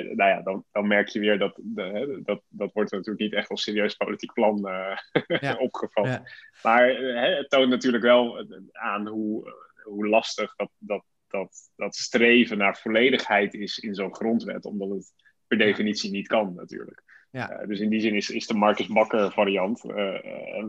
nou 0.02 0.30
ja, 0.30 0.42
dan, 0.42 0.64
dan 0.72 0.86
merk 0.86 1.08
je 1.08 1.20
weer 1.20 1.38
dat, 1.38 1.54
de, 1.62 2.20
dat 2.24 2.42
dat 2.48 2.72
wordt 2.72 2.90
natuurlijk 2.90 3.20
niet 3.20 3.32
echt 3.32 3.50
als 3.50 3.62
serieus 3.62 3.94
politiek 3.94 4.32
plan 4.32 4.68
uh, 4.68 4.96
ja. 5.40 5.54
opgevat. 5.68 6.06
Ja. 6.06 6.22
Maar 6.62 6.88
hè, 6.88 7.36
het 7.36 7.50
toont 7.50 7.68
natuurlijk 7.68 8.04
wel 8.04 8.46
aan 8.72 9.06
hoe, 9.06 9.54
hoe 9.82 10.08
lastig 10.08 10.56
dat, 10.56 10.70
dat, 10.78 11.04
dat, 11.28 11.70
dat 11.76 11.94
streven 11.94 12.58
naar 12.58 12.78
volledigheid 12.78 13.54
is 13.54 13.78
in 13.78 13.94
zo'n 13.94 14.14
grondwet, 14.14 14.64
omdat 14.64 14.88
het 14.88 15.12
per 15.46 15.58
definitie 15.58 16.10
niet 16.10 16.26
kan 16.26 16.54
natuurlijk. 16.54 17.02
Ja. 17.30 17.66
dus 17.66 17.80
in 17.80 17.88
die 17.88 18.00
zin 18.00 18.14
is, 18.14 18.30
is 18.30 18.46
de 18.46 18.54
Marcus 18.54 18.86
Bakker 18.86 19.32
variant 19.32 19.82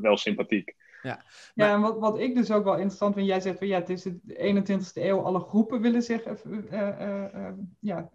wel 0.02 0.18
sympathiek. 0.18 0.76
Ja, 1.06 1.24
ja 1.54 1.74
en 1.74 1.82
wat, 1.82 2.00
wat 2.00 2.20
ik 2.20 2.36
dus 2.36 2.52
ook 2.52 2.64
wel 2.64 2.76
interessant 2.76 3.14
vind, 3.14 3.28
jij 3.28 3.40
zegt 3.40 3.58
van 3.58 3.68
ja, 3.68 3.80
het 3.80 3.90
is 3.90 4.02
de 4.02 4.64
21ste 4.64 5.02
eeuw, 5.02 5.20
alle 5.20 5.40
groepen 5.40 5.82
willen 5.82 6.02
zich 6.02 6.24
ja, 7.80 8.10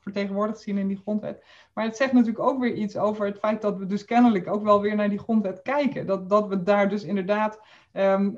vertegenwoordigd 0.00 0.60
zien 0.60 0.78
in 0.78 0.88
die 0.88 1.00
grondwet. 1.02 1.44
Maar 1.74 1.84
het 1.84 1.96
zegt 1.96 2.12
natuurlijk 2.12 2.44
ook 2.44 2.60
weer 2.60 2.74
iets 2.74 2.96
over 2.96 3.26
het 3.26 3.38
feit 3.38 3.62
dat 3.62 3.78
we 3.78 3.86
dus 3.86 4.04
kennelijk 4.04 4.46
ook 4.52 4.62
wel 4.62 4.80
weer 4.80 4.96
naar 4.96 5.08
die 5.08 5.18
grondwet 5.18 5.62
kijken. 5.62 6.06
Dat, 6.06 6.28
dat 6.28 6.48
we 6.48 6.62
daar 6.62 6.88
dus 6.88 7.04
inderdaad 7.04 7.60
Um, 7.92 8.36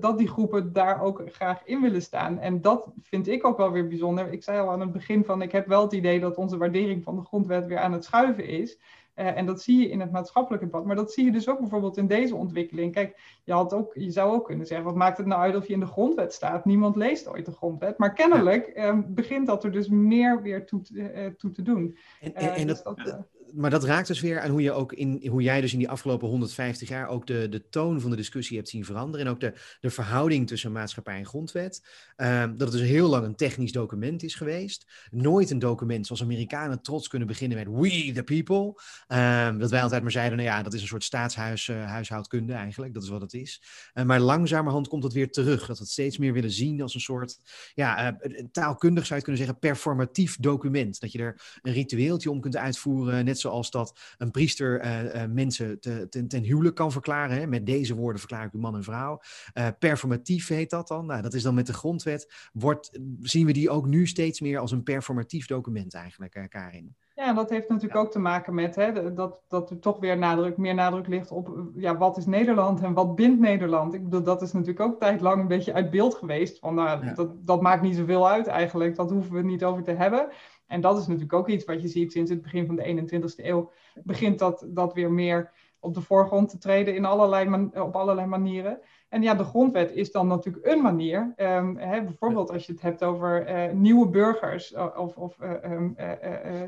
dat 0.00 0.18
die 0.18 0.28
groepen 0.28 0.72
daar 0.72 1.02
ook 1.02 1.22
graag 1.26 1.64
in 1.64 1.80
willen 1.80 2.02
staan. 2.02 2.38
En 2.38 2.60
dat 2.60 2.92
vind 3.02 3.28
ik 3.28 3.44
ook 3.44 3.56
wel 3.56 3.70
weer 3.70 3.88
bijzonder. 3.88 4.32
Ik 4.32 4.42
zei 4.42 4.60
al 4.60 4.70
aan 4.70 4.80
het 4.80 4.92
begin 4.92 5.24
van, 5.24 5.42
ik 5.42 5.52
heb 5.52 5.66
wel 5.66 5.82
het 5.82 5.92
idee 5.92 6.20
dat 6.20 6.36
onze 6.36 6.56
waardering 6.56 7.04
van 7.04 7.16
de 7.16 7.24
grondwet 7.24 7.66
weer 7.66 7.78
aan 7.78 7.92
het 7.92 8.04
schuiven 8.04 8.46
is. 8.46 8.78
Uh, 9.20 9.36
en 9.36 9.46
dat 9.46 9.62
zie 9.62 9.78
je 9.80 9.88
in 9.88 10.00
het 10.00 10.10
maatschappelijke 10.10 10.64
debat. 10.64 10.84
Maar 10.84 10.96
dat 10.96 11.12
zie 11.12 11.24
je 11.24 11.32
dus 11.32 11.48
ook 11.48 11.58
bijvoorbeeld 11.58 11.96
in 11.96 12.06
deze 12.06 12.34
ontwikkeling. 12.34 12.92
Kijk, 12.92 13.40
je, 13.44 13.52
had 13.52 13.72
ook, 13.72 13.94
je 13.94 14.10
zou 14.10 14.32
ook 14.32 14.46
kunnen 14.46 14.66
zeggen, 14.66 14.86
wat 14.86 14.94
maakt 14.94 15.18
het 15.18 15.26
nou 15.26 15.40
uit 15.40 15.56
of 15.56 15.66
je 15.66 15.72
in 15.72 15.80
de 15.80 15.86
grondwet 15.86 16.32
staat? 16.32 16.64
Niemand 16.64 16.96
leest 16.96 17.28
ooit 17.28 17.46
de 17.46 17.52
grondwet. 17.52 17.98
Maar 17.98 18.12
kennelijk 18.12 18.72
uh, 18.74 18.98
begint 19.06 19.46
dat 19.46 19.64
er 19.64 19.72
dus 19.72 19.88
meer 19.88 20.42
weer 20.42 20.66
toe, 20.66 20.82
uh, 20.92 21.26
toe 21.26 21.50
te 21.50 21.62
doen. 21.62 21.96
En, 22.20 22.34
en, 22.34 22.54
en 22.54 22.66
dus 22.66 22.82
dat, 22.82 23.18
maar 23.54 23.70
dat 23.70 23.84
raakt 23.84 24.06
dus 24.06 24.20
weer 24.20 24.40
aan 24.40 24.50
hoe, 24.50 24.62
je 24.62 24.72
ook 24.72 24.92
in, 24.92 25.26
hoe 25.28 25.42
jij 25.42 25.60
dus 25.60 25.72
in 25.72 25.78
die 25.78 25.88
afgelopen 25.88 26.28
150 26.28 26.88
jaar 26.88 27.08
ook 27.08 27.26
de, 27.26 27.48
de 27.48 27.68
toon 27.68 28.00
van 28.00 28.10
de 28.10 28.16
discussie 28.16 28.56
hebt 28.56 28.68
zien 28.68 28.84
veranderen. 28.84 29.26
En 29.26 29.32
ook 29.32 29.40
de, 29.40 29.52
de 29.80 29.90
verhouding 29.90 30.46
tussen 30.46 30.72
maatschappij 30.72 31.16
en 31.16 31.26
grondwet. 31.26 31.82
Um, 32.16 32.56
dat 32.56 32.72
het 32.72 32.80
dus 32.80 32.88
heel 32.88 33.08
lang 33.08 33.24
een 33.24 33.36
technisch 33.36 33.72
document 33.72 34.22
is 34.22 34.34
geweest. 34.34 34.86
Nooit 35.10 35.50
een 35.50 35.58
document 35.58 36.06
zoals 36.06 36.22
Amerikanen 36.22 36.82
trots 36.82 37.08
kunnen 37.08 37.28
beginnen 37.28 37.58
met 37.58 37.68
We 37.80 38.12
the 38.12 38.22
People. 38.22 38.82
Um, 39.08 39.58
dat 39.58 39.70
wij 39.70 39.82
altijd 39.82 40.02
maar 40.02 40.10
zeiden, 40.10 40.36
nou 40.38 40.48
ja, 40.48 40.62
dat 40.62 40.74
is 40.74 40.80
een 40.80 40.88
soort 40.88 41.04
staatshuishoudkunde 41.04 42.52
uh, 42.52 42.58
eigenlijk. 42.58 42.94
Dat 42.94 43.02
is 43.02 43.08
wat 43.08 43.20
het 43.20 43.32
is. 43.32 43.62
Uh, 43.94 44.04
maar 44.04 44.20
langzamerhand 44.20 44.88
komt 44.88 45.02
het 45.02 45.12
weer 45.12 45.30
terug. 45.30 45.66
Dat 45.66 45.76
we 45.76 45.82
het 45.82 45.92
steeds 45.92 46.18
meer 46.18 46.32
willen 46.32 46.50
zien 46.50 46.82
als 46.82 46.94
een 46.94 47.00
soort, 47.00 47.40
ja, 47.74 48.18
uh, 48.22 48.44
taalkundig 48.52 49.06
zou 49.06 49.18
je 49.18 49.24
kunnen 49.24 49.44
zeggen, 49.44 49.60
performatief 49.60 50.36
document. 50.36 51.00
Dat 51.00 51.12
je 51.12 51.18
er 51.18 51.58
een 51.62 51.72
ritueeltje 51.72 52.30
om 52.30 52.40
kunt 52.40 52.56
uitvoeren, 52.56 53.24
net 53.24 53.38
zoals 53.40 53.70
dat 53.70 54.14
een 54.18 54.30
priester 54.30 54.84
uh, 54.84 55.24
mensen 55.28 55.80
te, 55.80 56.06
ten, 56.08 56.28
ten, 56.28 56.42
huwelijk 56.42 56.74
kan 56.74 56.92
verklaren. 56.92 57.36
Hè? 57.36 57.46
Met 57.46 57.66
deze 57.66 57.94
woorden 57.94 58.20
verklaar 58.20 58.44
ik 58.44 58.52
u 58.52 58.58
man 58.58 58.76
en 58.76 58.84
vrouw. 58.84 59.20
Uh, 59.54 59.68
performatief 59.78 60.48
heet 60.48 60.70
dat 60.70 60.88
dan. 60.88 61.06
Nou, 61.06 61.22
dat 61.22 61.34
is 61.34 61.42
dan 61.42 61.54
met 61.54 61.66
de 61.66 61.72
grondwet. 61.72 62.48
Wordt, 62.52 62.98
zien 63.20 63.46
we 63.46 63.52
die 63.52 63.70
ook 63.70 63.86
nu 63.86 64.06
steeds 64.06 64.40
meer 64.40 64.58
als 64.58 64.70
een 64.70 64.82
performatief 64.82 65.46
document 65.46 65.94
eigenlijk, 65.94 66.46
Karin? 66.48 66.94
Ja, 67.20 67.32
dat 67.32 67.50
heeft 67.50 67.68
natuurlijk 67.68 68.00
ook 68.00 68.10
te 68.10 68.18
maken 68.18 68.54
met 68.54 68.74
hè, 68.74 69.14
dat, 69.14 69.40
dat 69.48 69.70
er 69.70 69.78
toch 69.78 69.98
weer 69.98 70.18
nadruk, 70.18 70.56
meer 70.56 70.74
nadruk 70.74 71.06
ligt 71.06 71.30
op 71.30 71.70
ja, 71.74 71.96
wat 71.96 72.16
is 72.16 72.26
Nederland 72.26 72.82
en 72.82 72.92
wat 72.92 73.14
bindt 73.14 73.40
Nederland. 73.40 73.94
Ik 73.94 74.04
bedoel, 74.04 74.22
dat 74.22 74.42
is 74.42 74.52
natuurlijk 74.52 74.80
ook 74.80 75.00
tijd 75.00 75.20
lang 75.20 75.40
een 75.40 75.48
beetje 75.48 75.72
uit 75.72 75.90
beeld 75.90 76.14
geweest. 76.14 76.58
Van, 76.58 76.74
nou, 76.74 77.04
ja. 77.04 77.14
dat, 77.14 77.46
dat 77.46 77.60
maakt 77.60 77.82
niet 77.82 77.96
zoveel 77.96 78.28
uit 78.28 78.46
eigenlijk, 78.46 78.96
dat 78.96 79.10
hoeven 79.10 79.34
we 79.34 79.42
niet 79.42 79.64
over 79.64 79.82
te 79.82 79.90
hebben. 79.90 80.28
En 80.70 80.80
dat 80.80 80.98
is 80.98 81.06
natuurlijk 81.06 81.32
ook 81.32 81.48
iets 81.48 81.64
wat 81.64 81.82
je 81.82 81.88
ziet 81.88 82.12
sinds 82.12 82.30
het 82.30 82.42
begin 82.42 82.66
van 82.66 82.76
de 82.76 83.08
21ste 83.08 83.44
eeuw. 83.44 83.70
Begint 84.04 84.38
dat, 84.38 84.66
dat 84.68 84.94
weer 84.94 85.12
meer 85.12 85.50
op 85.80 85.94
de 85.94 86.00
voorgrond 86.00 86.48
te 86.48 86.58
treden 86.58 86.94
in 86.94 87.04
allerlei 87.04 87.70
op 87.74 87.96
allerlei 87.96 88.26
manieren. 88.26 88.80
En 89.08 89.22
ja, 89.22 89.34
de 89.34 89.44
grondwet 89.44 89.92
is 89.92 90.12
dan 90.12 90.26
natuurlijk 90.26 90.66
een 90.66 90.82
manier. 90.82 91.34
Um, 91.36 91.76
hè, 91.76 92.02
bijvoorbeeld 92.02 92.50
als 92.50 92.66
je 92.66 92.72
het 92.72 92.82
hebt 92.82 93.04
over 93.04 93.48
uh, 93.48 93.72
nieuwe 93.72 94.08
burgers 94.08 94.74
of, 94.96 95.16
of 95.16 95.36
uh, 95.42 95.72
um, 95.72 95.94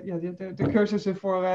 ja, 0.04 0.16
de, 0.16 0.52
de, 0.54 0.68
cursussen 0.68 1.16
voor, 1.16 1.46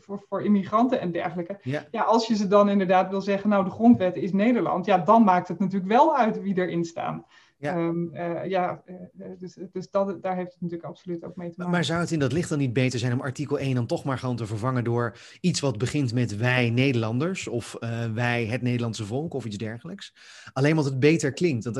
voor, 0.00 0.24
voor 0.28 0.42
immigranten 0.42 1.00
en 1.00 1.12
dergelijke. 1.12 1.58
Ja. 1.62 1.84
ja, 1.90 2.02
als 2.02 2.26
je 2.26 2.34
ze 2.34 2.46
dan 2.46 2.68
inderdaad 2.68 3.10
wil 3.10 3.20
zeggen, 3.20 3.50
nou 3.50 3.64
de 3.64 3.70
grondwet 3.70 4.16
is 4.16 4.32
Nederland, 4.32 4.86
ja, 4.86 4.98
dan 4.98 5.24
maakt 5.24 5.48
het 5.48 5.58
natuurlijk 5.58 5.92
wel 5.92 6.16
uit 6.16 6.42
wie 6.42 6.56
erin 6.56 6.84
staan. 6.84 7.24
Ja, 7.62 7.76
um, 7.76 8.10
uh, 8.14 8.44
ja 8.44 8.82
uh, 8.86 9.26
dus, 9.38 9.58
dus 9.72 9.90
dat, 9.90 10.22
daar 10.22 10.36
heeft 10.36 10.52
het 10.52 10.60
natuurlijk 10.60 10.88
absoluut 10.88 11.24
ook 11.24 11.36
mee 11.36 11.48
te 11.48 11.54
maken. 11.56 11.72
Maar 11.72 11.84
zou 11.84 12.00
het 12.00 12.10
in 12.10 12.18
dat 12.18 12.32
licht 12.32 12.48
dan 12.48 12.58
niet 12.58 12.72
beter 12.72 12.98
zijn 12.98 13.12
om 13.12 13.20
artikel 13.20 13.58
1 13.58 13.74
dan 13.74 13.86
toch 13.86 14.04
maar 14.04 14.18
gewoon 14.18 14.36
te 14.36 14.46
vervangen 14.46 14.84
door 14.84 15.16
iets 15.40 15.60
wat 15.60 15.78
begint 15.78 16.12
met 16.12 16.36
wij 16.36 16.70
Nederlanders 16.70 17.48
of 17.48 17.76
uh, 17.80 18.12
wij 18.12 18.46
het 18.46 18.62
Nederlandse 18.62 19.04
volk 19.04 19.34
of 19.34 19.44
iets 19.44 19.56
dergelijks? 19.56 20.14
Alleen 20.52 20.70
omdat 20.70 20.84
het 20.84 21.00
beter 21.00 21.32
klinkt. 21.32 21.64
Want, 21.64 21.78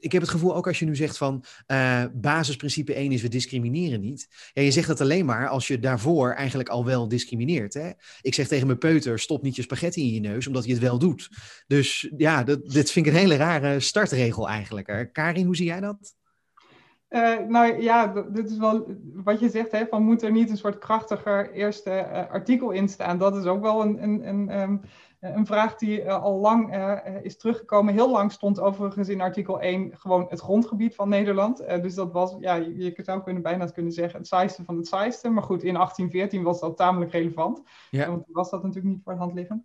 ik 0.00 0.12
heb 0.12 0.22
het 0.22 0.30
gevoel 0.30 0.56
ook 0.56 0.66
als 0.66 0.78
je 0.78 0.84
nu 0.84 0.96
zegt 0.96 1.16
van 1.16 1.44
basisprincipe 2.12 2.94
1 2.94 3.12
is 3.12 3.22
we 3.22 3.28
discrimineren 3.28 4.00
niet. 4.00 4.50
Ja, 4.52 4.62
je 4.62 4.70
zegt 4.70 4.88
dat 4.88 5.00
alleen 5.00 5.24
maar 5.24 5.48
als 5.48 5.66
je 5.66 5.78
daarvoor 5.78 6.32
eigenlijk 6.32 6.68
al 6.68 6.84
wel 6.84 7.08
discrimineert. 7.08 7.74
Hè? 7.74 7.90
Ik 8.20 8.34
zeg 8.34 8.48
tegen 8.48 8.66
mijn 8.66 8.78
peuter 8.78 9.18
stop 9.18 9.42
niet 9.42 9.56
je 9.56 9.62
spaghetti 9.62 10.02
in 10.02 10.14
je 10.14 10.20
neus 10.20 10.46
omdat 10.46 10.64
je 10.64 10.72
het 10.72 10.82
wel 10.82 10.98
doet. 10.98 11.28
Dus 11.66 12.12
ja, 12.16 12.44
dat, 12.44 12.70
dit 12.70 12.90
vind 12.90 13.06
ik 13.06 13.12
een 13.12 13.18
hele 13.18 13.36
rare 13.36 13.80
startregel 13.80 14.48
eigenlijk. 14.48 15.10
Karin, 15.12 15.46
hoe 15.46 15.56
zie 15.56 15.66
jij 15.66 15.80
dat? 15.80 16.14
Uh, 17.12 17.38
nou 17.38 17.82
ja, 17.82 18.06
dit 18.28 18.50
is 18.50 18.58
wel 18.58 18.86
wat 19.14 19.40
je 19.40 19.48
zegt, 19.48 19.72
hè, 19.72 19.86
van 19.86 20.02
moet 20.02 20.22
er 20.22 20.30
niet 20.30 20.50
een 20.50 20.56
soort 20.56 20.78
krachtiger 20.78 21.52
eerste 21.52 21.90
uh, 21.90 22.30
artikel 22.30 22.70
in 22.70 22.88
staan? 22.88 23.18
Dat 23.18 23.36
is 23.36 23.44
ook 23.44 23.62
wel 23.62 23.82
een, 23.82 24.02
een, 24.02 24.28
een, 24.28 24.60
um, 24.60 24.80
een 25.20 25.46
vraag 25.46 25.76
die 25.76 26.02
uh, 26.02 26.22
al 26.22 26.38
lang 26.38 26.76
is 27.22 27.36
teruggekomen. 27.36 27.94
Heel 27.94 28.10
lang 28.10 28.32
stond 28.32 28.60
overigens 28.60 29.08
in 29.08 29.20
artikel 29.20 29.60
1 29.60 29.98
gewoon 29.98 30.26
het 30.28 30.40
grondgebied 30.40 30.94
van 30.94 31.08
Nederland. 31.08 31.58
dus 31.58 31.94
dat 31.94 32.12
was, 32.12 32.36
ja, 32.40 32.54
je, 32.54 32.78
je 32.78 32.94
zou 32.96 33.22
kunnen, 33.22 33.42
bijna 33.42 33.66
kunnen 33.66 33.92
zeggen, 33.92 34.18
het 34.18 34.28
saaiste 34.28 34.64
van 34.64 34.76
het 34.76 34.86
saaiste. 34.86 35.30
Maar 35.30 35.42
goed, 35.42 35.62
in 35.62 35.74
1814 35.74 36.42
was 36.42 36.60
dat 36.60 36.76
tamelijk 36.76 37.12
relevant. 37.12 37.62
Ja. 37.90 38.08
Want 38.08 38.24
was 38.28 38.50
dat 38.50 38.62
natuurlijk 38.62 38.94
niet 38.94 39.02
voor 39.04 39.12
de 39.12 39.18
hand 39.18 39.34
liggend. 39.34 39.64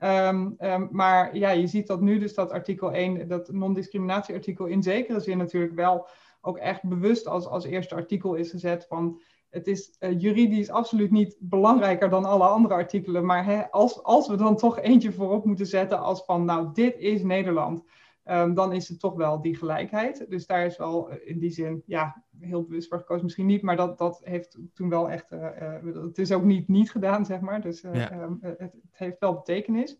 Um, 0.00 0.54
um, 0.58 0.88
maar 0.90 1.36
ja, 1.36 1.50
je 1.50 1.66
ziet 1.66 1.86
dat 1.86 2.00
nu 2.00 2.18
dus 2.18 2.34
dat 2.34 2.50
artikel 2.50 2.92
1, 2.92 3.28
dat 3.28 3.52
non-discriminatieartikel 3.52 4.66
in 4.66 4.82
zekere 4.82 5.20
zin 5.20 5.38
natuurlijk 5.38 5.74
wel 5.74 6.08
ook 6.40 6.58
echt 6.58 6.82
bewust 6.82 7.26
als, 7.26 7.46
als 7.46 7.64
eerste 7.64 7.94
artikel 7.94 8.34
is 8.34 8.50
gezet 8.50 8.86
van 8.88 9.20
het 9.50 9.66
is 9.66 9.96
uh, 10.00 10.20
juridisch 10.20 10.70
absoluut 10.70 11.10
niet 11.10 11.36
belangrijker 11.38 12.10
dan 12.10 12.24
alle 12.24 12.44
andere 12.44 12.74
artikelen, 12.74 13.24
maar 13.26 13.44
hè, 13.44 13.70
als, 13.70 14.02
als 14.02 14.28
we 14.28 14.36
dan 14.36 14.56
toch 14.56 14.78
eentje 14.78 15.12
voorop 15.12 15.44
moeten 15.44 15.66
zetten 15.66 15.98
als 15.98 16.24
van 16.24 16.44
nou 16.44 16.68
dit 16.72 16.96
is 16.96 17.22
Nederland, 17.22 17.82
um, 18.24 18.54
dan 18.54 18.72
is 18.72 18.88
het 18.88 19.00
toch 19.00 19.14
wel 19.14 19.40
die 19.40 19.56
gelijkheid. 19.56 20.26
Dus 20.28 20.46
daar 20.46 20.66
is 20.66 20.76
wel 20.76 21.12
uh, 21.12 21.16
in 21.24 21.38
die 21.38 21.50
zin 21.50 21.82
ja, 21.86 22.24
heel 22.40 22.62
bewust 22.62 22.88
voor 22.88 22.98
gekozen. 22.98 23.24
Misschien 23.24 23.46
niet, 23.46 23.62
maar 23.62 23.76
dat, 23.76 23.98
dat 23.98 24.20
heeft 24.24 24.58
toen 24.74 24.88
wel 24.88 25.10
echt. 25.10 25.32
Uh, 25.32 25.40
uh, 25.82 26.04
het 26.04 26.18
is 26.18 26.32
ook 26.32 26.44
niet 26.44 26.68
niet 26.68 26.90
gedaan, 26.90 27.24
zeg 27.24 27.40
maar. 27.40 27.60
Dus 27.60 27.80
ja. 27.80 28.22
um, 28.22 28.38
het, 28.40 28.58
het, 28.58 28.74
heeft 28.90 29.18
wel 29.18 29.34
betekenis. 29.34 29.98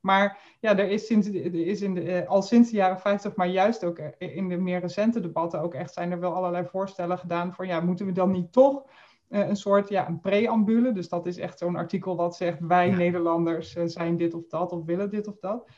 Maar 0.00 0.56
ja, 0.60 0.78
er 0.78 0.88
is, 0.88 1.06
sinds, 1.06 1.28
er 1.28 1.54
is 1.54 1.82
in 1.82 1.94
de, 1.94 2.26
al 2.26 2.42
sinds 2.42 2.70
de 2.70 2.76
jaren 2.76 2.98
50, 2.98 3.34
maar 3.34 3.48
juist 3.48 3.84
ook 3.84 3.98
in 4.18 4.48
de 4.48 4.56
meer 4.56 4.80
recente 4.80 5.20
debatten 5.20 5.60
ook 5.60 5.74
echt 5.74 5.92
zijn 5.92 6.10
er 6.10 6.20
wel 6.20 6.34
allerlei 6.34 6.66
voorstellen 6.66 7.18
gedaan 7.18 7.54
voor 7.54 7.66
ja, 7.66 7.80
moeten 7.80 8.06
we 8.06 8.12
dan 8.12 8.30
niet 8.30 8.52
toch 8.52 8.84
een 9.28 9.56
soort 9.56 9.88
ja, 9.88 10.08
een 10.08 10.20
preambule. 10.20 10.92
Dus 10.92 11.08
dat 11.08 11.26
is 11.26 11.38
echt 11.38 11.58
zo'n 11.58 11.76
artikel 11.76 12.16
wat 12.16 12.36
zegt 12.36 12.58
wij 12.60 12.88
ja. 12.88 12.96
Nederlanders 12.96 13.72
zijn 13.72 14.16
dit 14.16 14.34
of 14.34 14.46
dat 14.46 14.72
of 14.72 14.84
willen 14.84 15.10
dit 15.10 15.26
of 15.26 15.38
dat 15.38 15.68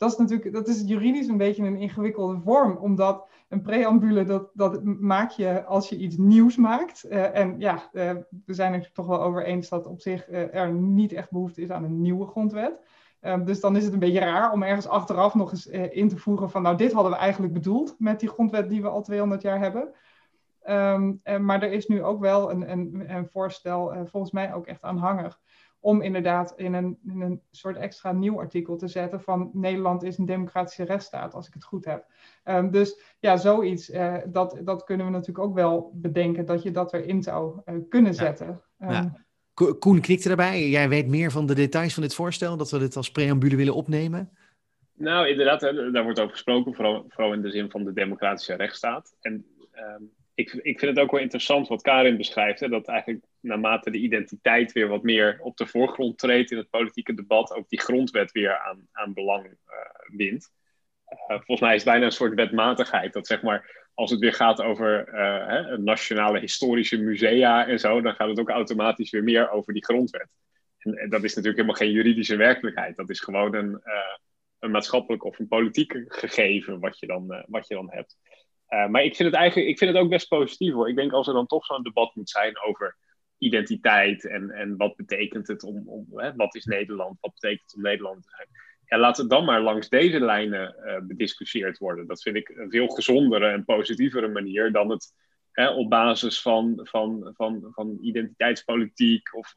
dat 0.00 0.10
is 0.10 0.16
natuurlijk, 0.16 0.52
dat 0.52 0.68
is 0.68 0.82
juridisch 0.86 1.28
een 1.28 1.36
beetje 1.36 1.64
een 1.64 1.76
ingewikkelde 1.76 2.40
vorm, 2.40 2.76
omdat 2.76 3.28
een 3.48 3.62
preambule, 3.62 4.24
dat, 4.24 4.50
dat 4.54 4.84
maak 4.84 5.30
je 5.30 5.64
als 5.64 5.88
je 5.88 5.96
iets 5.96 6.16
nieuws 6.16 6.56
maakt. 6.56 7.04
Uh, 7.10 7.36
en 7.36 7.54
ja, 7.58 7.90
uh, 7.92 8.10
we 8.44 8.54
zijn 8.54 8.72
er 8.72 8.90
toch 8.92 9.06
wel 9.06 9.22
over 9.22 9.44
eens 9.44 9.68
dat 9.68 9.86
op 9.86 10.00
zich 10.00 10.28
uh, 10.28 10.54
er 10.54 10.72
niet 10.72 11.12
echt 11.12 11.30
behoefte 11.30 11.62
is 11.62 11.70
aan 11.70 11.84
een 11.84 12.00
nieuwe 12.00 12.26
grondwet. 12.26 12.80
Dus 13.44 13.60
dan 13.60 13.76
is 13.76 13.84
het 13.84 13.92
een 13.92 13.98
beetje 13.98 14.18
raar 14.18 14.52
om 14.52 14.62
ergens 14.62 14.88
achteraf 14.88 15.34
nog 15.34 15.50
eens 15.50 15.66
in 15.66 16.08
te 16.08 16.16
voegen 16.16 16.50
van, 16.50 16.62
nou, 16.62 16.76
dit 16.76 16.92
hadden 16.92 17.12
we 17.12 17.18
eigenlijk 17.18 17.52
bedoeld 17.52 17.94
met 17.98 18.20
die 18.20 18.28
grondwet 18.28 18.68
die 18.68 18.82
we 18.82 18.88
al 18.88 19.02
200 19.02 19.42
jaar 19.42 19.58
hebben. 19.58 19.94
Um, 20.68 21.20
maar 21.44 21.62
er 21.62 21.72
is 21.72 21.86
nu 21.86 22.02
ook 22.02 22.20
wel 22.20 22.50
een, 22.50 22.70
een, 22.70 23.04
een 23.06 23.28
voorstel, 23.28 23.92
volgens 24.04 24.32
mij 24.32 24.54
ook 24.54 24.66
echt 24.66 24.82
aanhangig, 24.82 25.40
om 25.80 26.02
inderdaad 26.02 26.52
in 26.56 26.74
een, 26.74 26.98
in 27.06 27.20
een 27.20 27.40
soort 27.50 27.76
extra 27.76 28.12
nieuw 28.12 28.38
artikel 28.38 28.76
te 28.76 28.88
zetten 28.88 29.20
van 29.20 29.50
Nederland 29.52 30.02
is 30.02 30.18
een 30.18 30.26
democratische 30.26 30.84
rechtsstaat, 30.84 31.34
als 31.34 31.46
ik 31.46 31.54
het 31.54 31.64
goed 31.64 31.84
heb. 31.84 32.06
Um, 32.44 32.70
dus 32.70 33.00
ja, 33.20 33.36
zoiets, 33.36 33.90
uh, 33.90 34.16
dat, 34.26 34.60
dat 34.64 34.84
kunnen 34.84 35.06
we 35.06 35.12
natuurlijk 35.12 35.46
ook 35.46 35.54
wel 35.54 35.92
bedenken, 35.94 36.46
dat 36.46 36.62
je 36.62 36.70
dat 36.70 36.92
erin 36.92 37.22
zou 37.22 37.60
uh, 37.64 37.74
kunnen 37.88 38.14
zetten. 38.14 38.60
Ja. 38.78 38.86
Um, 38.86 38.92
ja. 38.92 39.24
Koen 39.78 40.00
knikte 40.00 40.28
daarbij. 40.28 40.68
Jij 40.68 40.88
weet 40.88 41.08
meer 41.08 41.30
van 41.30 41.46
de 41.46 41.54
details 41.54 41.94
van 41.94 42.02
dit 42.02 42.14
voorstel, 42.14 42.56
dat 42.56 42.70
we 42.70 42.78
dit 42.78 42.96
als 42.96 43.10
preambule 43.10 43.56
willen 43.56 43.74
opnemen? 43.74 44.30
Nou, 44.94 45.28
inderdaad, 45.28 45.60
daar 45.60 46.02
wordt 46.02 46.20
over 46.20 46.32
gesproken, 46.32 46.74
vooral, 46.74 47.04
vooral 47.08 47.32
in 47.32 47.42
de 47.42 47.50
zin 47.50 47.70
van 47.70 47.84
de 47.84 47.92
democratische 47.92 48.54
rechtsstaat. 48.54 49.16
En 49.20 49.46
um, 49.74 50.10
ik, 50.40 50.52
ik 50.52 50.78
vind 50.78 50.96
het 50.96 51.04
ook 51.04 51.10
wel 51.10 51.20
interessant 51.20 51.68
wat 51.68 51.82
Karin 51.82 52.16
beschrijft. 52.16 52.60
Hè, 52.60 52.68
dat 52.68 52.88
eigenlijk 52.88 53.24
naarmate 53.40 53.90
de 53.90 53.98
identiteit 53.98 54.72
weer 54.72 54.88
wat 54.88 55.02
meer 55.02 55.38
op 55.42 55.56
de 55.56 55.66
voorgrond 55.66 56.18
treedt 56.18 56.50
in 56.50 56.56
het 56.56 56.70
politieke 56.70 57.14
debat, 57.14 57.52
ook 57.52 57.68
die 57.68 57.80
grondwet 57.80 58.32
weer 58.32 58.58
aan, 58.58 58.88
aan 58.92 59.14
belang 59.14 59.46
uh, 59.46 59.56
wint. 60.16 60.50
Uh, 61.10 61.36
volgens 61.36 61.60
mij 61.60 61.74
is 61.74 61.82
het 61.82 61.90
bijna 61.90 62.04
een 62.04 62.12
soort 62.12 62.34
wetmatigheid. 62.34 63.12
Dat 63.12 63.26
zeg 63.26 63.42
maar, 63.42 63.88
als 63.94 64.10
het 64.10 64.20
weer 64.20 64.32
gaat 64.32 64.62
over 64.62 65.08
uh, 65.08 65.46
hè, 65.46 65.78
nationale 65.78 66.40
historische 66.40 66.96
musea 66.96 67.66
en 67.66 67.78
zo, 67.78 68.00
dan 68.00 68.14
gaat 68.14 68.28
het 68.28 68.40
ook 68.40 68.50
automatisch 68.50 69.10
weer 69.10 69.24
meer 69.24 69.50
over 69.50 69.72
die 69.72 69.84
grondwet. 69.84 70.28
En, 70.78 71.10
dat 71.10 71.24
is 71.24 71.34
natuurlijk 71.34 71.56
helemaal 71.56 71.74
geen 71.74 71.92
juridische 71.92 72.36
werkelijkheid. 72.36 72.96
Dat 72.96 73.10
is 73.10 73.20
gewoon 73.20 73.54
een, 73.54 73.82
een 74.58 74.70
maatschappelijk 74.70 75.24
of 75.24 75.38
een 75.38 75.48
politiek 75.48 76.04
gegeven 76.06 76.80
wat 76.80 76.98
je 76.98 77.06
dan, 77.06 77.44
wat 77.48 77.68
je 77.68 77.74
dan 77.74 77.90
hebt. 77.90 78.16
Maar 78.70 79.02
ik 79.02 79.16
vind 79.16 79.28
het 79.28 79.38
eigenlijk 79.38 79.68
ik 79.68 79.78
vind 79.78 79.92
het 79.92 80.02
ook 80.02 80.10
best 80.10 80.28
positief 80.28 80.72
hoor. 80.72 80.88
Ik 80.88 80.96
denk 80.96 81.12
als 81.12 81.26
er 81.26 81.34
dan 81.34 81.46
toch 81.46 81.64
zo'n 81.64 81.82
debat 81.82 82.14
moet 82.14 82.30
zijn 82.30 82.62
over 82.62 82.96
identiteit 83.40 84.26
en, 84.26 84.50
en 84.50 84.76
wat 84.76 84.96
betekent 84.96 85.48
het 85.48 85.62
om, 85.62 85.88
om 85.88 86.06
hè, 86.14 86.34
wat 86.34 86.54
is 86.54 86.64
Nederland, 86.64 87.18
wat 87.20 87.32
betekent 87.32 87.62
het 87.62 87.74
om 87.74 87.82
Nederland 87.82 88.22
te 88.22 88.28
zijn. 88.36 88.48
Ja, 88.86 88.98
laat 88.98 89.16
het 89.16 89.30
dan 89.30 89.44
maar 89.44 89.60
langs 89.60 89.88
deze 89.88 90.20
lijnen 90.20 90.76
uh, 90.84 90.98
bediscussieerd 91.02 91.78
worden. 91.78 92.06
Dat 92.06 92.22
vind 92.22 92.36
ik 92.36 92.48
een 92.48 92.70
veel 92.70 92.88
gezondere 92.88 93.48
en 93.48 93.64
positievere 93.64 94.28
manier 94.28 94.72
dan 94.72 94.90
het 94.90 95.12
hè, 95.52 95.70
op 95.70 95.90
basis 95.90 96.42
van, 96.42 96.80
van, 96.82 97.30
van, 97.36 97.68
van 97.70 97.98
identiteitspolitiek 98.00 99.34
of 99.34 99.54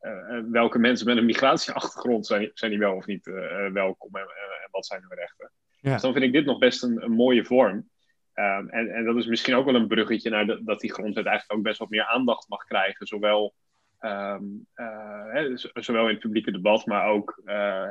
uh, 0.00 0.40
welke 0.50 0.78
mensen 0.78 1.06
met 1.06 1.16
een 1.16 1.24
migratieachtergrond 1.24 2.26
zijn, 2.26 2.50
zijn 2.54 2.70
die 2.70 2.80
wel 2.80 2.94
of 2.94 3.06
niet 3.06 3.24
welkom 3.72 4.14
en, 4.16 4.22
en, 4.22 4.68
wat 4.70 4.86
zijn 4.86 5.04
hun 5.08 5.18
rechten. 5.18 5.52
Ja. 5.82 5.92
Dus 5.92 6.02
dan 6.02 6.12
vind 6.12 6.24
ik 6.24 6.32
dit 6.32 6.44
nog 6.44 6.58
best 6.58 6.82
een, 6.82 7.02
een 7.02 7.12
mooie 7.12 7.44
vorm. 7.44 7.90
Um, 8.34 8.68
en, 8.68 8.88
en 8.88 9.04
dat 9.04 9.16
is 9.16 9.26
misschien 9.26 9.54
ook 9.54 9.64
wel 9.64 9.74
een 9.74 9.86
bruggetje 9.86 10.30
naar 10.30 10.46
de, 10.46 10.60
dat 10.64 10.80
die 10.80 10.92
grondwet 10.92 11.26
eigenlijk 11.26 11.58
ook 11.58 11.64
best 11.64 11.78
wat 11.78 11.90
meer 11.90 12.04
aandacht 12.04 12.48
mag 12.48 12.64
krijgen. 12.64 13.06
Zowel, 13.06 13.54
um, 14.00 14.66
uh, 14.74 15.56
zowel 15.72 16.04
in 16.04 16.10
het 16.10 16.18
publieke 16.18 16.50
debat, 16.50 16.86
maar 16.86 17.06
ook 17.06 17.40
uh, 17.44 17.88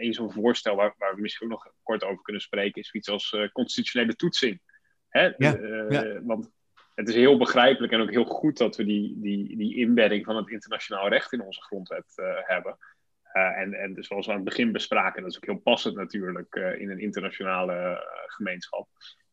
een 0.00 0.14
zo'n 0.14 0.32
voorstel 0.32 0.76
waar, 0.76 0.94
waar 0.98 1.14
we 1.14 1.20
misschien 1.20 1.46
ook 1.46 1.52
nog 1.52 1.74
kort 1.82 2.04
over 2.04 2.22
kunnen 2.22 2.42
spreken, 2.42 2.80
is 2.80 2.92
iets 2.92 3.08
als 3.08 3.32
uh, 3.32 3.48
constitutionele 3.48 4.14
toetsing. 4.14 4.60
Hè? 5.08 5.32
Ja, 5.36 5.58
ja. 5.88 6.22
Want 6.22 6.50
het 6.94 7.08
is 7.08 7.14
heel 7.14 7.36
begrijpelijk 7.36 7.92
en 7.92 8.00
ook 8.00 8.10
heel 8.10 8.24
goed 8.24 8.58
dat 8.58 8.76
we 8.76 8.84
die, 8.84 9.20
die, 9.20 9.56
die 9.56 9.76
inbedding 9.76 10.24
van 10.24 10.36
het 10.36 10.50
internationaal 10.50 11.08
recht 11.08 11.32
in 11.32 11.42
onze 11.42 11.62
grondwet 11.62 12.12
hebben. 12.46 12.76
En, 13.32 13.74
en 13.74 13.94
dus 13.94 14.06
zoals 14.06 14.26
we 14.26 14.32
aan 14.32 14.38
het 14.38 14.48
begin 14.48 14.72
bespraken, 14.72 15.22
dat 15.22 15.30
is 15.30 15.36
ook 15.36 15.44
heel 15.44 15.58
passend 15.58 15.96
natuurlijk 15.96 16.54
in 16.78 16.90
een 16.90 17.00
internationale 17.00 18.04
gemeenschap. 18.26 18.88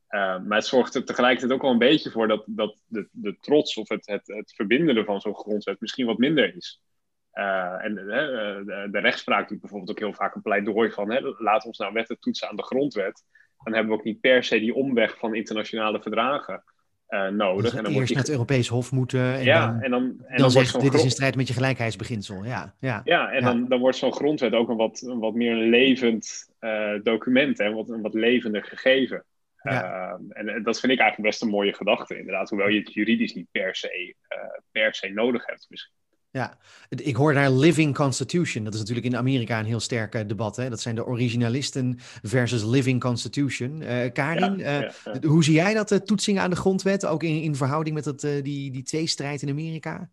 Uh, 0.10 0.40
maar 0.40 0.58
het 0.58 0.66
zorgt 0.66 0.96
er 0.96 1.06
tegelijkertijd 1.06 1.52
ook 1.52 1.64
al 1.64 1.72
een 1.72 1.78
beetje 1.78 2.12
voor 2.12 2.28
dat, 2.28 2.44
dat 2.46 2.82
de, 2.86 3.08
de 3.12 3.38
trots 3.40 3.76
of 3.76 3.90
het, 3.90 4.06
het, 4.06 4.28
het 4.28 5.04
van 5.06 5.22
zo'n 5.22 5.36
grondwet 5.36 5.80
misschien 5.80 6.06
wat 6.06 6.18
minder 6.18 6.56
is. 6.56 6.82
En 7.32 7.96
de, 7.96 8.88
de, 8.92 9.00
rechtspraak 9.00 9.50
doet 9.50 9.60
bijvoorbeeld 9.60 9.92
ook 9.92 10.00
heel 10.00 10.14
vaak 10.14 10.36
een 10.36 10.42
pleidooi 10.42 10.92
van 10.92 11.12
hè, 11.12 11.20
laat 11.38 11.66
ons 11.66 11.78
nou 11.78 11.94
wetten 11.94 12.20
toetsen 12.20 12.50
aan 12.50 12.56
de 12.56 12.64
grondwet. 12.64 13.24
Dan 13.64 13.74
hebben 13.74 13.92
we 13.92 13.98
ook 13.98 14.06
niet 14.06 14.20
per 14.20 14.44
se 14.44 14.60
die 14.60 14.74
omweg 14.74 15.18
van 15.18 15.36
internationale 15.36 16.02
verdragen 16.02 16.64
nodig. 17.10 17.64
Dus 17.64 17.74
en 17.74 17.84
dan 17.84 17.94
eerst 17.94 18.14
naar 18.14 18.24
het 18.24 18.32
Europees 18.32 18.68
Hof 18.68 18.92
moeten. 18.92 19.34
En 19.34 19.44
ja, 19.44 19.68
dan, 19.68 19.82
en 19.82 19.92
dan, 19.92 20.02
en 20.02 20.26
dan, 20.28 20.38
dan 20.38 20.52
zegt 20.52 20.82
dit 20.82 20.94
is 20.94 21.04
in 21.04 21.12
strijd 21.12 21.36
met 21.36 21.48
je 21.48 21.54
gelijkheidsbeginsel. 21.54 22.44
Ja, 22.44 22.76
ja. 22.80 23.02
ja 23.04 23.32
en 23.32 23.44
Dan, 23.44 23.68
dan 23.68 23.80
wordt 23.80 23.98
zo'n 23.98 24.14
grondwet 24.14 24.54
ook 24.54 24.70
een 24.70 24.78
wat, 24.78 25.02
een 25.02 25.20
wat 25.20 25.34
meer 25.34 25.52
een 25.52 25.70
levend 25.70 26.50
document, 27.04 27.58
hè, 27.58 27.74
wat, 27.74 27.90
een 27.90 28.02
wat 28.02 28.14
levender 28.14 28.64
gegeven. 28.64 29.24
Ehm, 29.62 30.32
en, 30.32 30.64
dat 30.64 30.80
vind 30.80 30.92
ik 30.92 31.00
eigenlijk 31.00 31.30
best 31.30 31.42
een 31.42 31.50
mooie 31.50 31.74
gedachte, 31.74 32.18
inderdaad. 32.18 32.50
Hoewel 32.50 32.68
je 32.68 32.80
het 32.80 32.94
juridisch 32.94 33.34
niet 33.34 33.52
per 33.52 33.76
se, 33.76 34.16
uh, 34.30 34.60
per 34.72 34.96
se 34.96 35.10
nodig 35.10 35.46
hebt 35.46 35.66
misschien. 35.70 35.94
Ja, 36.32 36.58
ik 36.90 37.16
hoor 37.16 37.34
daar 37.34 37.52
Living 37.52 37.96
Constitution. 37.96 38.64
Dat 38.64 38.74
is 38.74 38.80
natuurlijk 38.80 39.08
in 39.08 39.18
Amerika 39.18 39.60
een 39.60 39.66
heel 39.66 39.80
sterk 39.80 40.30
debat. 40.30 40.56
Hè? 40.56 40.70
Dat 40.70 40.80
zijn 40.80 40.96
de 40.96 41.06
originalisten 41.06 41.96
versus 42.22 42.64
Living 42.64 43.02
Constitution. 43.02 43.82
Uh, 43.82 44.12
Karin, 44.14 44.60
uh, 44.60 44.90
hoe 45.22 45.44
zie 45.44 45.54
jij 45.54 45.74
dat, 45.74 45.90
de 45.90 46.04
toetsingen 46.04 46.42
aan 46.42 46.50
de 46.50 46.56
grondwet, 46.56 47.06
ook 47.06 47.24
in, 47.24 47.42
in 47.42 47.56
verhouding 47.56 47.96
met 47.96 48.04
dat, 48.04 48.20
die, 48.20 48.72
die 48.72 48.84
tweestrijd 48.84 49.42
in 49.42 49.50
Amerika? 49.50 50.10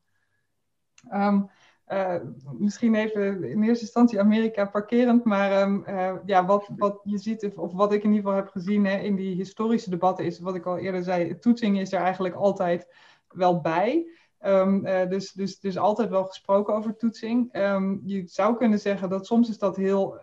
Um, 1.13 1.51
uh, 1.89 2.15
misschien 2.59 2.95
even 2.95 3.45
in 3.45 3.63
eerste 3.63 3.85
instantie 3.85 4.21
Amerika 4.21 4.65
parkerend, 4.65 5.25
maar 5.25 5.63
um, 5.63 5.85
uh, 5.89 6.13
ja, 6.25 6.45
wat, 6.45 6.69
wat 6.77 7.01
je 7.05 7.19
ziet, 7.19 7.53
of 7.55 7.73
wat 7.73 7.93
ik 7.93 8.03
in 8.03 8.11
ieder 8.13 8.25
geval 8.25 8.45
heb 8.45 8.49
gezien 8.49 8.85
hè, 8.85 8.99
in 8.99 9.17
die 9.17 9.35
historische 9.35 9.91
debatten, 9.91 10.25
is 10.25 10.39
wat 10.39 10.55
ik 10.55 10.67
al 10.67 10.79
eerder 10.79 11.03
zei, 11.03 11.39
toetsing 11.39 11.81
is 11.81 11.93
er 11.93 12.01
eigenlijk 12.01 12.35
altijd 12.35 12.87
wel 13.29 13.61
bij. 13.61 14.07
Um, 14.45 14.87
uh, 14.87 15.09
dus, 15.09 15.33
dus, 15.33 15.61
dus 15.61 15.79
altijd 15.79 16.11
wel 16.11 16.25
gesproken 16.25 16.75
over 16.75 16.97
toetsing. 16.97 17.57
Um, 17.57 18.01
je 18.05 18.23
zou 18.27 18.57
kunnen 18.57 18.79
zeggen 18.79 19.09
dat 19.09 19.27
soms 19.27 19.49
is 19.49 19.59
dat 19.59 19.77
heel 19.77 20.19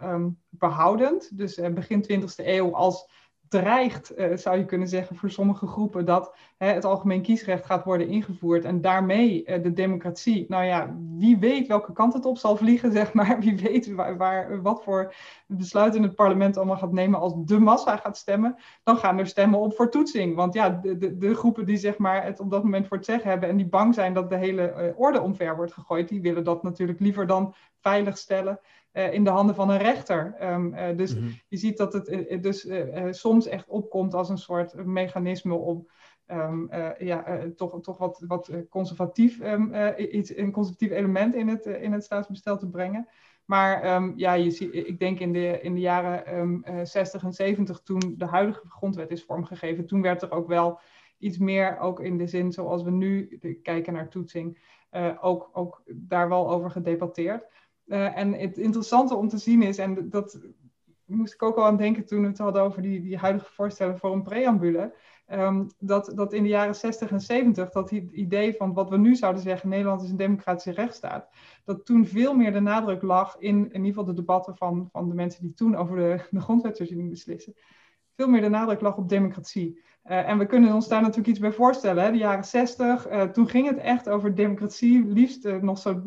behoudend. 0.50 1.38
Dus 1.38 1.56
begin 1.74 2.06
20e 2.22 2.26
eeuw 2.36 2.76
als 2.76 3.10
dreigt, 3.60 4.20
uh, 4.20 4.38
zou 4.38 4.58
je 4.58 4.66
kunnen 4.66 4.88
zeggen, 4.88 5.16
voor 5.16 5.30
sommige 5.30 5.68
groepen 5.68 6.06
dat 6.06 6.36
het 6.58 6.86
algemeen 6.86 7.22
kiesrecht 7.22 7.66
gaat 7.66 7.84
worden 7.84 8.08
ingevoerd 8.08 8.66
en 8.66 8.82
daarmee 8.82 9.44
uh, 9.46 9.64
de 9.64 9.74
democratie, 9.74 10.46
nou 10.48 10.64
ja, 10.64 10.96
wie 11.18 11.38
weet 11.38 11.68
welke 11.68 11.94
kant 11.94 12.14
het 12.14 12.26
op 12.26 12.38
zal 12.38 12.56
vliegen, 12.56 12.92
zeg 13.02 13.14
maar, 13.14 13.40
wie 13.40 13.58
weet 13.58 13.94
waar, 13.94 14.62
wat 14.62 14.84
voor 14.84 15.14
besluiten 15.48 16.04
het 16.04 16.16
parlement 16.16 16.58
allemaal 16.58 16.78
gaat 16.78 16.92
nemen 16.92 17.20
als 17.20 17.34
de 17.46 17.60
massa 17.60 17.98
gaat 17.98 18.18
stemmen, 18.18 18.56
dan 18.84 18.98
gaan 18.98 19.20
er 19.20 19.28
stemmen 19.28 19.60
op 19.60 19.76
voor 19.76 19.90
toetsing. 19.90 20.36
Want 20.36 20.54
ja, 20.54 20.70
de, 20.70 20.98
de, 20.98 21.18
de 21.18 21.36
groepen 21.36 21.66
die 21.66 21.78
zeg 21.78 21.98
maar 21.98 22.24
het 22.24 22.40
op 22.40 22.52
dat 22.52 22.64
moment 22.64 22.88
voor 22.88 22.98
het 22.98 23.06
zeggen 23.06 23.30
hebben 23.30 23.50
en 23.50 23.58
die 23.58 23.70
bang 23.70 23.94
zijn 23.94 24.14
dat 24.14 24.30
de 24.30 24.38
hele 24.38 24.74
uh, 24.78 25.00
orde 25.00 25.22
omver 25.22 25.56
wordt 25.56 25.74
gegooid, 25.74 26.10
die 26.10 26.22
willen 26.22 26.44
dat 26.44 26.64
natuurlijk 26.64 27.00
liever 27.00 27.28
dan 27.28 27.54
veilig 27.82 28.18
stellen. 28.18 28.60
Uh, 28.94 29.14
in 29.14 29.24
de 29.24 29.30
handen 29.30 29.56
van 29.56 29.70
een 29.70 29.78
rechter. 29.78 30.36
Um, 30.42 30.74
uh, 30.74 30.98
dus 30.98 31.16
mm 31.16 31.22
-hmm. 31.22 31.40
je 31.48 31.58
ziet 31.58 31.78
dat 31.78 31.94
het 31.94 32.10
uh, 32.10 32.42
dus 32.42 32.68
soms 33.10 33.48
echt 33.48 33.68
opkomt 33.68 34.14
als 34.14 34.30
een 34.30 34.38
soort 34.38 34.86
mechanisme 34.86 35.54
om 35.54 35.88
um, 36.28 36.70
ja, 36.98 37.40
toch, 37.56 37.82
toch 37.82 37.98
wat, 37.98 38.24
wat 38.28 38.52
conservatief, 38.70 39.42
um, 39.42 39.74
iets, 39.98 40.38
een 40.38 40.52
conservatief 40.52 40.92
element 40.92 41.36
in 41.36 41.48
het, 41.48 41.66
in 41.66 41.92
het 41.92 42.04
staatsbestel 42.04 42.58
te 42.58 42.70
brengen. 42.70 43.08
Maar 43.46 44.02
ja, 44.16 44.34
je 44.34 44.52
ziet, 44.52 44.74
ik 44.74 45.00
denk 45.00 45.20
in 45.20 45.34
de, 45.34 45.62
in 45.62 45.74
de 45.74 45.80
jaren 45.80 46.64
60 46.88 47.24
en 47.24 47.34
70, 47.34 47.82
toen 47.82 48.14
de 48.18 48.26
huidige 48.26 48.68
grondwet 48.68 49.12
is 49.12 49.24
vormgegeven, 49.24 49.86
toen 49.86 50.02
werd 50.02 50.22
er 50.22 50.32
ook 50.32 50.48
wel 50.48 50.80
iets 51.18 51.38
meer, 51.38 51.80
ook 51.80 52.00
in 52.00 52.18
de 52.18 52.28
zin 52.28 52.52
zoals 52.52 52.84
we 52.84 52.92
nu 52.92 53.40
kijken 53.64 53.94
naar 53.94 54.10
toetsing, 54.10 54.60
ook, 55.22 55.50
ook 55.54 55.84
daar 55.86 56.30
wel 56.30 56.52
over 56.52 56.72
gedebatteerd. 56.72 57.46
Uh, 57.86 58.18
en 58.18 58.34
het 58.34 58.58
interessante 58.58 59.16
om 59.16 59.28
te 59.28 59.38
zien 59.38 59.62
is, 59.62 59.78
en 59.78 60.10
dat 60.10 60.40
moest 61.06 61.34
ik 61.34 61.44
ook 61.44 61.58
al 61.58 61.66
aan 61.66 61.78
denken 61.78 62.06
toen 62.06 62.22
we 62.22 62.28
het 62.28 62.38
hadden 62.38 62.62
over 62.62 62.82
die, 62.82 63.02
die 63.02 63.18
huidige 63.18 63.54
voorstellen 63.54 63.98
voor 63.98 64.14
een 64.14 64.24
preambule, 64.24 64.94
um, 65.32 65.68
dat, 65.80 66.12
dat 66.16 66.34
in 66.34 66.44
de 66.44 66.50
jaren 66.50 66.76
60 66.76 67.12
en 67.12 67.22
70 67.22 67.70
dat 67.70 67.92
idee 67.92 68.54
van 68.54 68.74
wat 68.74 68.90
we 68.90 68.98
nu 68.98 69.16
zouden 69.16 69.42
zeggen, 69.42 69.70
Nederland 69.70 70.04
is 70.04 70.10
een 70.10 70.18
democratische 70.18 70.72
rechtsstaat, 70.72 71.30
dat 71.64 71.86
toen 71.86 72.06
veel 72.06 72.34
meer 72.34 72.54
de 72.54 72.60
nadruk 72.60 73.02
lag 73.02 73.36
in 73.40 73.58
in 73.58 73.66
ieder 73.72 73.86
geval 73.86 74.06
de 74.06 74.14
debatten 74.14 74.58
van, 74.58 74.90
van 74.92 75.10
de 75.10 75.16
mensen 75.16 75.42
die 75.42 75.54
toen 75.54 75.76
over 75.76 75.96
de, 75.96 76.28
de 76.30 76.40
grondwetsvoorziening 76.40 77.10
beslissen, 77.10 77.56
veel 78.16 78.28
meer 78.28 78.42
de 78.42 78.50
nadruk 78.50 78.82
lag 78.82 78.98
op 78.98 79.10
democratie. 79.10 79.82
Uh, 80.10 80.30
en 80.30 80.38
we 80.38 80.46
kunnen 80.46 80.74
ons 80.74 80.88
daar 80.88 81.02
natuurlijk 81.02 81.28
iets 81.28 81.40
bij 81.40 81.52
voorstellen. 81.52 82.04
Hè? 82.04 82.12
De 82.12 82.18
jaren 82.18 82.44
60, 82.44 83.12
uh, 83.12 83.22
toen 83.22 83.48
ging 83.48 83.68
het 83.68 83.78
echt 83.78 84.10
over 84.10 84.36
democratie, 84.36 85.06
liefst 85.06 85.46
uh, 85.46 85.62
nog 85.62 85.78
zo 85.78 86.02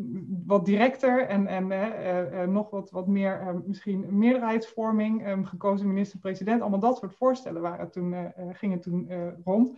wat 0.45 0.65
directer 0.65 1.27
en, 1.27 1.47
en 1.47 2.51
nog 2.51 2.69
wat, 2.69 2.91
wat 2.91 3.07
meer, 3.07 3.61
misschien 3.65 4.05
meerderheidsvorming, 4.09 5.27
um, 5.27 5.45
gekozen 5.45 5.87
minister-president. 5.87 6.61
Allemaal 6.61 6.79
dat 6.79 6.97
soort 6.97 7.15
voorstellen 7.15 7.61
waren 7.61 7.91
toen, 7.91 8.33
gingen 8.51 8.79
toen 8.79 9.11
rond. 9.43 9.77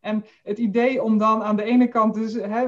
En 0.00 0.24
het 0.42 0.58
idee 0.58 1.02
om 1.02 1.18
dan 1.18 1.42
aan 1.42 1.56
de 1.56 1.62
ene 1.62 1.88
kant 1.88 2.14
dus 2.14 2.34
hè, 2.34 2.66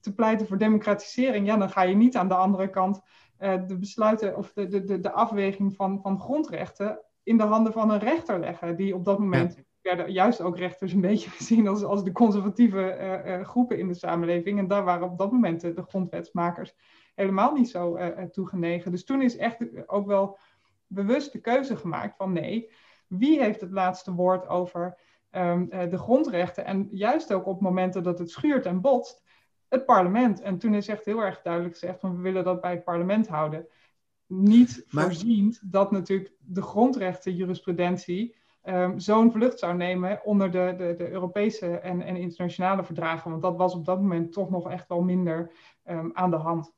te 0.00 0.14
pleiten 0.14 0.46
voor 0.46 0.58
democratisering, 0.58 1.46
ja, 1.46 1.56
dan 1.56 1.70
ga 1.70 1.82
je 1.82 1.96
niet 1.96 2.16
aan 2.16 2.28
de 2.28 2.34
andere 2.34 2.70
kant 2.70 3.00
de 3.38 3.76
besluiten 3.78 4.36
of 4.36 4.52
de, 4.52 4.84
de, 4.84 5.00
de 5.00 5.12
afweging 5.12 5.74
van, 5.74 6.00
van 6.00 6.20
grondrechten 6.20 6.98
in 7.22 7.36
de 7.36 7.42
handen 7.42 7.72
van 7.72 7.90
een 7.90 7.98
rechter 7.98 8.40
leggen, 8.40 8.76
die 8.76 8.94
op 8.94 9.04
dat 9.04 9.18
moment 9.18 9.54
ja. 9.56 9.62
werden 9.80 10.12
juist 10.12 10.40
ook 10.40 10.58
rechters 10.58 10.92
een 10.92 11.00
beetje 11.00 11.30
gezien 11.38 11.68
als, 11.68 11.82
als 11.82 12.04
de 12.04 12.12
conservatieve 12.12 12.98
uh, 13.00 13.38
uh, 13.38 13.44
groepen 13.44 13.78
in 13.78 13.88
de 13.88 13.94
samenleving. 13.94 14.58
En 14.58 14.68
daar 14.68 14.84
waren 14.84 15.10
op 15.10 15.18
dat 15.18 15.32
moment 15.32 15.60
de, 15.60 15.72
de 15.72 15.82
grondwetsmakers 15.82 16.74
helemaal 17.14 17.52
niet 17.52 17.70
zo 17.70 17.96
uh, 17.96 18.06
toegenegen. 18.22 18.90
Dus 18.90 19.04
toen 19.04 19.22
is 19.22 19.36
echt 19.36 19.88
ook 19.88 20.06
wel 20.06 20.38
bewust 20.86 21.32
de 21.32 21.40
keuze 21.40 21.76
gemaakt 21.76 22.16
van 22.16 22.32
nee, 22.32 22.70
wie 23.06 23.40
heeft 23.40 23.60
het 23.60 23.70
laatste 23.70 24.12
woord 24.12 24.48
over 24.48 24.98
um, 25.30 25.68
de 25.68 25.98
grondrechten? 25.98 26.64
En 26.64 26.88
juist 26.90 27.32
ook 27.32 27.46
op 27.46 27.60
momenten 27.60 28.02
dat 28.02 28.18
het 28.18 28.30
schuurt 28.30 28.66
en 28.66 28.80
botst, 28.80 29.22
het 29.68 29.84
parlement. 29.84 30.40
En 30.40 30.58
toen 30.58 30.74
is 30.74 30.88
echt 30.88 31.04
heel 31.04 31.22
erg 31.22 31.42
duidelijk 31.42 31.74
gezegd 31.74 32.00
van 32.00 32.16
we 32.16 32.22
willen 32.22 32.44
dat 32.44 32.60
bij 32.60 32.70
het 32.70 32.84
parlement 32.84 33.28
houden 33.28 33.66
niet 34.32 34.86
maar... 34.90 35.04
voorziend 35.04 35.60
dat 35.72 35.90
natuurlijk 35.90 36.32
de 36.38 36.62
grondrechten 36.62 37.34
jurisprudentie 37.34 38.34
um, 38.64 38.98
zo'n 38.98 39.32
vlucht 39.32 39.58
zou 39.58 39.76
nemen 39.76 40.24
onder 40.24 40.50
de, 40.50 40.74
de, 40.76 40.94
de 40.96 41.10
Europese 41.10 41.66
en, 41.66 42.02
en, 42.02 42.16
internationale 42.16 42.84
verdragen. 42.84 43.30
Want 43.30 43.42
dat 43.42 43.56
was 43.56 43.74
op 43.74 43.84
dat 43.84 44.00
moment 44.00 44.32
toch 44.32 44.50
nog 44.50 44.70
echt 44.70 44.88
wel 44.88 45.02
minder 45.02 45.52
um, 45.88 46.10
aan 46.14 46.30
de 46.30 46.36
hand. 46.36 46.72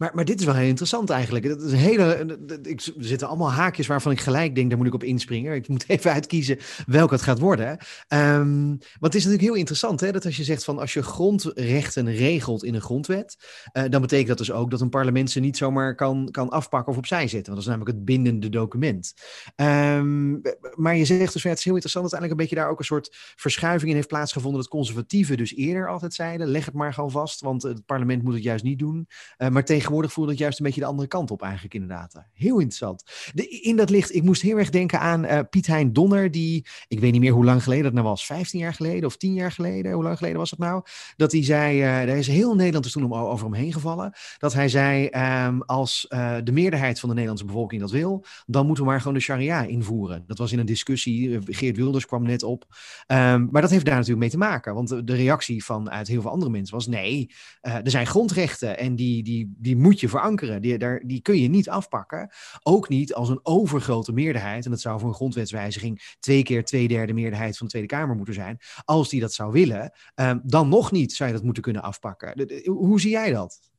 Maar, 0.00 0.10
maar 0.14 0.24
dit 0.24 0.40
is 0.40 0.46
wel 0.46 0.54
heel 0.54 0.68
interessant 0.68 1.10
eigenlijk. 1.10 1.48
Dat 1.48 1.62
is 1.62 1.72
een 1.72 1.78
hele, 1.78 2.38
ik, 2.62 2.80
er 2.80 2.92
zitten 2.98 3.28
allemaal 3.28 3.52
haakjes 3.52 3.86
waarvan 3.86 4.12
ik 4.12 4.20
gelijk 4.20 4.54
denk, 4.54 4.68
daar 4.68 4.78
moet 4.78 4.86
ik 4.86 4.94
op 4.94 5.04
inspringen. 5.04 5.54
Ik 5.54 5.68
moet 5.68 5.84
even 5.88 6.12
uitkiezen 6.12 6.58
welke 6.86 7.14
het 7.14 7.22
gaat 7.22 7.38
worden. 7.38 7.78
Um, 8.08 8.68
want 8.68 8.80
het 9.00 9.14
is 9.14 9.24
natuurlijk 9.24 9.48
heel 9.48 9.58
interessant 9.58 10.00
hè, 10.00 10.12
dat 10.12 10.24
als 10.24 10.36
je 10.36 10.44
zegt 10.44 10.64
van 10.64 10.78
als 10.78 10.92
je 10.92 11.02
grondrechten 11.02 12.14
regelt 12.14 12.64
in 12.64 12.74
een 12.74 12.80
grondwet, 12.80 13.36
uh, 13.72 13.82
dan 13.88 14.00
betekent 14.00 14.28
dat 14.28 14.38
dus 14.38 14.52
ook 14.52 14.70
dat 14.70 14.80
een 14.80 14.88
parlement 14.88 15.30
ze 15.30 15.40
niet 15.40 15.56
zomaar 15.56 15.94
kan, 15.94 16.28
kan 16.30 16.48
afpakken 16.48 16.92
of 16.92 16.98
opzij 16.98 17.28
zetten. 17.28 17.52
Want 17.52 17.54
dat 17.54 17.58
is 17.58 17.66
namelijk 17.66 17.96
het 17.96 18.04
bindende 18.04 18.48
document. 18.48 19.14
Um, 19.56 20.40
maar 20.74 20.96
je 20.96 21.04
zegt 21.04 21.32
dus, 21.32 21.42
ja, 21.42 21.48
het 21.48 21.58
is 21.58 21.64
heel 21.64 21.74
interessant 21.74 22.10
dat 22.10 22.20
eigenlijk 22.20 22.30
een 22.30 22.36
beetje 22.36 22.56
daar 22.56 22.72
ook 22.72 22.78
een 22.78 22.84
soort 22.84 23.16
verschuiving 23.36 23.90
in 23.90 23.96
heeft 23.96 24.08
plaatsgevonden. 24.08 24.60
Dat 24.60 24.70
conservatieven 24.70 25.36
dus 25.36 25.54
eerder 25.54 25.88
altijd 25.88 26.14
zeiden, 26.14 26.46
leg 26.46 26.64
het 26.64 26.74
maar 26.74 26.94
gewoon 26.94 27.10
vast, 27.10 27.40
want 27.40 27.62
het 27.62 27.86
parlement 27.86 28.22
moet 28.22 28.34
het 28.34 28.42
juist 28.42 28.64
niet 28.64 28.78
doen. 28.78 29.08
Uh, 29.38 29.48
maar 29.48 29.64
tegen 29.64 29.89
tegenwoordig 29.90 30.12
voelde 30.12 30.30
het 30.30 30.40
juist 30.40 30.58
een 30.58 30.64
beetje 30.64 30.80
de 30.80 30.86
andere 30.86 31.08
kant 31.08 31.30
op 31.30 31.42
eigenlijk 31.42 31.74
inderdaad. 31.74 32.22
Heel 32.32 32.58
interessant. 32.58 33.04
De, 33.34 33.48
in 33.48 33.76
dat 33.76 33.90
licht, 33.90 34.14
ik 34.14 34.22
moest 34.22 34.42
heel 34.42 34.58
erg 34.58 34.70
denken 34.70 35.00
aan 35.00 35.24
uh, 35.24 35.38
Piet 35.50 35.66
Hein 35.66 35.92
Donner, 35.92 36.30
die, 36.30 36.66
ik 36.88 37.00
weet 37.00 37.12
niet 37.12 37.20
meer 37.20 37.32
hoe 37.32 37.44
lang 37.44 37.62
geleden 37.62 37.84
dat 37.84 37.92
nou 37.92 38.06
was, 38.06 38.26
15 38.26 38.60
jaar 38.60 38.74
geleden 38.74 39.04
of 39.04 39.16
10 39.16 39.34
jaar 39.34 39.52
geleden, 39.52 39.92
hoe 39.92 40.02
lang 40.02 40.16
geleden 40.16 40.38
was 40.38 40.50
het 40.50 40.58
nou? 40.58 40.82
Dat 41.16 41.32
hij 41.32 41.44
zei, 41.44 41.76
uh, 41.76 41.82
daar 41.82 42.16
is 42.16 42.26
heel 42.26 42.54
Nederland 42.54 42.84
is 42.84 42.92
toen 42.92 43.04
om, 43.04 43.14
over 43.14 43.44
hem 43.44 43.54
heen 43.54 43.72
gevallen, 43.72 44.12
dat 44.38 44.52
hij 44.52 44.68
zei, 44.68 45.08
um, 45.46 45.62
als 45.62 46.06
uh, 46.08 46.36
de 46.44 46.52
meerderheid 46.52 47.00
van 47.00 47.08
de 47.08 47.14
Nederlandse 47.14 47.46
bevolking 47.46 47.80
dat 47.80 47.90
wil, 47.90 48.24
dan 48.46 48.66
moeten 48.66 48.84
we 48.84 48.90
maar 48.90 49.00
gewoon 49.00 49.14
de 49.14 49.20
sharia 49.20 49.62
invoeren. 49.62 50.24
Dat 50.26 50.38
was 50.38 50.52
in 50.52 50.58
een 50.58 50.66
discussie, 50.66 51.38
Geert 51.44 51.76
Wilders 51.76 52.06
kwam 52.06 52.22
net 52.22 52.42
op. 52.42 52.64
Um, 53.06 53.48
maar 53.50 53.62
dat 53.62 53.70
heeft 53.70 53.84
daar 53.84 53.94
natuurlijk 53.94 54.20
mee 54.20 54.30
te 54.30 54.38
maken, 54.38 54.74
want 54.74 54.88
de, 54.88 55.04
de 55.04 55.14
reactie 55.14 55.64
vanuit 55.64 56.08
heel 56.08 56.20
veel 56.20 56.30
andere 56.30 56.50
mensen 56.50 56.74
was, 56.74 56.86
nee, 56.86 57.30
er 57.60 57.90
zijn 57.90 58.06
grondrechten 58.06 58.78
en 58.78 58.96
die, 58.96 59.22
die, 59.22 59.54
die 59.58 59.76
moet 59.80 60.00
je 60.00 60.08
verankeren. 60.08 60.62
Die, 60.62 60.78
daar, 60.78 61.00
die 61.04 61.20
kun 61.20 61.38
je 61.40 61.48
niet 61.48 61.68
afpakken. 61.68 62.30
Ook 62.62 62.88
niet 62.88 63.14
als 63.14 63.28
een 63.28 63.40
overgrote 63.42 64.12
meerderheid, 64.12 64.64
en 64.64 64.70
dat 64.70 64.80
zou 64.80 64.98
voor 65.00 65.08
een 65.08 65.14
grondwetswijziging 65.14 66.16
twee 66.20 66.42
keer 66.42 66.64
twee 66.64 66.88
derde 66.88 67.12
meerderheid 67.12 67.56
van 67.56 67.66
de 67.66 67.72
Tweede 67.72 67.94
Kamer 67.94 68.16
moeten 68.16 68.34
zijn. 68.34 68.58
Als 68.84 69.08
die 69.08 69.20
dat 69.20 69.32
zou 69.32 69.52
willen, 69.52 69.92
um, 70.14 70.40
dan 70.44 70.68
nog 70.68 70.92
niet 70.92 71.12
zou 71.12 71.28
je 71.28 71.34
dat 71.34 71.44
moeten 71.44 71.62
kunnen 71.62 71.82
afpakken. 71.82 72.62
Hoe 72.64 73.00
zie 73.00 73.10
jij 73.10 73.32
dat? 73.32 73.70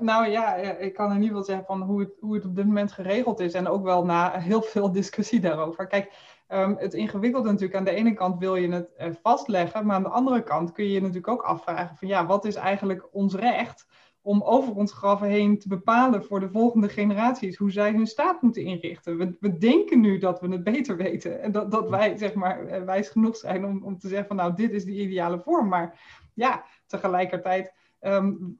Nou 0.00 0.28
ja, 0.28 0.54
ik 0.56 0.94
kan 0.94 1.06
in 1.06 1.14
ieder 1.14 1.28
geval 1.28 1.44
zeggen 1.44 1.66
van 1.66 1.82
hoe 1.82 2.00
het, 2.00 2.12
hoe 2.20 2.34
het 2.34 2.44
op 2.44 2.56
dit 2.56 2.66
moment 2.66 2.92
geregeld 2.92 3.40
is. 3.40 3.52
En 3.52 3.68
ook 3.68 3.82
wel 3.84 4.04
na 4.04 4.30
heel 4.38 4.62
veel 4.62 4.92
discussie 4.92 5.40
daarover. 5.40 5.86
Kijk, 5.86 6.12
um, 6.48 6.76
het 6.78 6.94
ingewikkelde 6.94 7.50
natuurlijk, 7.50 7.78
aan 7.78 7.84
de 7.84 7.90
ene 7.94 8.14
kant 8.14 8.38
wil 8.38 8.56
je 8.56 8.68
het 8.68 8.90
uh, 8.98 9.06
vastleggen. 9.22 9.86
Maar 9.86 9.96
aan 9.96 10.02
de 10.02 10.08
andere 10.08 10.42
kant 10.42 10.72
kun 10.72 10.84
je 10.84 10.92
je 10.92 11.00
natuurlijk 11.00 11.28
ook 11.28 11.42
afvragen 11.42 11.96
van 11.96 12.08
ja, 12.08 12.26
wat 12.26 12.44
is 12.44 12.54
eigenlijk 12.54 13.08
ons 13.12 13.34
recht 13.34 13.86
om 14.22 14.42
over 14.42 14.74
ons 14.74 14.92
graven 14.92 15.28
heen 15.28 15.58
te 15.58 15.68
bepalen 15.68 16.24
voor 16.24 16.40
de 16.40 16.50
volgende 16.50 16.88
generaties 16.88 17.56
hoe 17.56 17.70
zij 17.70 17.90
hun 17.90 18.06
staat 18.06 18.42
moeten 18.42 18.62
inrichten. 18.62 19.18
We, 19.18 19.36
we 19.40 19.58
denken 19.58 20.00
nu 20.00 20.18
dat 20.18 20.40
we 20.40 20.48
het 20.48 20.64
beter 20.64 20.96
weten 20.96 21.42
en 21.42 21.52
dat, 21.52 21.70
dat 21.70 21.90
wij 21.90 22.16
zeg 22.16 22.34
maar 22.34 22.66
eh, 22.66 22.82
wijs 22.82 23.08
genoeg 23.08 23.36
zijn 23.36 23.64
om, 23.64 23.82
om 23.84 23.98
te 23.98 24.08
zeggen 24.08 24.26
van 24.26 24.36
nou 24.36 24.54
dit 24.54 24.72
is 24.72 24.84
de 24.84 25.00
ideale 25.00 25.40
vorm. 25.40 25.68
Maar 25.68 26.00
ja, 26.34 26.64
tegelijkertijd, 26.86 27.72
um, 28.00 28.58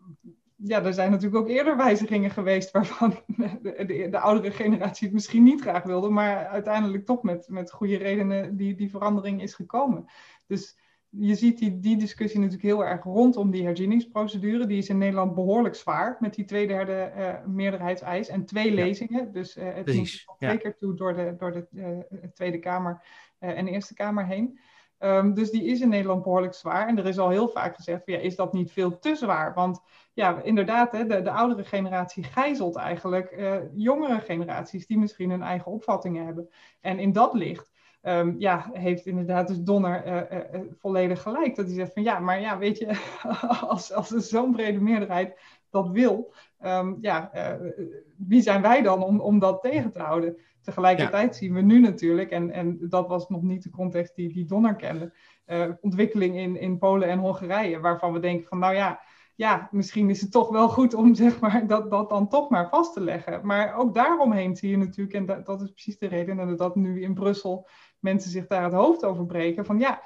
ja, 0.56 0.82
er 0.82 0.92
zijn 0.92 1.10
natuurlijk 1.10 1.42
ook 1.42 1.48
eerder 1.48 1.76
wijzigingen 1.76 2.30
geweest 2.30 2.70
waarvan 2.70 3.14
de, 3.26 3.58
de, 3.62 4.08
de, 4.10 4.18
oudere 4.18 4.50
generatie 4.50 5.06
het 5.06 5.14
misschien 5.14 5.42
niet 5.42 5.60
graag 5.60 5.82
wilde, 5.82 6.08
maar 6.08 6.46
uiteindelijk 6.46 7.06
toch 7.06 7.22
met, 7.22 7.48
met 7.48 7.72
goede 7.72 7.96
redenen 7.96 8.56
die, 8.56 8.74
die 8.74 8.90
verandering 8.90 9.42
is 9.42 9.54
gekomen. 9.54 10.06
Dus 10.46 10.76
je 11.18 11.34
ziet 11.34 11.58
die, 11.58 11.80
die 11.80 11.96
discussie 11.96 12.40
natuurlijk 12.40 12.66
heel 12.66 12.84
erg 12.84 13.04
rondom 13.04 13.50
die 13.50 13.64
herzieningsprocedure. 13.64 14.66
Die 14.66 14.78
is 14.78 14.88
in 14.88 14.98
Nederland 14.98 15.34
behoorlijk 15.34 15.74
zwaar 15.74 16.16
met 16.20 16.34
die 16.34 16.44
tweederde 16.44 17.12
uh, 17.16 17.34
meerderheidseis 17.46 18.28
en 18.28 18.44
twee 18.44 18.74
lezingen. 18.74 19.32
Dus 19.32 19.56
uh, 19.56 19.64
het 19.64 19.84
Precies. 19.84 20.26
moet 20.26 20.38
twee 20.38 20.58
keer 20.58 20.76
toe 20.76 20.94
door 20.94 21.14
de, 21.14 21.34
door 21.38 21.52
de 21.52 21.66
uh, 21.70 22.28
Tweede 22.34 22.58
Kamer 22.58 23.02
en 23.38 23.64
de 23.64 23.70
Eerste 23.70 23.94
Kamer 23.94 24.26
heen. 24.26 24.58
Um, 24.98 25.34
dus 25.34 25.50
die 25.50 25.64
is 25.64 25.80
in 25.80 25.88
Nederland 25.88 26.22
behoorlijk 26.22 26.54
zwaar. 26.54 26.88
En 26.88 26.98
er 26.98 27.06
is 27.06 27.18
al 27.18 27.28
heel 27.28 27.48
vaak 27.48 27.74
gezegd, 27.74 28.02
ja, 28.06 28.18
is 28.18 28.36
dat 28.36 28.52
niet 28.52 28.72
veel 28.72 28.98
te 28.98 29.16
zwaar? 29.16 29.54
Want 29.54 29.80
ja, 30.12 30.42
inderdaad, 30.42 30.92
hè, 30.92 31.06
de, 31.06 31.22
de 31.22 31.30
oudere 31.30 31.64
generatie 31.64 32.22
gijzelt 32.22 32.76
eigenlijk 32.76 33.58
jongere 33.74 34.20
generaties 34.20 34.86
die 34.86 34.98
misschien 34.98 35.30
hun 35.30 35.42
eigen 35.42 35.72
opvattingen 35.72 36.24
hebben. 36.24 36.48
En 36.80 36.98
in 36.98 37.12
dat 37.12 37.34
licht 37.34 37.72
um, 38.02 38.34
ja, 38.38 38.70
heeft 38.72 39.06
inderdaad 39.06 39.48
dus 39.48 39.60
Donner 39.60 40.06
uh, 40.06 40.14
uh, 40.14 40.60
volledig 40.78 41.22
gelijk. 41.22 41.56
Dat 41.56 41.66
hij 41.66 41.74
zegt 41.74 41.92
van 41.92 42.02
ja, 42.02 42.18
maar 42.18 42.40
ja, 42.40 42.58
weet 42.58 42.78
je, 42.78 42.98
als, 43.68 43.92
als 43.92 44.08
zo'n 44.08 44.52
brede 44.52 44.80
meerderheid 44.80 45.40
dat 45.70 45.88
wil, 45.88 46.34
um, 46.64 46.98
ja, 47.00 47.30
wie 48.16 48.42
zijn 48.42 48.62
wij 48.62 48.82
dan 48.82 49.02
om, 49.02 49.20
om 49.20 49.38
dat 49.38 49.62
tegen 49.62 49.92
te 49.92 49.98
houden? 49.98 50.36
Tegelijkertijd 50.60 51.36
zien 51.36 51.54
we 51.54 51.60
nu 51.60 51.80
natuurlijk, 51.80 52.30
en, 52.30 52.50
en 52.50 52.78
dat 52.80 53.08
was 53.08 53.28
nog 53.28 53.42
niet 53.42 53.62
de 53.62 53.70
context 53.70 54.14
die, 54.14 54.32
die 54.32 54.44
Donner 54.44 54.76
kende, 54.76 55.12
ontwikkeling 55.80 56.36
in, 56.36 56.56
in 56.56 56.78
Polen 56.78 57.08
en 57.08 57.18
Hongarije, 57.18 57.80
waarvan 57.80 58.12
we 58.12 58.18
denken 58.18 58.48
van 58.48 58.58
nou 58.58 58.74
ja, 58.74 59.00
ja, 59.34 59.68
misschien 59.70 60.10
is 60.10 60.20
het 60.20 60.30
toch 60.30 60.48
wel 60.48 60.68
goed 60.68 60.94
om 60.94 61.14
zeg 61.24 61.40
maar, 61.40 61.66
dat, 61.66 61.90
dat 61.90 62.08
dan 62.08 62.28
toch 62.28 62.50
maar 62.50 62.68
vast 62.68 62.92
te 62.92 63.00
leggen. 63.00 63.46
Maar 63.46 63.74
ook 63.74 63.94
daaromheen 63.94 64.56
zie 64.56 64.70
je 64.70 64.76
natuurlijk, 64.76 65.16
en 65.16 65.26
dat, 65.26 65.46
dat 65.46 65.62
is 65.62 65.70
precies 65.70 65.98
de 65.98 66.06
reden, 66.06 66.56
dat 66.56 66.76
nu 66.76 67.02
in 67.02 67.14
Brussel 67.14 67.68
mensen 68.02 68.30
zich 68.30 68.46
daar 68.46 68.64
het 68.64 68.72
hoofd 68.72 69.04
over 69.04 69.26
breken. 69.26 69.64
Van 69.64 69.78
ja, 69.78 70.02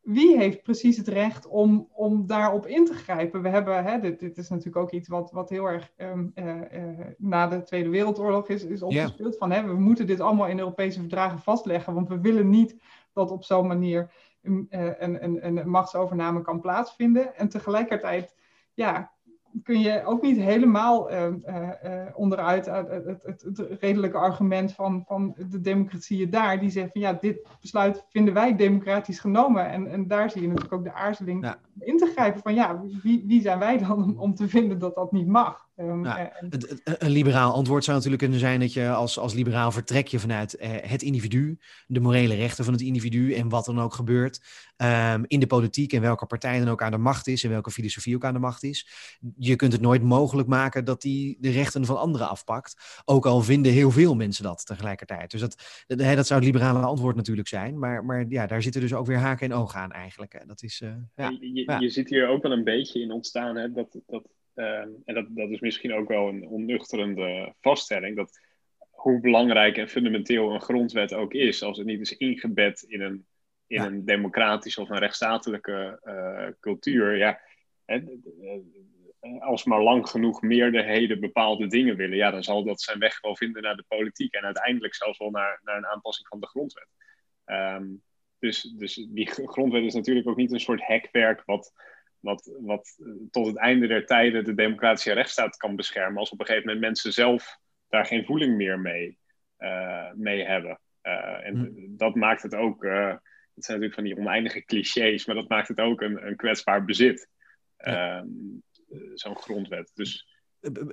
wie 0.00 0.36
heeft 0.36 0.62
precies 0.62 0.96
het 0.96 1.08
recht 1.08 1.46
om, 1.46 1.88
om 1.92 2.26
daarop 2.26 2.66
in 2.66 2.84
te 2.84 2.94
grijpen? 2.94 3.42
We 3.42 3.48
hebben, 3.48 3.84
hè, 3.84 4.00
dit, 4.00 4.20
dit 4.20 4.38
is 4.38 4.48
natuurlijk 4.48 4.76
ook 4.76 4.90
iets 4.90 5.08
wat, 5.08 5.30
wat 5.30 5.50
heel 5.50 5.66
erg 5.66 5.92
um, 5.96 6.32
uh, 6.34 6.46
uh, 6.46 7.06
na 7.18 7.46
de 7.46 7.62
Tweede 7.62 7.88
Wereldoorlog 7.88 8.48
is, 8.48 8.64
is 8.64 8.82
opgespeeld. 8.82 9.28
Yeah. 9.28 9.38
Van 9.38 9.50
hè, 9.50 9.66
we 9.66 9.74
moeten 9.74 10.06
dit 10.06 10.20
allemaal 10.20 10.46
in 10.46 10.58
Europese 10.58 11.00
verdragen 11.00 11.38
vastleggen, 11.38 11.94
want 11.94 12.08
we 12.08 12.20
willen 12.20 12.48
niet 12.48 12.76
dat 13.12 13.30
op 13.30 13.44
zo'n 13.44 13.66
manier 13.66 14.12
een, 14.42 14.66
een, 14.70 15.24
een, 15.24 15.46
een 15.46 15.68
machtsovername 15.68 16.42
kan 16.42 16.60
plaatsvinden. 16.60 17.36
En 17.36 17.48
tegelijkertijd 17.48 18.34
ja, 18.74 19.12
kun 19.62 19.80
je 19.80 20.04
ook 20.04 20.22
niet 20.22 20.36
helemaal 20.36 21.12
uh, 21.12 21.26
uh, 21.46 22.00
onderuit 22.14 22.66
het, 22.66 23.20
het, 23.42 23.66
redelijke 23.80 24.18
argument 24.18 24.72
van, 24.72 25.04
van 25.06 25.34
de 25.50 25.60
democratieën 25.60 26.30
daar. 26.30 26.60
Die 26.60 26.70
zeggen 26.70 26.92
van 26.92 27.00
ja, 27.00 27.12
dit 27.12 27.46
besluit 27.60 28.04
vinden 28.08 28.34
wij 28.34 28.56
democratisch 28.56 29.20
genomen. 29.20 29.70
En, 29.70 29.90
en 29.90 30.06
daar 30.06 30.30
zie 30.30 30.42
je 30.42 30.48
natuurlijk 30.48 30.74
ook 30.74 30.84
de 30.84 30.92
aarzeling 30.92 31.44
ja. 31.44 31.58
in 31.78 31.98
te 31.98 32.06
grijpen 32.06 32.42
van 32.42 32.54
ja, 32.54 32.82
wie, 33.02 33.24
wie 33.26 33.40
zijn 33.40 33.58
wij 33.58 33.78
dan 33.78 34.02
om, 34.02 34.18
om 34.18 34.34
te 34.34 34.48
vinden 34.48 34.78
dat 34.78 34.94
dat 34.94 35.12
niet 35.12 35.26
mag? 35.26 35.65
Um, 35.78 36.00
nou, 36.00 36.28
een 36.82 37.10
liberaal 37.10 37.52
antwoord 37.52 37.84
zou 37.84 37.96
natuurlijk 37.96 38.22
kunnen 38.22 38.40
zijn 38.40 38.60
dat 38.60 38.72
je 38.72 38.90
als, 38.90 39.18
als 39.18 39.34
liberaal 39.34 39.72
vertrek 39.72 40.08
je 40.08 40.18
vanuit 40.18 40.56
eh, 40.56 40.70
het 40.80 41.02
individu, 41.02 41.58
de 41.86 42.00
morele 42.00 42.34
rechten 42.34 42.64
van 42.64 42.72
het 42.72 42.82
individu 42.82 43.34
en 43.34 43.48
wat 43.48 43.64
dan 43.64 43.80
ook 43.80 43.94
gebeurt 43.94 44.40
um, 44.76 45.24
in 45.26 45.40
de 45.40 45.46
politiek 45.46 45.92
en 45.92 46.00
welke 46.00 46.26
partij 46.26 46.58
dan 46.58 46.68
ook 46.68 46.82
aan 46.82 46.90
de 46.90 46.98
macht 46.98 47.26
is 47.26 47.44
en 47.44 47.50
welke 47.50 47.70
filosofie 47.70 48.14
ook 48.14 48.24
aan 48.24 48.32
de 48.32 48.38
macht 48.38 48.62
is. 48.62 48.88
Je 49.36 49.56
kunt 49.56 49.72
het 49.72 49.80
nooit 49.80 50.02
mogelijk 50.02 50.48
maken 50.48 50.84
dat 50.84 51.02
die 51.02 51.36
de 51.40 51.50
rechten 51.50 51.84
van 51.84 51.98
anderen 51.98 52.28
afpakt, 52.28 53.02
ook 53.04 53.26
al 53.26 53.42
vinden 53.42 53.72
heel 53.72 53.90
veel 53.90 54.14
mensen 54.14 54.44
dat 54.44 54.66
tegelijkertijd. 54.66 55.30
Dus 55.30 55.40
dat, 55.40 55.84
dat, 55.86 55.98
dat 55.98 56.26
zou 56.26 56.40
het 56.40 56.48
liberale 56.48 56.86
antwoord 56.86 57.16
natuurlijk 57.16 57.48
zijn, 57.48 57.78
maar, 57.78 58.04
maar 58.04 58.26
ja, 58.28 58.46
daar 58.46 58.62
zitten 58.62 58.80
dus 58.80 58.94
ook 58.94 59.06
weer 59.06 59.18
haken 59.18 59.50
en 59.50 59.56
ogen 59.56 59.80
aan 59.80 59.92
eigenlijk. 59.92 60.44
Dat 60.46 60.62
is, 60.62 60.80
uh, 60.80 60.90
ja, 61.14 61.28
je, 61.28 61.52
je, 61.52 61.62
ja. 61.66 61.78
je 61.78 61.90
ziet 61.90 62.08
hier 62.08 62.28
ook 62.28 62.42
wel 62.42 62.52
een 62.52 62.64
beetje 62.64 63.00
in 63.00 63.12
ontstaan 63.12 63.56
hè, 63.56 63.72
dat, 63.72 63.98
dat 64.06 64.22
Ehm, 64.56 64.88
en 65.04 65.14
dat, 65.14 65.26
dat 65.28 65.50
is 65.50 65.60
misschien 65.60 65.94
ook 65.94 66.08
wel 66.08 66.28
een 66.28 66.46
onnuchterende 66.46 67.54
vaststelling, 67.60 68.16
dat 68.16 68.40
hoe 68.90 69.20
belangrijk 69.20 69.76
en 69.76 69.88
fundamenteel 69.88 70.50
een 70.50 70.60
grondwet 70.60 71.14
ook 71.14 71.32
is, 71.32 71.62
als 71.62 71.78
het 71.78 71.86
niet 71.86 72.00
is 72.00 72.16
ingebed 72.16 72.82
in 72.82 73.00
een, 73.00 73.26
in 73.66 73.80
een 73.80 74.04
democratische 74.04 74.80
of 74.80 74.90
een 74.90 74.98
rechtsstatelijke 74.98 76.00
uh, 76.04 76.48
cultuur, 76.60 77.16
ja, 77.16 77.40
hè, 77.84 78.00
als 79.38 79.64
maar 79.64 79.82
lang 79.82 80.08
genoeg 80.08 80.42
meerderheden 80.42 81.20
bepaalde 81.20 81.66
dingen 81.66 81.96
willen, 81.96 82.16
ja, 82.16 82.30
dan 82.30 82.42
zal 82.42 82.64
dat 82.64 82.80
zijn 82.80 82.98
weg 82.98 83.20
wel 83.20 83.36
vinden 83.36 83.62
naar 83.62 83.76
de 83.76 83.84
politiek 83.88 84.34
en 84.34 84.44
uiteindelijk 84.44 84.94
zelfs 84.94 85.18
wel 85.18 85.30
naar, 85.30 85.60
naar 85.64 85.76
een 85.76 85.86
aanpassing 85.86 86.28
van 86.28 86.40
de 86.40 86.46
grondwet. 86.46 86.88
Um, 87.46 88.02
dus, 88.38 88.62
dus 88.62 88.94
die 88.94 89.26
grondwet 89.26 89.82
is 89.82 89.94
natuurlijk 89.94 90.28
ook 90.28 90.36
niet 90.36 90.52
een 90.52 90.60
soort 90.60 90.86
hekwerk 90.86 91.42
wat 91.44 91.72
wat, 92.26 92.56
wat 92.60 92.96
tot 93.30 93.46
het 93.46 93.56
einde 93.56 93.86
der 93.86 94.06
tijden 94.06 94.44
de 94.44 94.54
democratische 94.54 95.12
rechtsstaat 95.12 95.56
kan 95.56 95.76
beschermen. 95.76 96.18
Als 96.18 96.30
op 96.30 96.40
een 96.40 96.46
gegeven 96.46 96.66
moment 96.66 96.84
mensen 96.84 97.12
zelf 97.12 97.58
daar 97.88 98.06
geen 98.06 98.24
voeling 98.24 98.56
meer 98.56 98.80
mee, 98.80 99.18
uh, 99.58 100.12
mee 100.12 100.44
hebben. 100.44 100.80
Uh, 101.02 101.46
en 101.46 101.56
hm. 101.56 101.96
dat 101.96 102.14
maakt 102.14 102.42
het 102.42 102.54
ook, 102.54 102.84
uh, 102.84 103.08
het 103.54 103.64
zijn 103.64 103.80
natuurlijk 103.80 103.94
van 103.94 104.04
die 104.04 104.16
oneindige 104.16 104.64
clichés, 104.64 105.26
maar 105.26 105.34
dat 105.34 105.48
maakt 105.48 105.68
het 105.68 105.80
ook 105.80 106.00
een, 106.00 106.26
een 106.26 106.36
kwetsbaar 106.36 106.84
bezit. 106.84 107.28
Ja. 107.76 108.26
Zo'n 109.14 109.36
grondwet. 109.36 109.90
Dus 109.94 110.35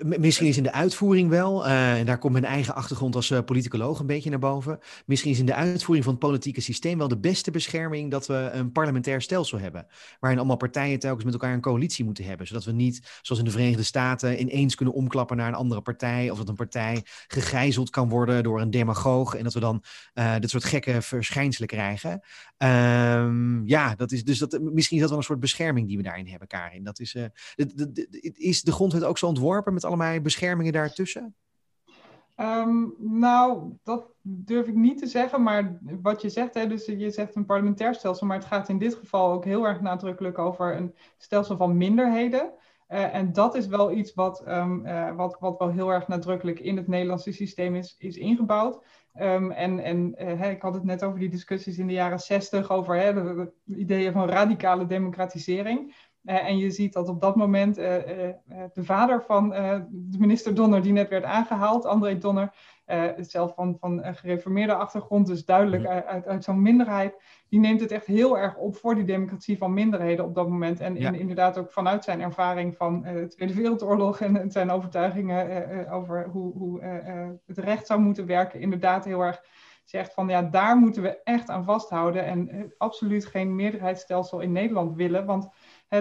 Misschien 0.01 0.47
is 0.47 0.57
in 0.57 0.63
de 0.63 0.71
uitvoering 0.71 1.29
wel, 1.29 1.65
uh, 1.65 1.99
en 1.99 2.05
daar 2.05 2.17
komt 2.17 2.33
mijn 2.33 2.45
eigen 2.45 2.75
achtergrond 2.75 3.15
als 3.15 3.29
uh, 3.29 3.39
politicoloog 3.45 3.99
een 3.99 4.05
beetje 4.05 4.29
naar 4.29 4.39
boven. 4.39 4.79
Misschien 5.05 5.31
is 5.31 5.39
in 5.39 5.45
de 5.45 5.53
uitvoering 5.53 6.05
van 6.05 6.13
het 6.13 6.23
politieke 6.23 6.61
systeem 6.61 6.97
wel 6.97 7.07
de 7.07 7.17
beste 7.17 7.51
bescherming 7.51 8.11
dat 8.11 8.27
we 8.27 8.49
een 8.53 8.71
parlementair 8.71 9.21
stelsel 9.21 9.59
hebben. 9.59 9.87
Waarin 10.19 10.39
allemaal 10.39 10.57
partijen 10.57 10.99
telkens 10.99 11.23
met 11.23 11.33
elkaar 11.33 11.53
een 11.53 11.61
coalitie 11.61 12.05
moeten 12.05 12.23
hebben. 12.23 12.47
Zodat 12.47 12.63
we 12.63 12.71
niet, 12.71 13.19
zoals 13.21 13.41
in 13.41 13.47
de 13.47 13.53
Verenigde 13.53 13.83
Staten, 13.83 14.39
ineens 14.39 14.75
kunnen 14.75 14.93
omklappen 14.93 15.37
naar 15.37 15.47
een 15.47 15.53
andere 15.53 15.81
partij. 15.81 16.29
Of 16.29 16.37
dat 16.37 16.49
een 16.49 16.55
partij 16.55 17.05
gegijzeld 17.27 17.89
kan 17.89 18.09
worden 18.09 18.43
door 18.43 18.61
een 18.61 18.71
demagoog. 18.71 19.35
En 19.35 19.43
dat 19.43 19.53
we 19.53 19.59
dan 19.59 19.83
uh, 20.13 20.35
dit 20.39 20.49
soort 20.49 20.63
gekke 20.63 21.01
verschijnselen 21.01 21.67
krijgen. 21.67 22.21
Um, 22.57 23.67
ja, 23.67 23.95
dat 23.95 24.11
is, 24.11 24.23
dus 24.23 24.39
dat, 24.39 24.59
misschien 24.61 24.95
is 24.95 25.01
dat 25.01 25.09
wel 25.09 25.19
een 25.19 25.25
soort 25.25 25.39
bescherming 25.39 25.87
die 25.87 25.97
we 25.97 26.03
daarin 26.03 26.27
hebben, 26.27 26.47
Karin. 26.47 26.83
Dat 26.83 26.99
is, 26.99 27.15
is 28.33 28.61
de 28.61 28.71
grondwet 28.71 29.03
ook 29.03 29.17
zo 29.17 29.25
ontworpen? 29.25 29.62
Met 29.71 29.85
allemaal 29.85 30.21
beschermingen 30.21 30.73
daartussen? 30.73 31.35
Um, 32.37 32.95
nou, 32.97 33.73
dat 33.83 34.05
durf 34.21 34.67
ik 34.67 34.75
niet 34.75 34.97
te 34.97 35.07
zeggen, 35.07 35.43
maar 35.43 35.77
wat 36.01 36.21
je 36.21 36.29
zegt, 36.29 36.53
hè, 36.53 36.67
dus 36.67 36.85
je 36.85 37.11
zegt 37.11 37.35
een 37.35 37.45
parlementair 37.45 37.95
stelsel, 37.95 38.27
maar 38.27 38.37
het 38.37 38.45
gaat 38.45 38.69
in 38.69 38.77
dit 38.77 38.95
geval 38.95 39.31
ook 39.31 39.45
heel 39.45 39.67
erg 39.67 39.81
nadrukkelijk 39.81 40.37
over 40.37 40.75
een 40.75 40.95
stelsel 41.17 41.57
van 41.57 41.77
minderheden. 41.77 42.53
Uh, 42.89 43.15
en 43.15 43.33
dat 43.33 43.55
is 43.55 43.67
wel 43.67 43.91
iets 43.91 44.13
wat, 44.13 44.47
um, 44.47 44.85
uh, 44.85 45.15
wat, 45.15 45.37
wat 45.39 45.59
wel 45.59 45.69
heel 45.69 45.89
erg 45.89 46.07
nadrukkelijk 46.07 46.59
in 46.59 46.77
het 46.77 46.87
Nederlandse 46.87 47.31
systeem 47.31 47.75
is, 47.75 47.95
is 47.97 48.17
ingebouwd. 48.17 48.83
Um, 49.19 49.51
en 49.51 49.79
en 49.79 50.13
hè, 50.15 50.49
ik 50.49 50.61
had 50.61 50.73
het 50.73 50.83
net 50.83 51.03
over 51.03 51.19
die 51.19 51.29
discussies 51.29 51.77
in 51.77 51.87
de 51.87 51.93
jaren 51.93 52.19
zestig 52.19 52.71
over 52.71 52.95
hè, 52.95 53.13
de, 53.13 53.51
de, 53.63 53.77
ideeën 53.77 54.11
van 54.11 54.29
radicale 54.29 54.85
democratisering. 54.85 55.95
Uh, 56.23 56.47
en 56.47 56.57
je 56.57 56.71
ziet 56.71 56.93
dat 56.93 57.09
op 57.09 57.21
dat 57.21 57.35
moment 57.35 57.77
uh, 57.77 57.95
uh, 57.95 58.33
de 58.73 58.83
vader 58.83 59.23
van 59.23 59.49
de 59.89 60.17
minister 60.19 60.55
Donner, 60.55 60.81
die 60.81 60.91
net 60.91 61.09
werd 61.09 61.23
aangehaald, 61.23 61.85
André 61.85 62.17
Donner, 62.17 62.53
zelf 63.17 63.53
van, 63.53 63.77
van 63.79 64.03
een 64.03 64.15
gereformeerde 64.15 64.73
achtergrond, 64.73 65.27
dus 65.27 65.45
duidelijk 65.45 65.85
uit, 65.85 66.05
uit, 66.05 66.27
uit 66.27 66.43
zo'n 66.43 66.61
minderheid, 66.61 67.21
die 67.49 67.59
neemt 67.59 67.79
het 67.79 67.91
echt 67.91 68.05
heel 68.05 68.37
erg 68.37 68.57
op 68.57 68.75
voor 68.75 68.95
die 68.95 69.03
democratie 69.03 69.57
van 69.57 69.73
minderheden 69.73 70.25
op 70.25 70.35
dat 70.35 70.49
moment. 70.49 70.79
En 70.79 70.95
ja. 70.95 71.07
in, 71.07 71.19
inderdaad 71.19 71.57
ook 71.57 71.71
vanuit 71.71 72.03
zijn 72.03 72.21
ervaring 72.21 72.75
van 72.75 73.01
de 73.01 73.27
Tweede 73.27 73.53
Wereldoorlog 73.53 74.19
en 74.19 74.51
zijn 74.51 74.71
overtuigingen 74.71 75.89
over 75.89 76.27
hoe, 76.29 76.53
hoe 76.53 76.81
het 77.45 77.57
recht 77.57 77.87
zou 77.87 77.99
moeten 77.99 78.25
werken, 78.25 78.59
inderdaad 78.59 79.05
heel 79.05 79.21
erg 79.21 79.41
zegt 79.83 80.13
van 80.13 80.27
ja, 80.27 80.41
daar 80.41 80.77
moeten 80.77 81.01
we 81.01 81.23
echt 81.23 81.49
aan 81.49 81.63
vasthouden 81.63 82.25
en 82.25 82.73
absoluut 82.77 83.25
geen 83.25 83.55
meerderheidsstelsel 83.55 84.39
in 84.39 84.51
Nederland 84.51 84.95
willen, 84.95 85.25
want 85.25 85.49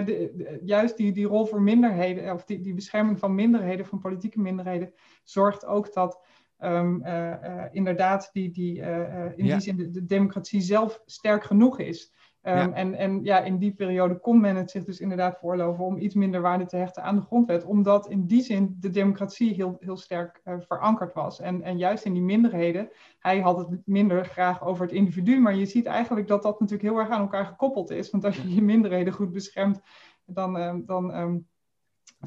de, 0.01 0.59
juist 0.63 0.97
die, 0.97 1.11
die 1.11 1.25
rol 1.25 1.45
voor 1.45 1.61
minderheden, 1.61 2.33
of 2.33 2.45
die, 2.45 2.59
die 2.59 2.73
bescherming 2.73 3.19
van 3.19 3.35
minderheden, 3.35 3.85
van 3.85 3.99
politieke 3.99 4.39
minderheden, 4.39 4.93
zorgt 5.23 5.65
ook 5.65 5.93
dat 5.93 6.25
um, 6.59 7.01
uh, 7.05 7.33
uh, 7.43 7.63
inderdaad 7.71 8.29
die, 8.33 8.51
die, 8.51 8.79
uh, 8.79 9.37
in 9.37 9.45
ja. 9.45 9.53
die 9.53 9.61
zin 9.61 9.75
de, 9.75 9.89
de, 9.89 10.05
democratie 10.05 10.61
zelf 10.61 11.01
sterk 11.05 11.43
genoeg 11.43 11.79
is. 11.79 12.13
Um, 12.45 12.55
ja. 12.55 12.71
En, 12.71 12.95
en 12.95 13.23
ja, 13.23 13.39
in 13.39 13.57
die 13.57 13.73
periode 13.73 14.19
kon 14.19 14.39
men 14.39 14.55
het 14.55 14.71
zich 14.71 14.83
dus 14.83 14.99
inderdaad 14.99 15.37
voorloven 15.37 15.83
om 15.83 15.97
iets 15.97 16.15
minder 16.15 16.41
waarde 16.41 16.65
te 16.65 16.75
hechten 16.75 17.03
aan 17.03 17.15
de 17.15 17.21
grondwet, 17.21 17.65
omdat 17.65 18.09
in 18.09 18.25
die 18.25 18.41
zin 18.41 18.77
de 18.79 18.89
democratie 18.89 19.53
heel, 19.53 19.77
heel 19.79 19.97
sterk 19.97 20.41
uh, 20.45 20.55
verankerd 20.59 21.13
was. 21.13 21.39
En, 21.39 21.61
en 21.61 21.77
juist 21.77 22.05
in 22.05 22.13
die 22.13 22.21
minderheden, 22.21 22.89
hij 23.19 23.39
had 23.39 23.57
het 23.57 23.81
minder 23.85 24.25
graag 24.25 24.63
over 24.63 24.85
het 24.85 24.93
individu, 24.93 25.39
maar 25.39 25.55
je 25.55 25.65
ziet 25.65 25.85
eigenlijk 25.85 26.27
dat 26.27 26.43
dat 26.43 26.59
natuurlijk 26.59 26.89
heel 26.89 26.99
erg 26.99 27.09
aan 27.09 27.21
elkaar 27.21 27.45
gekoppeld 27.45 27.89
is. 27.89 28.09
Want 28.09 28.25
als 28.25 28.37
je 28.37 28.53
je 28.55 28.61
minderheden 28.61 29.13
goed 29.13 29.31
beschermt, 29.31 29.81
dan, 30.25 30.57
uh, 30.57 30.75
dan 30.85 31.17
um, 31.17 31.47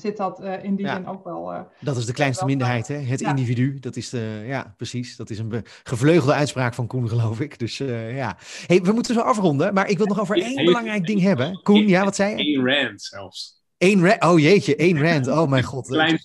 zit 0.01 0.17
dat 0.17 0.41
uh, 0.41 0.65
in 0.65 0.77
die 0.77 0.87
ja. 0.87 0.95
zin 0.95 1.07
ook 1.07 1.25
wel. 1.25 1.53
Uh, 1.53 1.61
dat 1.81 1.97
is 1.97 2.07
de 2.07 2.13
kleinste 2.13 2.45
wel, 2.45 2.49
minderheid, 2.51 2.89
hè? 2.89 2.97
het 2.97 3.21
ja. 3.21 3.29
individu. 3.29 3.79
Dat 3.79 3.97
is 3.97 4.11
de, 4.11 4.43
ja, 4.47 4.75
precies. 4.77 5.17
Dat 5.17 5.31
is 5.31 5.39
een 5.39 5.65
gevleugelde 5.83 6.33
uitspraak 6.33 6.75
van 6.75 6.87
Koen, 6.87 7.09
geloof 7.09 7.41
ik. 7.41 7.59
Dus 7.59 7.79
uh, 7.79 8.17
ja. 8.17 8.37
Hey, 8.67 8.81
we 8.83 8.93
moeten 8.93 9.15
zo 9.15 9.21
afronden, 9.21 9.75
maar 9.75 9.89
ik 9.89 9.99
wil 9.99 10.07
nog 10.07 10.21
over 10.21 10.37
één 10.37 10.65
belangrijk 10.65 11.07
ding 11.07 11.21
hebben. 11.21 11.63
Koen, 11.63 11.89
ja, 11.89 12.05
wat 12.05 12.17
zei 12.17 12.37
je? 12.37 12.57
Eén 12.57 12.67
rand 12.67 13.03
zelfs. 13.03 13.65
Eén 13.79 14.07
rand, 14.07 14.25
oh 14.25 14.39
jeetje, 14.39 14.77
één 14.77 15.03
rand. 15.03 15.29
Oh 15.29 15.49
mijn 15.49 15.63
god. 15.63 15.87
Klein 15.87 16.21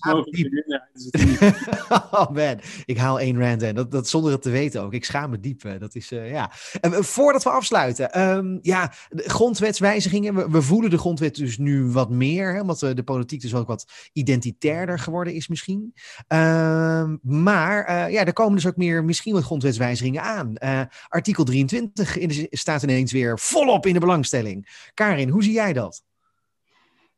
oh 2.10 2.30
man, 2.30 2.60
ik 2.84 2.96
haal 2.96 3.20
één 3.20 3.38
rand 3.38 3.62
en 3.62 3.74
dat, 3.74 3.90
dat 3.90 4.08
zonder 4.08 4.32
het 4.32 4.42
te 4.42 4.50
weten 4.50 4.82
ook. 4.82 4.92
Ik 4.92 5.04
schaam 5.04 5.30
me 5.30 5.40
diep. 5.40 5.62
Dat 5.78 5.94
is, 5.94 6.12
uh, 6.12 6.30
ja. 6.30 6.52
En 6.80 7.04
voordat 7.04 7.42
we 7.42 7.50
afsluiten, 7.50 8.20
um, 8.20 8.58
ja, 8.62 8.92
de 9.08 9.28
grondwetswijzigingen. 9.28 10.34
We, 10.34 10.50
we, 10.50 10.62
voelen 10.62 10.90
de 10.90 10.98
grondwet 10.98 11.34
dus 11.34 11.58
nu 11.58 11.84
wat 11.84 12.10
meer, 12.10 12.54
hè, 12.54 12.60
omdat 12.60 12.78
de 12.78 13.02
politiek 13.04 13.40
dus 13.40 13.54
ook 13.54 13.66
wat 13.66 13.92
identitairder 14.12 14.98
geworden 14.98 15.34
is 15.34 15.48
misschien. 15.48 15.94
Um, 16.28 17.20
maar 17.22 17.90
uh, 17.90 18.12
ja, 18.12 18.24
er 18.24 18.32
komen 18.32 18.54
dus 18.54 18.66
ook 18.66 18.76
meer, 18.76 19.04
misschien 19.04 19.32
wat 19.32 19.44
grondwetswijzigingen 19.44 20.22
aan. 20.22 20.54
Uh, 20.58 20.80
artikel 21.08 21.44
23 21.44 22.18
in 22.18 22.28
de, 22.28 22.46
staat 22.50 22.82
ineens 22.82 23.12
weer 23.12 23.38
volop 23.38 23.86
in 23.86 23.94
de 23.94 24.00
belangstelling. 24.00 24.88
Karin, 24.94 25.28
hoe 25.28 25.42
zie 25.42 25.52
jij 25.52 25.72
dat? 25.72 26.02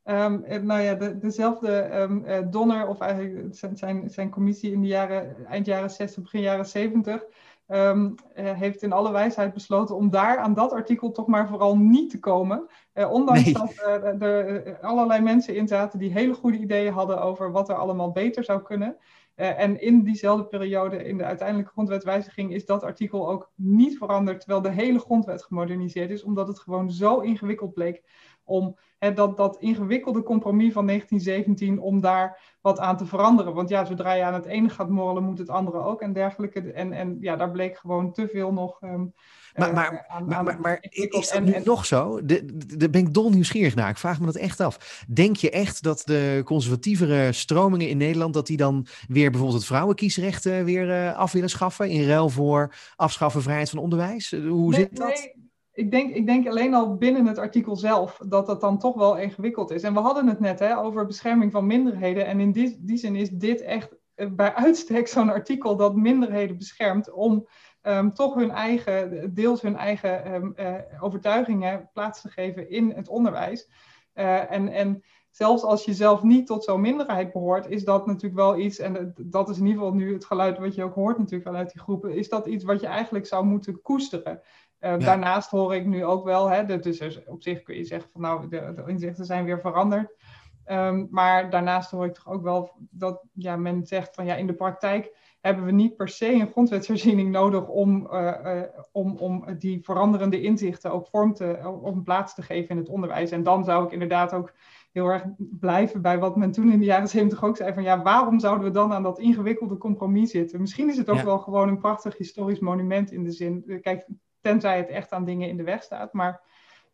Um, 0.05 0.45
nou 0.67 0.81
ja, 0.81 0.95
de, 0.95 1.19
dezelfde 1.19 2.01
um, 2.01 2.25
uh, 2.27 2.39
Donner, 2.51 2.89
of 2.89 3.01
eigenlijk 3.01 3.55
zijn, 3.75 4.11
zijn 4.11 4.31
commissie 4.31 4.73
in 4.73 4.81
de 4.81 4.87
jaren, 4.87 5.47
eind 5.47 5.67
jaren 5.67 5.91
60, 5.91 6.23
begin 6.23 6.41
jaren 6.41 6.67
70, 6.67 7.25
um, 7.69 8.15
uh, 8.37 8.53
heeft 8.53 8.83
in 8.83 8.93
alle 8.93 9.13
wijsheid 9.13 9.53
besloten 9.53 9.97
om 9.97 10.11
daar 10.11 10.39
aan 10.39 10.55
dat 10.55 10.73
artikel 10.73 11.13
toch 11.13 11.27
maar 11.27 11.49
vooral 11.49 11.77
niet 11.77 12.11
te 12.11 12.19
komen. 12.19 12.67
Uh, 12.95 13.13
ondanks 13.13 13.45
nee. 13.45 13.53
dat 13.53 13.73
er 14.23 14.79
allerlei 14.81 15.21
mensen 15.23 15.55
in 15.55 15.69
zaten 15.69 15.99
die 15.99 16.13
hele 16.13 16.35
goede 16.35 16.59
ideeën 16.59 16.93
hadden 16.93 17.23
over 17.23 17.53
wat 17.53 17.69
er 17.69 17.77
allemaal 17.77 18.13
beter 18.13 18.45
zou 18.45 18.63
kunnen. 18.63 18.97
en 19.35 19.81
in 19.81 20.03
diezelfde 20.03 20.47
periode, 20.47 21.05
in 21.05 21.19
de 21.19 21.25
uiteindelijke 21.25 21.73
grondwetwijziging, 21.73 22.53
is 22.53 22.67
dat 22.67 22.83
artikel 22.83 23.31
ook 23.31 23.51
niet 23.55 23.99
veranderd, 23.99 24.41
terwijl 24.41 24.63
de 24.63 24.83
hele 24.83 24.99
grondwet 24.99 25.43
gemoderniseerd 25.43 26.11
is, 26.11 26.23
omdat 26.23 26.49
het 26.49 26.59
gewoon 26.59 26.91
zo 26.91 27.21
ingewikkeld 27.21 27.73
bleek 27.75 28.03
om 28.45 28.77
hè, 28.99 29.13
dat, 29.13 29.37
dat 29.37 29.57
ingewikkelde 29.61 30.23
compromis 30.23 30.73
van 30.73 30.87
1917, 30.87 31.81
om 31.81 32.01
daar 32.01 32.57
wat 32.61 32.79
aan 32.79 32.97
te 32.97 33.07
veranderen. 33.07 33.55
Want 33.55 33.69
ja, 33.69 33.85
zodra 33.85 34.13
je 34.13 34.23
aan 34.23 34.35
het 34.35 34.45
ene 34.45 34.69
gaat 34.69 34.89
morrelen, 34.89 35.23
moet 35.23 35.39
het 35.39 35.49
andere 35.49 35.79
ook 35.79 36.01
en 36.01 36.13
dergelijke. 36.13 36.73
En, 36.73 36.93
en 36.93 37.17
ja, 37.21 37.37
daar 37.37 37.51
bleek 37.51 37.77
gewoon 37.77 38.13
te 38.13 38.29
veel 38.29 38.53
nog. 38.53 38.83
Um, 38.83 39.15
maar, 39.55 39.73
maar, 39.73 40.05
aan, 40.09 40.27
maar, 40.27 40.45
maar, 40.45 40.61
maar 40.61 40.79
is 40.81 41.11
dat 41.11 41.31
en, 41.31 41.45
nu 41.45 41.53
en, 41.53 41.63
nog 41.65 41.87
zo? 41.87 42.25
Daar 42.25 42.91
ben 42.91 43.01
ik 43.01 43.15
dol 43.15 43.31
nieuwsgierig 43.31 43.75
naar. 43.75 43.89
Ik 43.89 43.99
vraag 43.99 44.21
me 44.21 44.27
dat 44.27 44.37
echt 44.37 44.61
af. 44.61 45.05
Denk 45.09 45.37
je 45.37 45.51
echt 45.51 45.83
dat 45.83 46.03
de 46.05 46.43
conservatievere 46.45 47.33
stromingen 47.33 47.89
in 47.89 47.97
Nederland... 47.97 48.35
dat 48.35 48.47
die 48.47 48.57
dan 48.57 48.87
weer 49.09 49.31
bijvoorbeeld 49.31 49.61
het 49.61 49.69
vrouwenkiesrecht 49.69 50.47
uh, 50.47 50.63
weer 50.63 50.89
uh, 50.89 51.17
af 51.17 51.33
willen 51.33 51.51
schaffen... 51.51 51.89
in 51.91 52.07
ruil 52.07 52.29
voor 52.29 52.75
afschaffen 52.97 53.43
vrijheid 53.43 53.71
van 53.71 53.79
onderwijs? 53.79 54.31
Hoe 54.31 54.71
nee, 54.71 54.81
zit 54.81 54.97
dat? 54.97 55.09
Nee 55.09 55.44
ik 55.75 55.91
denk, 55.91 56.15
ik 56.15 56.27
denk 56.27 56.49
alleen 56.49 56.75
al 56.75 56.97
binnen 56.97 57.27
het 57.27 57.39
artikel 57.39 57.77
zelf 57.77 58.21
dat 58.29 58.47
dat 58.47 58.61
dan 58.61 58.79
toch 58.79 58.95
wel 58.95 59.17
ingewikkeld 59.17 59.71
is. 59.71 59.83
En 59.83 59.95
we 59.95 60.01
hadden 60.01 60.27
het 60.27 60.41
net 60.41 60.59
hè, 60.59 60.79
over 60.79 61.07
bescherming 61.07 61.53
van 61.53 61.67
minderheden. 61.67 62.27
En 62.27 62.41
in 62.41 62.53
die, 62.53 62.77
die 62.81 62.97
zin 62.97 63.17
is 63.17 63.31
dit 63.31 63.61
echt 63.61 63.97
eh, 64.15 64.31
bij 64.31 64.55
uitstek 64.55 65.09
zo'n 65.09 65.31
artikel 65.31 65.77
dat 65.77 65.97
minderheden 65.97 66.59
beschermt 66.59 67.13
om 67.13 67.47
um, 67.83 68.15
toch 68.15 68.35
hun 68.35 68.51
eigen, 68.51 69.31
deels 69.35 69.63
hun 69.63 69.77
eigen 69.77 70.35
um, 70.35 70.55
uh, 70.57 70.75
overtuigingen 71.01 71.91
plaats 71.93 72.21
te 72.21 72.29
geven 72.29 72.71
in 72.71 72.91
het 72.91 73.09
onderwijs. 73.09 73.69
Uh, 74.15 74.53
en, 74.53 74.69
en 74.69 75.03
zelfs 75.31 75.63
als 75.63 75.85
je 75.85 75.95
zelf 75.95 76.23
niet 76.23 76.47
tot 76.47 76.65
zo'n 76.65 76.81
minderheid 76.81 77.33
behoort, 77.33 77.69
is 77.69 77.85
dat 77.85 78.07
natuurlijk 78.07 78.35
wel 78.35 78.59
iets, 78.59 78.79
en 78.79 79.15
dat 79.21 79.49
is 79.49 79.59
in 79.59 79.67
ieder 79.67 79.83
geval 79.83 79.97
nu 79.97 80.13
het 80.13 80.25
geluid 80.25 80.59
wat 80.59 80.75
je 80.75 80.85
ook 80.85 80.95
hoort 80.95 81.19
natuurlijk 81.19 81.49
vanuit 81.49 81.73
die 81.73 81.83
groepen, 81.83 82.15
is 82.15 82.29
dat 82.29 82.47
iets 82.47 82.65
wat 82.65 82.81
je 82.81 82.87
eigenlijk 82.87 83.27
zou 83.27 83.45
moeten 83.45 83.83
koesteren. 83.83 84.41
Uh, 84.85 84.91
ja. 84.91 84.97
Daarnaast 84.97 85.51
hoor 85.51 85.75
ik 85.75 85.87
nu 85.87 86.05
ook 86.05 86.25
wel, 86.25 86.49
hè, 86.49 86.79
dus 86.79 87.25
op 87.27 87.43
zich 87.43 87.63
kun 87.63 87.77
je 87.77 87.85
zeggen 87.85 88.11
van 88.13 88.21
nou, 88.21 88.49
de, 88.49 88.73
de 88.75 88.85
inzichten 88.87 89.25
zijn 89.25 89.45
weer 89.45 89.61
veranderd. 89.61 90.15
Um, 90.67 91.09
maar 91.11 91.51
daarnaast 91.51 91.91
hoor 91.91 92.05
ik 92.05 92.15
toch 92.15 92.29
ook 92.29 92.43
wel 92.43 92.71
dat 92.91 93.25
ja, 93.33 93.57
men 93.57 93.87
zegt 93.87 94.15
van 94.15 94.27
ja, 94.27 94.35
in 94.35 94.47
de 94.47 94.55
praktijk 94.55 95.17
hebben 95.41 95.65
we 95.65 95.71
niet 95.71 95.97
per 95.97 96.09
se 96.09 96.33
een 96.33 96.51
grondwetsherziening 96.51 97.31
nodig 97.31 97.69
om, 97.69 98.09
uh, 98.13 98.35
uh, 98.45 98.63
om, 98.93 99.17
om 99.17 99.45
die 99.59 99.83
veranderende 99.83 100.41
inzichten 100.41 100.93
ook 100.93 101.07
vorm 101.07 101.35
te, 101.35 101.59
een 101.85 102.03
plaats 102.03 102.35
te 102.35 102.43
geven 102.43 102.71
in 102.71 102.77
het 102.77 102.89
onderwijs. 102.89 103.31
En 103.31 103.43
dan 103.43 103.65
zou 103.65 103.85
ik 103.85 103.93
inderdaad 103.93 104.33
ook 104.33 104.53
heel 104.93 105.07
erg 105.07 105.25
blijven 105.37 106.03
bij 106.03 106.19
wat 106.19 106.37
men 106.37 106.51
toen 106.51 106.73
in 106.73 106.79
de 106.79 106.85
jaren 106.85 107.09
zeventig 107.09 107.45
ook 107.45 107.57
zei 107.57 107.75
van 107.75 107.83
ja, 107.83 108.03
waarom 108.03 108.39
zouden 108.39 108.65
we 108.65 108.73
dan 108.73 108.93
aan 108.93 109.03
dat 109.03 109.19
ingewikkelde 109.19 109.79
compromis 109.79 110.31
zitten? 110.31 110.61
Misschien 110.61 110.89
is 110.89 110.97
het 110.97 111.11
ook 111.11 111.17
ja. 111.17 111.25
wel 111.25 111.39
gewoon 111.39 111.69
een 111.69 111.79
prachtig 111.79 112.17
historisch 112.17 112.61
monument 112.61 113.13
in 113.13 113.25
de 113.25 113.33
zin, 113.33 113.81
kijk, 113.81 114.07
tenzij 114.45 114.77
het 114.77 114.89
echt 114.89 115.13
aan 115.13 115.25
dingen 115.25 115.49
in 115.49 115.57
de 115.57 115.63
weg 115.63 115.83
staat. 115.83 116.13
Maar 116.13 116.41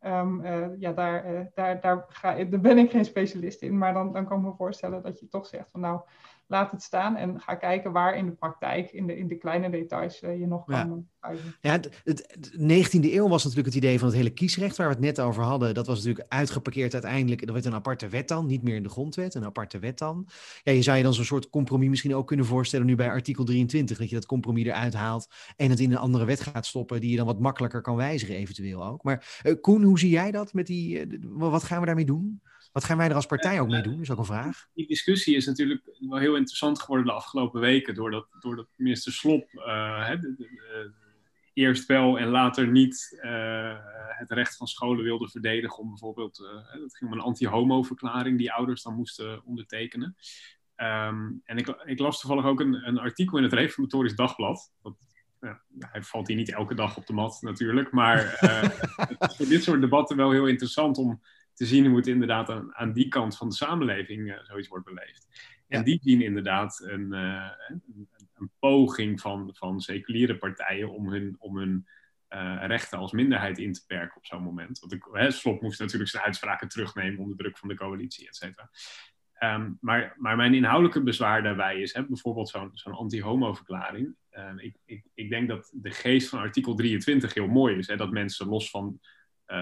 um, 0.03 0.45
uh, 0.45 0.67
ja, 0.79 0.93
daar, 0.93 1.33
uh, 1.33 1.41
daar, 1.55 1.81
daar, 1.81 2.05
ga, 2.09 2.45
daar 2.45 2.61
ben 2.61 2.79
ik 2.79 2.91
geen 2.91 3.05
specialist 3.05 3.63
in. 3.63 3.79
Maar 3.79 3.93
dan, 3.93 4.13
dan 4.13 4.27
kan 4.27 4.39
ik 4.39 4.45
me 4.45 4.53
voorstellen 4.53 5.03
dat 5.03 5.21
je 5.21 5.29
toch 5.29 5.47
zegt 5.47 5.71
van 5.71 5.81
nou, 5.81 6.01
laat 6.51 6.71
het 6.71 6.83
staan 6.83 7.17
en 7.17 7.41
ga 7.41 7.55
kijken 7.55 7.93
waar 7.93 8.17
in 8.17 8.27
de 8.27 8.33
praktijk, 8.33 8.91
in 8.91 9.07
de, 9.07 9.19
in 9.19 9.29
de 9.29 9.37
kleine 9.37 9.71
details, 9.71 10.19
je 10.19 10.47
nog 10.47 10.65
kan 10.65 10.77
ja. 10.77 11.03
Ja, 11.61 11.71
het, 11.71 12.01
het, 12.05 12.51
19e 12.53 13.13
eeuw 13.13 13.29
was 13.29 13.43
natuurlijk 13.43 13.75
het 13.75 13.85
idee 13.85 13.99
van 13.99 14.09
het 14.09 14.17
hele 14.17 14.31
kiesrecht 14.31 14.77
waar 14.77 14.87
we 14.87 14.93
het 14.93 15.03
net 15.03 15.21
over 15.21 15.43
hadden. 15.43 15.75
Dat 15.75 15.87
was 15.87 15.99
natuurlijk 15.99 16.33
uitgeparkeerd 16.33 16.93
uiteindelijk. 16.93 17.41
Dat 17.41 17.55
werd 17.55 17.65
een 17.65 17.75
aparte 17.75 18.09
wet 18.09 18.29
dan, 18.29 18.47
niet 18.47 18.63
meer 18.63 18.75
in 18.75 18.83
de 18.83 18.89
grondwet, 18.89 19.35
een 19.35 19.45
aparte 19.45 19.79
wet 19.79 19.99
dan. 19.99 20.29
Ja, 20.63 20.73
je 20.73 20.83
zou 20.83 20.97
je 20.97 21.03
dan 21.03 21.15
zo'n 21.15 21.25
soort 21.25 21.51
compromis 21.51 21.89
misschien 21.89 22.15
ook 22.15 22.27
kunnen 22.27 22.47
voorstellen 22.47 22.87
nu 22.87 22.95
bij 22.95 23.09
artikel 23.09 23.45
23, 23.45 23.99
dat 23.99 24.09
je 24.09 24.15
dat 24.15 24.27
compromis 24.27 24.65
eruit 24.65 24.95
haalt 24.95 25.29
en 25.57 25.71
het 25.71 25.81
in 25.81 25.91
een 25.91 25.99
andere 25.99 26.25
wet 26.25 26.41
gaat 26.41 26.67
stoppen 26.67 27.01
die 27.01 27.11
je 27.11 27.17
dan 27.17 27.27
wat 27.27 27.41
makkelijker 27.41 27.81
kan 27.81 27.97
wijzigen 27.97 28.35
eventueel 28.35 28.87
ook. 28.87 29.03
Maar 29.03 29.41
uh, 29.43 29.55
Koen, 29.61 29.83
hoe 29.83 29.99
zie 29.99 30.11
jij 30.11 30.31
dat 30.31 30.53
met 30.53 30.67
die, 30.67 31.07
uh, 31.07 31.21
wat 31.29 31.65
gaan 31.65 31.81
we 31.81 31.87
daarmee 31.87 32.05
doen? 32.05 32.41
Wat 32.73 32.85
gaan 32.85 32.97
wij 32.97 33.09
er 33.09 33.15
als 33.15 33.27
partij 33.27 33.61
ook 33.61 33.69
mee 33.69 33.83
doen? 33.83 34.01
Is 34.01 34.11
ook 34.11 34.19
een 34.19 34.25
vraag. 34.25 34.69
Die 34.75 34.87
discussie 34.87 35.37
is 35.37 35.47
natuurlijk 35.47 35.83
wel 35.99 36.19
heel 36.19 36.37
interessant 36.37 36.81
geworden 36.81 37.07
de 37.07 37.13
afgelopen 37.13 37.61
weken. 37.61 37.95
Doordat, 37.95 38.27
doordat 38.41 38.69
minister 38.77 39.13
Slop 39.13 39.49
uh, 39.55 40.11
de, 40.11 40.35
de, 40.37 40.93
eerst 41.53 41.87
wel 41.87 42.19
en 42.19 42.29
later 42.29 42.69
niet 42.69 43.21
uh, 43.25 43.77
het 44.09 44.31
recht 44.31 44.57
van 44.57 44.67
scholen 44.67 45.05
wilde 45.05 45.29
verdedigen. 45.29 45.79
Om 45.79 45.89
bijvoorbeeld, 45.89 46.41
uh, 46.41 46.83
het 46.83 46.97
ging 46.97 47.11
om 47.11 47.19
een 47.19 47.25
anti-homo-verklaring 47.25 48.39
die 48.39 48.53
ouders 48.53 48.83
dan 48.83 48.95
moesten 48.95 49.45
ondertekenen. 49.45 50.17
Um, 50.77 51.41
en 51.45 51.57
ik, 51.57 51.69
ik, 51.85 51.99
las 51.99 52.21
toevallig 52.21 52.45
ook 52.45 52.61
een, 52.61 52.87
een, 52.89 52.99
artikel 52.99 53.37
in 53.37 53.45
het 53.45 53.53
Reformatorisch 53.53 54.15
Dagblad. 54.15 54.73
Dat, 54.83 54.97
ja, 55.41 55.63
hij 55.79 56.03
valt 56.03 56.27
hier 56.27 56.37
niet 56.37 56.53
elke 56.53 56.75
dag 56.75 56.97
op 56.97 57.07
de 57.07 57.13
mat 57.13 57.39
natuurlijk. 57.41 57.93
Maar 57.93 58.39
het 59.19 59.31
is 59.31 59.37
voor 59.37 59.47
dit 59.47 59.63
soort 59.63 59.81
debatten 59.81 60.17
wel 60.17 60.31
heel 60.31 60.47
interessant 60.47 60.99
om 60.99 61.21
te 61.61 61.67
zien 61.67 61.87
hoe 61.87 61.97
het 61.97 62.07
inderdaad 62.07 62.49
aan, 62.49 62.75
aan 62.75 62.93
die 62.93 63.09
kant 63.09 63.37
van 63.37 63.49
de 63.49 63.55
samenleving 63.55 64.29
uh, 64.29 64.39
zoiets 64.43 64.69
wordt 64.69 64.85
beleefd. 64.85 65.27
En 65.69 65.79
ja. 65.79 65.85
die 65.85 66.01
zien 66.03 66.23
inderdaad 66.23 66.83
een, 66.85 67.13
uh, 67.13 67.51
een, 67.69 68.09
een, 68.35 68.51
poging 68.59 69.21
van, 69.21 69.51
van 69.55 69.81
seculiere 69.81 70.39
partijen 70.39 70.91
om 70.91 71.13
hun, 71.13 71.37
om 71.39 71.57
hun 71.57 71.87
uh, 72.31 72.63
rechten 72.67 72.99
als 72.99 73.13
minderheid 73.13 73.59
in 73.59 73.73
te 73.73 73.87
perken 73.87 74.17
op 74.17 74.27
zo'n 74.27 74.43
moment. 74.43 74.79
Want 74.79 74.93
ik, 74.93 75.09
hè, 75.13 75.31
Slot 75.31 75.61
moest 75.61 75.81
natuurlijk 75.81 76.11
zijn 76.11 76.25
uitspraken 76.25 76.69
terugnemen 76.69 77.21
onder 77.21 77.37
druk 77.37 77.59
van 77.59 77.69
de 77.69 77.77
coalitie, 77.77 78.29
et 78.29 78.37
cetera. 78.37 78.71
Um, 79.39 79.79
maar, 79.81 80.15
maar 80.19 80.37
mijn 80.37 80.55
inhoudelijke 80.55 81.03
bezwaar 81.03 81.43
daarbij 81.43 81.81
is 81.81 81.95
hè, 81.95 82.07
bijvoorbeeld 82.07 82.49
zo'n 82.49 82.71
zo'n 82.73 82.95
anti-homo-verklaring. 82.95 84.15
Uh, 84.33 84.53
ik, 84.57 84.77
ik, 84.85 85.05
ik 85.15 85.31
denk 85.31 85.49
dat 85.49 85.71
de 85.75 85.91
geest 85.91 86.29
van 86.29 86.39
artikel 86.39 86.75
23 86.75 87.35
heel 87.35 87.49
mooi 87.49 87.77
is. 87.77 87.87
Hè, 87.87 87.97
dat 87.97 88.11
mensen 88.11 88.47
los 88.47 88.71
van 88.71 89.01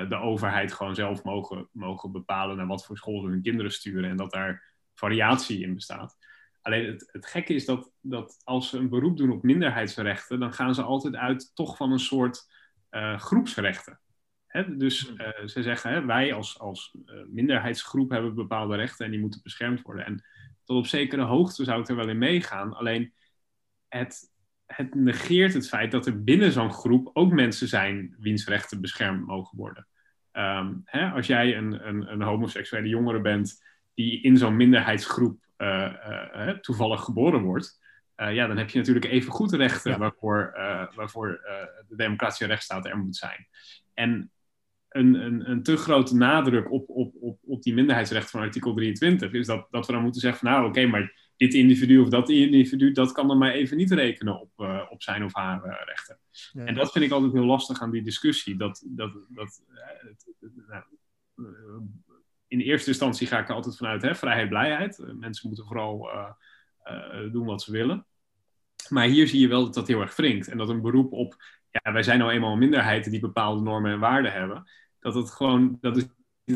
de 0.09 0.17
overheid 0.17 0.73
gewoon 0.73 0.95
zelf 0.95 1.25
mogen, 1.25 1.69
mogen 1.73 2.13
bepalen 2.13 2.57
naar 2.57 2.67
wat 2.67 2.85
voor 2.85 2.97
school 2.97 3.21
ze 3.21 3.29
hun 3.29 3.43
kinderen 3.43 3.73
sturen. 3.73 4.11
En 4.11 4.17
dat 4.17 4.31
daar 4.31 4.75
variatie 4.95 5.61
in 5.61 5.75
bestaat. 5.75 6.17
Alleen 6.63 6.87
het, 6.87 7.09
het 7.13 7.27
gekke 7.27 7.55
is 7.55 7.65
dat, 7.65 7.93
dat 8.01 8.41
als 8.45 8.69
ze 8.69 8.79
een 8.79 8.89
beroep 8.89 9.17
doen 9.17 9.31
op 9.31 9.43
minderheidsrechten, 9.43 10.41
dan 10.41 10.53
gaan 10.53 10.75
ze 10.75 10.83
altijd 10.83 11.17
uit 11.17 11.55
toch 11.55 11.77
van 11.77 11.93
een 11.93 11.99
soort 11.99 12.47
uh, 12.91 13.19
groepsrechten. 13.19 14.01
Hè? 14.47 14.77
Dus 14.77 15.11
uh, 15.11 15.47
ze 15.47 15.63
zeggen, 15.63 15.93
hè, 15.93 16.05
wij 16.05 16.35
als, 16.35 16.59
als 16.59 16.97
minderheidsgroep 17.27 18.11
hebben 18.11 18.35
bepaalde 18.35 18.77
rechten 18.77 19.05
en 19.05 19.11
die 19.11 19.21
moeten 19.21 19.41
beschermd 19.43 19.83
worden. 19.83 20.05
En 20.05 20.25
tot 20.65 20.79
op 20.79 20.87
zekere 20.87 21.23
hoogte 21.23 21.65
zou 21.65 21.81
ik 21.81 21.89
er 21.89 21.97
wel 21.97 22.09
in 22.09 22.19
meegaan. 22.19 22.75
Alleen 22.75 23.15
het, 23.89 24.33
het 24.69 24.95
negeert 24.95 25.55
het 25.55 25.69
feit 25.69 25.91
dat 25.91 26.07
er 26.07 26.25
binnen 26.25 26.53
zo'n 26.53 26.73
groep 26.73 27.11
ook 27.13 27.33
mensen 27.33 27.69
zijn 27.69 28.17
wiens 28.19 28.47
rechten 28.47 28.81
beschermd 28.81 29.27
mogen 29.27 29.57
worden. 29.57 29.87
Um, 30.33 30.83
hè, 30.85 31.11
als 31.11 31.27
jij 31.27 31.57
een, 31.57 31.89
een, 31.89 32.13
een 32.13 32.23
homoseksuele 32.23 32.89
jongere 32.89 33.21
bent 33.21 33.65
die 33.95 34.23
in 34.23 34.37
zo'n 34.37 34.57
minderheidsgroep 34.57 35.39
uh, 35.59 35.93
uh, 36.37 36.49
toevallig 36.49 37.01
geboren 37.01 37.43
wordt, 37.43 37.79
uh, 38.17 38.35
ja, 38.35 38.47
dan 38.47 38.57
heb 38.57 38.71
je 38.71 38.79
natuurlijk 38.79 39.07
even 39.07 39.33
goed 39.33 39.53
rechten 39.53 39.91
ja. 39.91 39.99
waarvoor, 39.99 40.53
waarvoor 40.95 41.41
de 41.89 41.97
democratische 41.97 42.47
rechtsstaat 42.47 42.87
er 42.87 42.99
moet 42.99 43.17
zijn. 43.17 43.47
En 43.95 44.31
een, 44.89 45.15
een, 45.15 45.51
een 45.51 45.63
te 45.63 45.77
grote 45.77 46.17
nadruk 46.17 46.71
op, 46.71 46.89
op, 46.89 47.15
op, 47.21 47.39
op 47.47 47.63
die 47.63 47.75
minderheidsrechten 47.75 48.31
van 48.31 48.41
artikel 48.41 48.75
23 48.75 49.33
is 49.33 49.47
dat, 49.47 49.67
dat 49.71 49.87
we 49.87 49.93
dan 49.93 50.03
moeten 50.03 50.21
zeggen 50.21 50.41
van 50.41 50.51
nou 50.51 50.69
oké, 50.69 50.79
okay, 50.79 50.91
maar 50.91 51.28
dit 51.39 51.55
individu 51.55 51.99
of 51.99 52.09
dat 52.09 52.29
individu, 52.29 52.93
dat 52.93 53.13
kan 53.13 53.29
dan 53.29 53.39
maar 53.39 53.53
even 53.53 53.77
niet 53.77 53.91
rekenen 53.91 54.41
op, 54.41 54.51
uh, 54.57 54.83
op 54.91 55.03
zijn 55.03 55.25
of 55.25 55.35
haar 55.35 55.65
uh, 55.65 55.75
rechten. 55.85 56.19
Ja. 56.53 56.65
En 56.65 56.75
dat 56.75 56.93
vind 56.93 57.05
ik 57.05 57.11
altijd 57.11 57.33
heel 57.33 57.45
lastig 57.45 57.81
aan 57.81 57.91
die 57.91 58.03
discussie. 58.03 58.57
Dat, 58.57 58.85
dat, 58.87 59.13
dat, 59.29 59.63
uh, 60.41 60.49
nou, 60.69 60.85
in 62.47 62.61
eerste 62.61 62.89
instantie 62.89 63.27
ga 63.27 63.39
ik 63.39 63.49
er 63.49 63.55
altijd 63.55 63.77
vanuit 63.77 64.03
hè, 64.03 64.15
vrijheid, 64.15 64.49
blijheid. 64.49 65.05
mensen 65.19 65.49
moeten 65.49 65.67
vooral 65.67 66.09
doen 67.33 67.47
wat 67.47 67.63
ze 67.63 67.73
willen. 67.73 68.07
Maar 68.89 69.07
hier 69.07 69.29
zie 69.29 69.41
je 69.41 69.49
wel 69.49 69.65
dat 69.65 69.75
dat 69.75 69.89
heel 69.89 70.01
erg 70.01 70.17
wringt. 70.17 70.49
En 70.49 70.59
dat 70.59 70.69
een 70.69 70.83
beroep 70.83 71.13
op, 71.13 71.37
ja, 71.71 71.93
wij 71.93 72.03
zijn 72.03 72.19
nou 72.19 72.31
eenmaal 72.31 72.57
minderheden 72.57 73.11
die 73.11 73.21
bepaalde 73.21 73.63
normen 73.63 73.93
en 73.93 73.99
waarden 73.99 74.33
hebben. 74.33 74.71
Dat 75.01 75.15
het 75.15 75.31
gewoon, 75.31 75.79
dat 75.81 75.97
is 75.97 76.07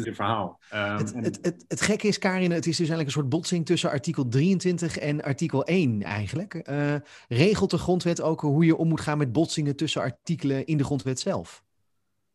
verhaal. 0.00 0.58
Um, 0.74 0.96
het, 0.96 1.14
het, 1.14 1.38
het, 1.42 1.64
het, 1.68 1.80
gekke 1.80 2.08
is, 2.08 2.18
Karin, 2.18 2.50
het 2.50 2.66
is 2.66 2.76
dus 2.76 2.88
eigenlijk 2.88 3.06
een 3.06 3.14
soort 3.14 3.28
botsing 3.28 3.66
tussen 3.66 3.90
artikel 3.90 4.28
23 4.28 4.98
en 4.98 5.22
artikel 5.22 5.64
1 5.64 6.02
eigenlijk. 6.02 6.68
Uh, 6.70 6.94
regelt 7.28 7.70
de 7.70 7.78
grondwet 7.78 8.20
ook 8.20 8.40
hoe 8.40 8.64
je 8.64 8.76
om 8.76 8.88
moet 8.88 9.00
gaan 9.00 9.18
met 9.18 9.32
botsingen 9.32 9.76
tussen 9.76 10.00
artikelen 10.02 10.66
in 10.66 10.76
de 10.76 10.84
grondwet 10.84 11.20
zelf? 11.20 11.62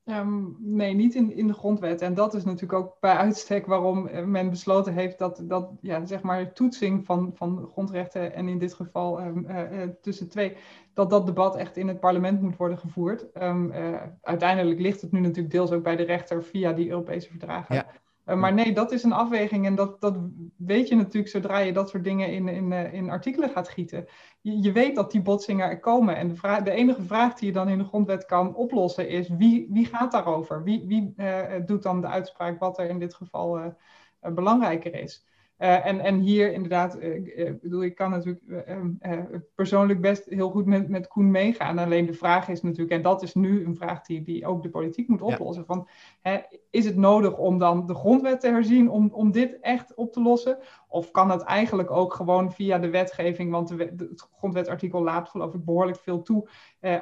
Um, 0.10 0.56
nee, 0.60 0.94
niet 0.94 1.16
in, 1.16 1.36
in 1.36 1.48
de 1.48 1.54
grondwet. 1.54 2.02
En 2.02 2.14
dat 2.14 2.34
is 2.34 2.44
natuurlijk 2.44 2.74
ook 2.74 2.98
bij 3.00 3.16
uitstek 3.16 3.66
waarom 3.66 4.10
men 4.26 4.50
besloten 4.50 4.94
heeft 4.94 5.18
dat, 5.18 5.44
dat 5.44 5.72
ja, 5.82 6.06
zeg 6.06 6.22
maar 6.22 6.54
toetsing 6.54 7.06
van, 7.06 7.32
van 7.36 7.70
grondrechten 7.72 8.34
en 8.34 8.48
in 8.48 8.58
dit 8.58 8.74
geval 8.74 9.22
um, 9.22 9.46
uh, 9.50 9.72
uh, 9.72 9.90
tussen 10.02 10.30
twee, 10.30 10.58
dat 10.94 11.10
dat 11.10 11.26
debat 11.26 11.56
echt 11.56 11.78
in 11.78 11.88
het 11.88 12.00
parlement 12.00 12.42
moet 12.42 12.58
worden 12.58 12.78
gevoerd. 12.78 13.26
Uh, 13.34 13.96
uiteindelijk 14.22 14.80
ligt 14.80 15.02
het 15.02 15.12
nu 15.12 15.20
natuurlijk 15.20 15.52
deels 15.52 15.72
ook 15.72 15.84
bij 15.84 15.96
de 15.96 16.04
rechter 16.04 16.44
via 16.44 16.74
die 16.74 16.90
Europese 16.90 17.30
verdragen. 17.30 17.86
Uh, 18.28 18.36
maar 18.36 18.54
nee, 18.54 18.74
dat 18.74 18.92
is 18.92 19.04
een 19.04 19.12
afweging 19.12 19.66
en 19.66 19.76
dat, 19.76 20.02
dat 20.02 20.18
weet 20.58 20.88
je 20.88 20.96
natuurlijk 20.96 21.28
zodra 21.32 21.58
je 21.58 21.74
dat 21.74 21.90
soort 21.90 22.04
dingen 22.04 22.32
in, 22.32 22.48
in, 22.48 22.72
uh, 22.72 22.94
in 22.94 23.10
artikelen 23.10 23.50
gaat 23.50 23.70
gieten. 23.70 24.06
Je, 24.42 24.62
je, 24.62 24.72
weet 24.72 24.96
dat 24.96 25.12
die 25.12 25.22
botsingen 25.22 25.70
er 25.70 25.80
komen 25.80 26.16
en 26.16 26.28
de, 26.28 26.36
vraag, 26.36 26.64
de 26.64 26.72
enige 26.72 27.02
vraag 27.02 27.34
die 27.34 27.48
je 27.48 27.54
dan 27.54 27.70
in 27.70 27.78
de 27.78 27.84
grondwet 27.84 28.26
kan 28.26 28.56
oplossen 28.56 29.10
is 29.10 29.28
wie, 29.30 29.68
wie 29.72 29.86
gaat 29.86 30.12
daarover? 30.12 30.64
Wie, 30.64 30.84
wie 30.88 31.14
uh, 31.18 31.42
doet 31.66 31.84
dan 31.84 32.02
de 32.02 32.08
uitspraak 32.08 32.60
wat 32.60 32.80
er 32.80 32.90
in 32.90 33.00
dit 33.00 33.14
geval 33.14 33.76
belangrijker 34.20 34.96
is? 34.96 35.26
Uh, 35.60 35.86
en, 35.86 36.00
en 36.00 36.20
hier 36.20 36.54
inderdaad, 36.54 36.98
uh, 37.02 37.52
bedoel, 37.62 37.84
ik 37.84 37.96
kan 37.96 38.10
natuurlijk 38.10 38.42
uh, 39.02 39.20
persoonlijk 39.56 40.02
best 40.02 40.26
heel 40.26 40.50
goed 40.50 40.66
met, 40.66 40.90
met 40.90 41.08
Koen 41.08 41.32
meegaan. 41.32 41.78
Alleen 41.78 42.06
de 42.06 42.14
vraag 42.14 42.48
is 42.48 42.62
natuurlijk, 42.62 42.92
en 42.92 43.02
dat 43.02 43.24
is 43.24 43.36
nu 43.36 43.66
een 43.66 43.76
vraag 43.76 44.02
die, 44.02 44.22
die 44.22 44.46
ook 44.46 44.64
de 44.64 44.70
politiek 44.70 45.08
moet 45.08 45.22
oplossen: 45.22 45.66
ja. 45.68 45.74
van, 45.74 45.88
hè, 46.22 46.40
is 46.70 46.86
het 46.86 46.96
nodig 46.96 47.38
om 47.38 47.58
dan 47.58 47.86
de 47.86 47.96
grondwet 47.96 48.40
te 48.40 48.48
herzien 48.48 48.90
om, 48.90 49.10
om 49.14 49.32
dit 49.32 49.60
echt 49.60 49.94
op 49.96 50.14
te 50.14 50.22
lossen? 50.22 50.58
Of 50.88 51.12
kan 51.12 51.30
het 51.30 51.42
eigenlijk 51.42 51.92
ook 51.92 52.14
gewoon 52.14 52.52
via 52.52 52.78
de 52.80 52.90
wetgeving, 52.90 53.52
want 53.52 53.68
de, 53.68 53.76
wet, 53.76 54.00
het 54.00 54.28
grondwetartikel 54.38 55.04
laat 55.04 55.30
geloof 55.30 55.54
ik 55.54 55.66
behoorlijk 55.66 56.00
veel 56.00 56.22
toe 56.22 56.50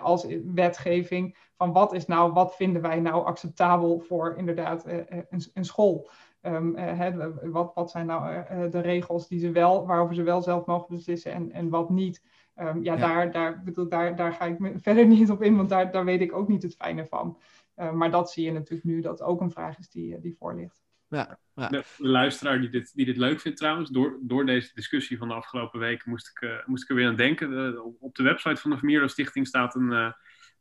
als 0.01 0.28
wetgeving. 0.53 1.38
Van 1.58 1.74
wat 1.74 1.93
is 1.93 2.06
nou, 2.06 2.34
wat 2.34 2.56
vinden 2.56 2.82
wij 2.82 2.99
nou 2.99 3.26
acceptabel 3.26 3.99
voor 3.99 4.36
inderdaad 4.38 4.86
een, 4.86 5.43
een 5.53 5.66
school? 5.66 6.10
Um, 6.46 6.78
uh, 6.78 7.28
wat, 7.43 7.72
wat, 7.74 7.91
zijn 7.91 8.06
nou 8.06 8.34
uh, 8.34 8.72
de 8.72 8.80
regels 8.80 9.28
die 9.28 9.39
ze 9.39 9.52
wel, 9.52 9.86
waarover 9.86 10.16
ze 10.16 10.24
wel 10.24 10.41
zelf 10.41 10.66
mogen 10.66 10.96
beslissen 10.96 11.32
en, 11.32 11.52
en 11.52 11.70
wat 11.70 11.89
niet? 11.89 12.24
Um, 12.56 12.84
ja, 12.84 12.93
ja, 12.93 13.00
Daar, 13.00 13.32
daar, 13.32 13.64
bedoel, 13.64 13.89
daar, 13.89 14.16
daar 14.16 14.34
ga 14.34 14.46
ik 14.46 14.58
verder 14.82 15.06
niet 15.06 15.30
op 15.30 15.43
in, 15.43 15.56
want 15.56 15.70
daar, 15.70 15.91
daar 15.91 16.06
weet 16.06 16.22
ik 16.22 16.34
ook 16.34 16.48
niet 16.48 16.64
het 16.64 16.76
fijne 16.76 17.06
van. 17.06 17.39
Uh, 17.76 17.91
maar 17.91 18.12
dat 18.12 18.32
zie 18.32 18.46
je 18.46 18.52
natuurlijk 18.52 18.84
nu, 18.84 19.02
dat 19.02 19.22
ook 19.22 19.41
een 19.41 19.52
vraag 19.52 19.78
is 19.78 19.89
die, 19.89 20.20
die 20.20 20.36
voor 20.39 20.56
ligt. 20.56 20.84
Ja, 21.08 21.39
ja. 21.56 21.68
De, 21.68 21.84
de, 21.98 22.08
luisteraar 22.08 22.60
die 22.60 22.70
dit, 22.70 22.96
die 22.96 23.06
dit 23.06 23.18
leuk 23.18 23.39
vindt 23.39 23.58
trouwens, 23.58 23.89
door, 23.89 24.18
door 24.22 24.46
deze 24.46 24.72
discussie 24.74 25.18
van 25.18 25.28
de 25.28 25.34
afgelopen 25.34 25.80
weken 25.80 26.10
moest 26.10 26.28
ik, 26.28 26.64
moest 26.66 26.84
ik 26.84 26.89
er 26.89 26.96
weer 26.96 27.08
aan 27.08 27.16
denken. 27.16 27.50
De, 27.50 27.96
op 28.00 28.16
de 28.16 28.24
website 28.24 28.62
van 28.62 28.72
de 28.72 28.78
Vermeerder 28.78 29.10
Stichting 29.10 29.48
staat 29.48 29.76
een, 29.76 30.14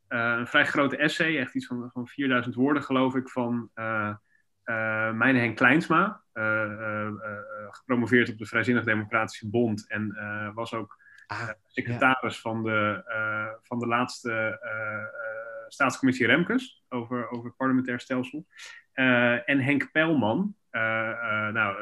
een 0.07 0.47
vrij 0.47 0.65
grote 0.65 0.97
essay, 0.97 1.37
echt 1.37 1.55
iets 1.55 1.65
van, 1.65 1.89
van 1.93 2.07
4000 2.07 2.55
woorden 2.55 2.83
geloof 2.83 3.15
ik, 3.15 3.29
van... 3.29 3.69
Uh, 4.65 5.11
mijn 5.11 5.35
Henk 5.35 5.55
Kleinsma, 5.55 6.21
uh, 6.33 6.43
uh, 6.43 7.11
gepromoveerd 7.69 8.29
op 8.29 8.37
de 8.37 8.45
Vrijzinnig 8.45 8.83
Democratische 8.83 9.49
Bond 9.49 9.89
en 9.89 10.17
was 10.53 10.73
ook 10.73 10.97
ah, 11.27 11.49
secretaris 11.65 12.35
ja. 12.35 12.41
van, 12.41 12.63
de, 12.63 13.03
van 13.63 13.79
de 13.79 13.87
laatste 13.87 14.59
staatscommissie 15.67 16.27
Remkes 16.27 16.83
over, 16.89 17.29
over 17.29 17.45
het 17.45 17.55
parlementair 17.57 17.99
stelsel. 17.99 18.47
en 19.45 19.59
Henk 19.59 19.91
Pelman, 19.91 20.55
nou, 21.51 21.75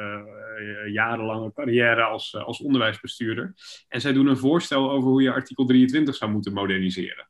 jarenlange 0.92 1.54
carrière 1.54 2.04
als, 2.04 2.36
als 2.36 2.62
onderwijsbestuurder. 2.62 3.54
En 3.88 4.02
zij 4.02 4.14
doen 4.14 4.28
een 4.28 4.38
voorstel 4.38 4.92
over 4.92 5.10
hoe 5.10 5.22
je 5.22 5.34
artikel 5.34 5.66
23 5.66 6.16
zou 6.16 6.32
moeten 6.32 6.54
moderniseren. 6.54 7.28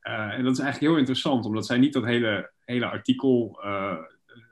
en 0.00 0.44
dat 0.44 0.52
is 0.52 0.58
eigenlijk 0.58 0.92
heel 0.92 0.98
interessant, 0.98 1.44
omdat 1.44 1.66
zij 1.66 1.78
niet 1.78 1.92
dat 1.92 2.04
hele, 2.04 2.52
hele 2.64 2.86
artikel 2.86 3.60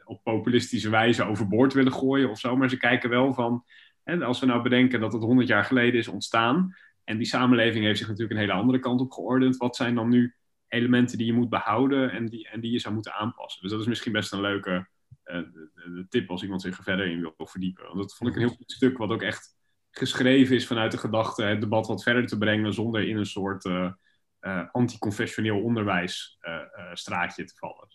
op 0.05 0.23
populistische 0.23 0.91
wijze 0.91 1.25
overboord 1.25 1.73
willen 1.73 1.93
gooien 1.93 2.31
of 2.31 2.39
zo. 2.39 2.57
Maar 2.57 2.69
ze 2.69 2.77
kijken 2.77 3.11
wel 3.11 3.35
van 3.35 3.65
En 4.03 4.23
als 4.23 4.41
we 4.41 4.47
nou 4.47 4.63
bedenken 4.63 5.01
dat 5.01 5.13
het 5.13 5.23
100 5.23 5.49
jaar 5.49 5.65
geleden 5.65 6.01
is 6.01 6.09
ontstaan. 6.09 6.75
En 7.05 7.17
die 7.17 7.27
samenleving 7.27 7.85
heeft 7.85 7.99
zich 7.99 8.09
natuurlijk 8.09 8.35
een 8.35 8.47
hele 8.47 8.61
andere 8.61 8.79
kant 8.79 9.01
op 9.01 9.13
geordend. 9.13 9.57
Wat 9.57 9.77
zijn 9.77 9.95
dan 9.95 10.09
nu 10.09 10.35
elementen 10.69 11.19
die 11.19 11.27
je 11.27 11.33
moet 11.33 11.49
behouden 11.49 12.11
en 12.11 12.27
die, 12.27 12.49
en 12.49 12.61
die 12.61 12.73
je 12.73 12.79
zou 12.79 12.95
moeten 12.95 13.13
aanpassen? 13.13 13.63
Dus 13.63 13.71
dat 13.71 13.81
is 13.81 13.87
misschien 13.87 14.13
best 14.13 14.33
een 14.33 14.41
leuke 14.41 14.89
de, 15.25 16.07
tip 16.09 16.31
als 16.31 16.43
iemand 16.43 16.63
zich 16.63 16.77
er 16.77 16.83
verder 16.83 17.07
in 17.07 17.21
wil 17.21 17.47
verdiepen. 17.47 17.85
Want 17.85 17.99
dat 17.99 18.15
vond 18.15 18.31
ik 18.31 18.37
een 18.37 18.43
heel 18.43 18.57
goed 18.57 18.73
stuk, 18.73 18.99
wat 18.99 19.11
ook 19.11 19.23
echt 19.23 19.57
geschreven 19.91 20.57
is 20.57 20.67
vanuit 20.67 20.93
de 20.93 20.99
gedachte 20.99 21.43
het 21.43 21.61
debat 21.61 21.87
wat 21.87 22.03
verder 22.03 22.27
te 22.27 22.39
brengen 22.39 22.73
zonder 22.73 23.09
in 23.09 23.17
een 23.17 23.27
soort 23.27 23.65
uh, 23.65 23.93
uh, 24.41 24.69
anticonfessioneel 24.73 25.63
onderwijsstraatje 25.63 27.45
te 27.45 27.55
vallen. 27.57 27.89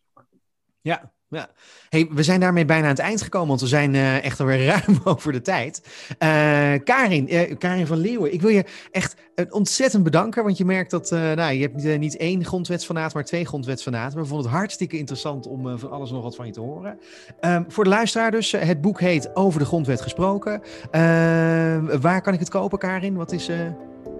Ja, 0.81 1.13
ja. 1.29 1.49
Hey, 1.89 2.07
we 2.11 2.23
zijn 2.23 2.39
daarmee 2.39 2.65
bijna 2.65 2.83
aan 2.83 2.89
het 2.89 2.99
eind 2.99 3.21
gekomen, 3.21 3.47
want 3.47 3.61
we 3.61 3.67
zijn 3.67 3.93
uh, 3.93 4.23
echt 4.23 4.39
alweer 4.39 4.65
ruim 4.85 4.99
over 5.03 5.31
de 5.31 5.41
tijd. 5.41 5.81
Uh, 6.09 6.73
Karin, 6.83 7.33
uh, 7.33 7.57
Karin 7.57 7.87
van 7.87 7.97
Leeuwen, 7.97 8.33
ik 8.33 8.41
wil 8.41 8.49
je 8.49 8.63
echt 8.91 9.15
ontzettend 9.49 10.03
bedanken, 10.03 10.43
want 10.43 10.57
je 10.57 10.65
merkt 10.65 10.91
dat 10.91 11.09
nou, 11.11 11.53
je 11.53 11.61
hebt 11.61 11.99
niet 11.99 12.17
één 12.17 12.45
grondwetsfanaat, 12.45 13.13
maar 13.13 13.25
twee 13.25 13.45
grondwetsfanaten. 13.45 14.19
We 14.19 14.25
vonden 14.25 14.45
het 14.45 14.55
hartstikke 14.55 14.97
interessant 14.97 15.47
om 15.47 15.79
van 15.79 15.91
alles 15.91 16.11
nog 16.11 16.23
wat 16.23 16.35
van 16.35 16.45
je 16.45 16.51
te 16.51 16.59
horen. 16.59 16.99
Um, 17.41 17.65
voor 17.67 17.83
de 17.83 17.89
luisteraar 17.89 18.31
dus, 18.31 18.51
het 18.51 18.81
boek 18.81 18.99
heet 18.99 19.35
Over 19.35 19.59
de 19.59 19.65
Grondwet 19.65 20.01
gesproken. 20.01 20.61
Ehm, 20.91 21.99
waar 21.99 22.21
kan 22.21 22.33
ik 22.33 22.39
het 22.39 22.49
kopen, 22.49 22.79
Karin? 22.79 23.15
Wat 23.15 23.31
is... 23.31 23.49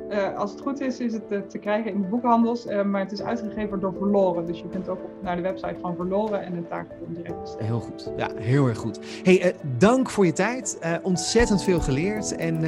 Uh, 0.10 0.38
als 0.38 0.52
het 0.52 0.62
goed 0.62 0.82
is, 0.82 1.00
is 1.00 1.14
het 1.14 1.24
uh, 1.30 1.40
te 1.40 1.58
krijgen 1.58 1.92
in 1.92 2.02
de 2.02 2.08
boekhandels, 2.08 2.66
uh, 2.66 2.84
maar 2.84 3.02
het 3.02 3.12
is 3.12 3.22
uitgegeven 3.22 3.80
door 3.80 3.94
Verloren. 3.98 4.46
Dus 4.46 4.60
je 4.60 4.70
kunt 4.70 4.90
ook 4.90 5.00
naar 5.22 5.36
de 5.36 5.42
website 5.42 5.76
van 5.82 5.96
Verloren 5.96 6.44
en 6.44 6.56
het 6.56 6.70
daar 6.70 6.88
gewoon 6.90 7.14
direct 7.14 7.42
bestellen. 7.42 7.66
Heel 7.66 7.80
goed, 7.80 8.12
ja, 8.18 8.30
heel 8.36 8.68
erg 8.68 8.78
goed. 8.78 9.00
Hey, 9.24 9.56
dank 9.78 10.10
voor 10.10 10.26
je 10.26 10.34
tijd. 10.34 10.80
ontzettend 11.02 11.64
veel 11.64 11.80
geleerd. 11.80 12.36
En 12.36 12.60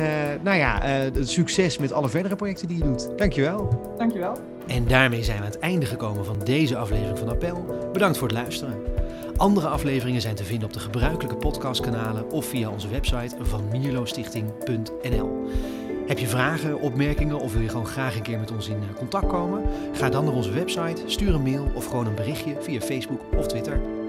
nou 0.44 0.58
ja, 0.58 0.82
succes 1.22 1.78
met 1.78 1.94
alle 1.94 2.10
verdere 2.10 2.36
projecten 2.36 2.68
die 2.68 2.78
je 2.78 2.84
doet. 2.84 3.18
Dankjewel. 3.18 3.70
Dankjewel. 3.98 4.38
En 4.68 4.88
daarmee 4.88 5.24
zijn 5.24 5.38
we 5.38 5.44
aan 5.44 5.52
het 5.52 5.60
einde 5.60 5.86
gekomen 5.86 6.26
van 6.26 6.39
deze 6.44 6.78
aflevering 6.78 7.20
van 7.20 7.30
Appel. 7.30 7.66
Bedankt 7.94 8.18
voor 8.18 8.28
het 8.28 8.38
luisteren. 8.38 8.74
Andere 9.38 9.68
afleveringen 9.68 10.22
zijn 10.22 10.36
te 10.36 10.44
vinden 10.44 10.68
op 10.68 10.74
de 10.74 10.80
gebruikelijke 10.80 11.36
podcastkanalen 11.36 12.32
of 12.32 12.46
via 12.46 12.70
onze 12.70 12.88
website 12.88 13.36
van 13.42 13.64
mierlostichting.nl. 13.72 15.50
Heb 16.12 16.20
je 16.20 16.28
vragen, 16.28 16.80
opmerkingen 16.80 17.39
of 17.39 17.53
wil 17.53 17.62
je 17.62 17.70
gewoon 17.70 17.86
graag 17.86 18.16
een 18.16 18.22
keer 18.22 18.39
met 18.39 18.51
ons 18.51 18.68
in 18.68 18.76
eh, 18.76 18.95
contact 18.95 19.28
komen? 19.28 19.64
Ga 19.93 20.09
dan 20.09 20.26
naar 20.26 20.34
onze 20.34 20.51
website, 20.51 21.01
stuur 21.05 21.34
een 21.34 21.41
mail 21.41 21.72
of 21.74 21.86
gewoon 21.86 22.05
een 22.05 22.16
berichtje 22.16 22.55
via 22.59 22.80
Facebook 22.80 23.22
of 23.38 23.47
Twitter. 23.47 24.01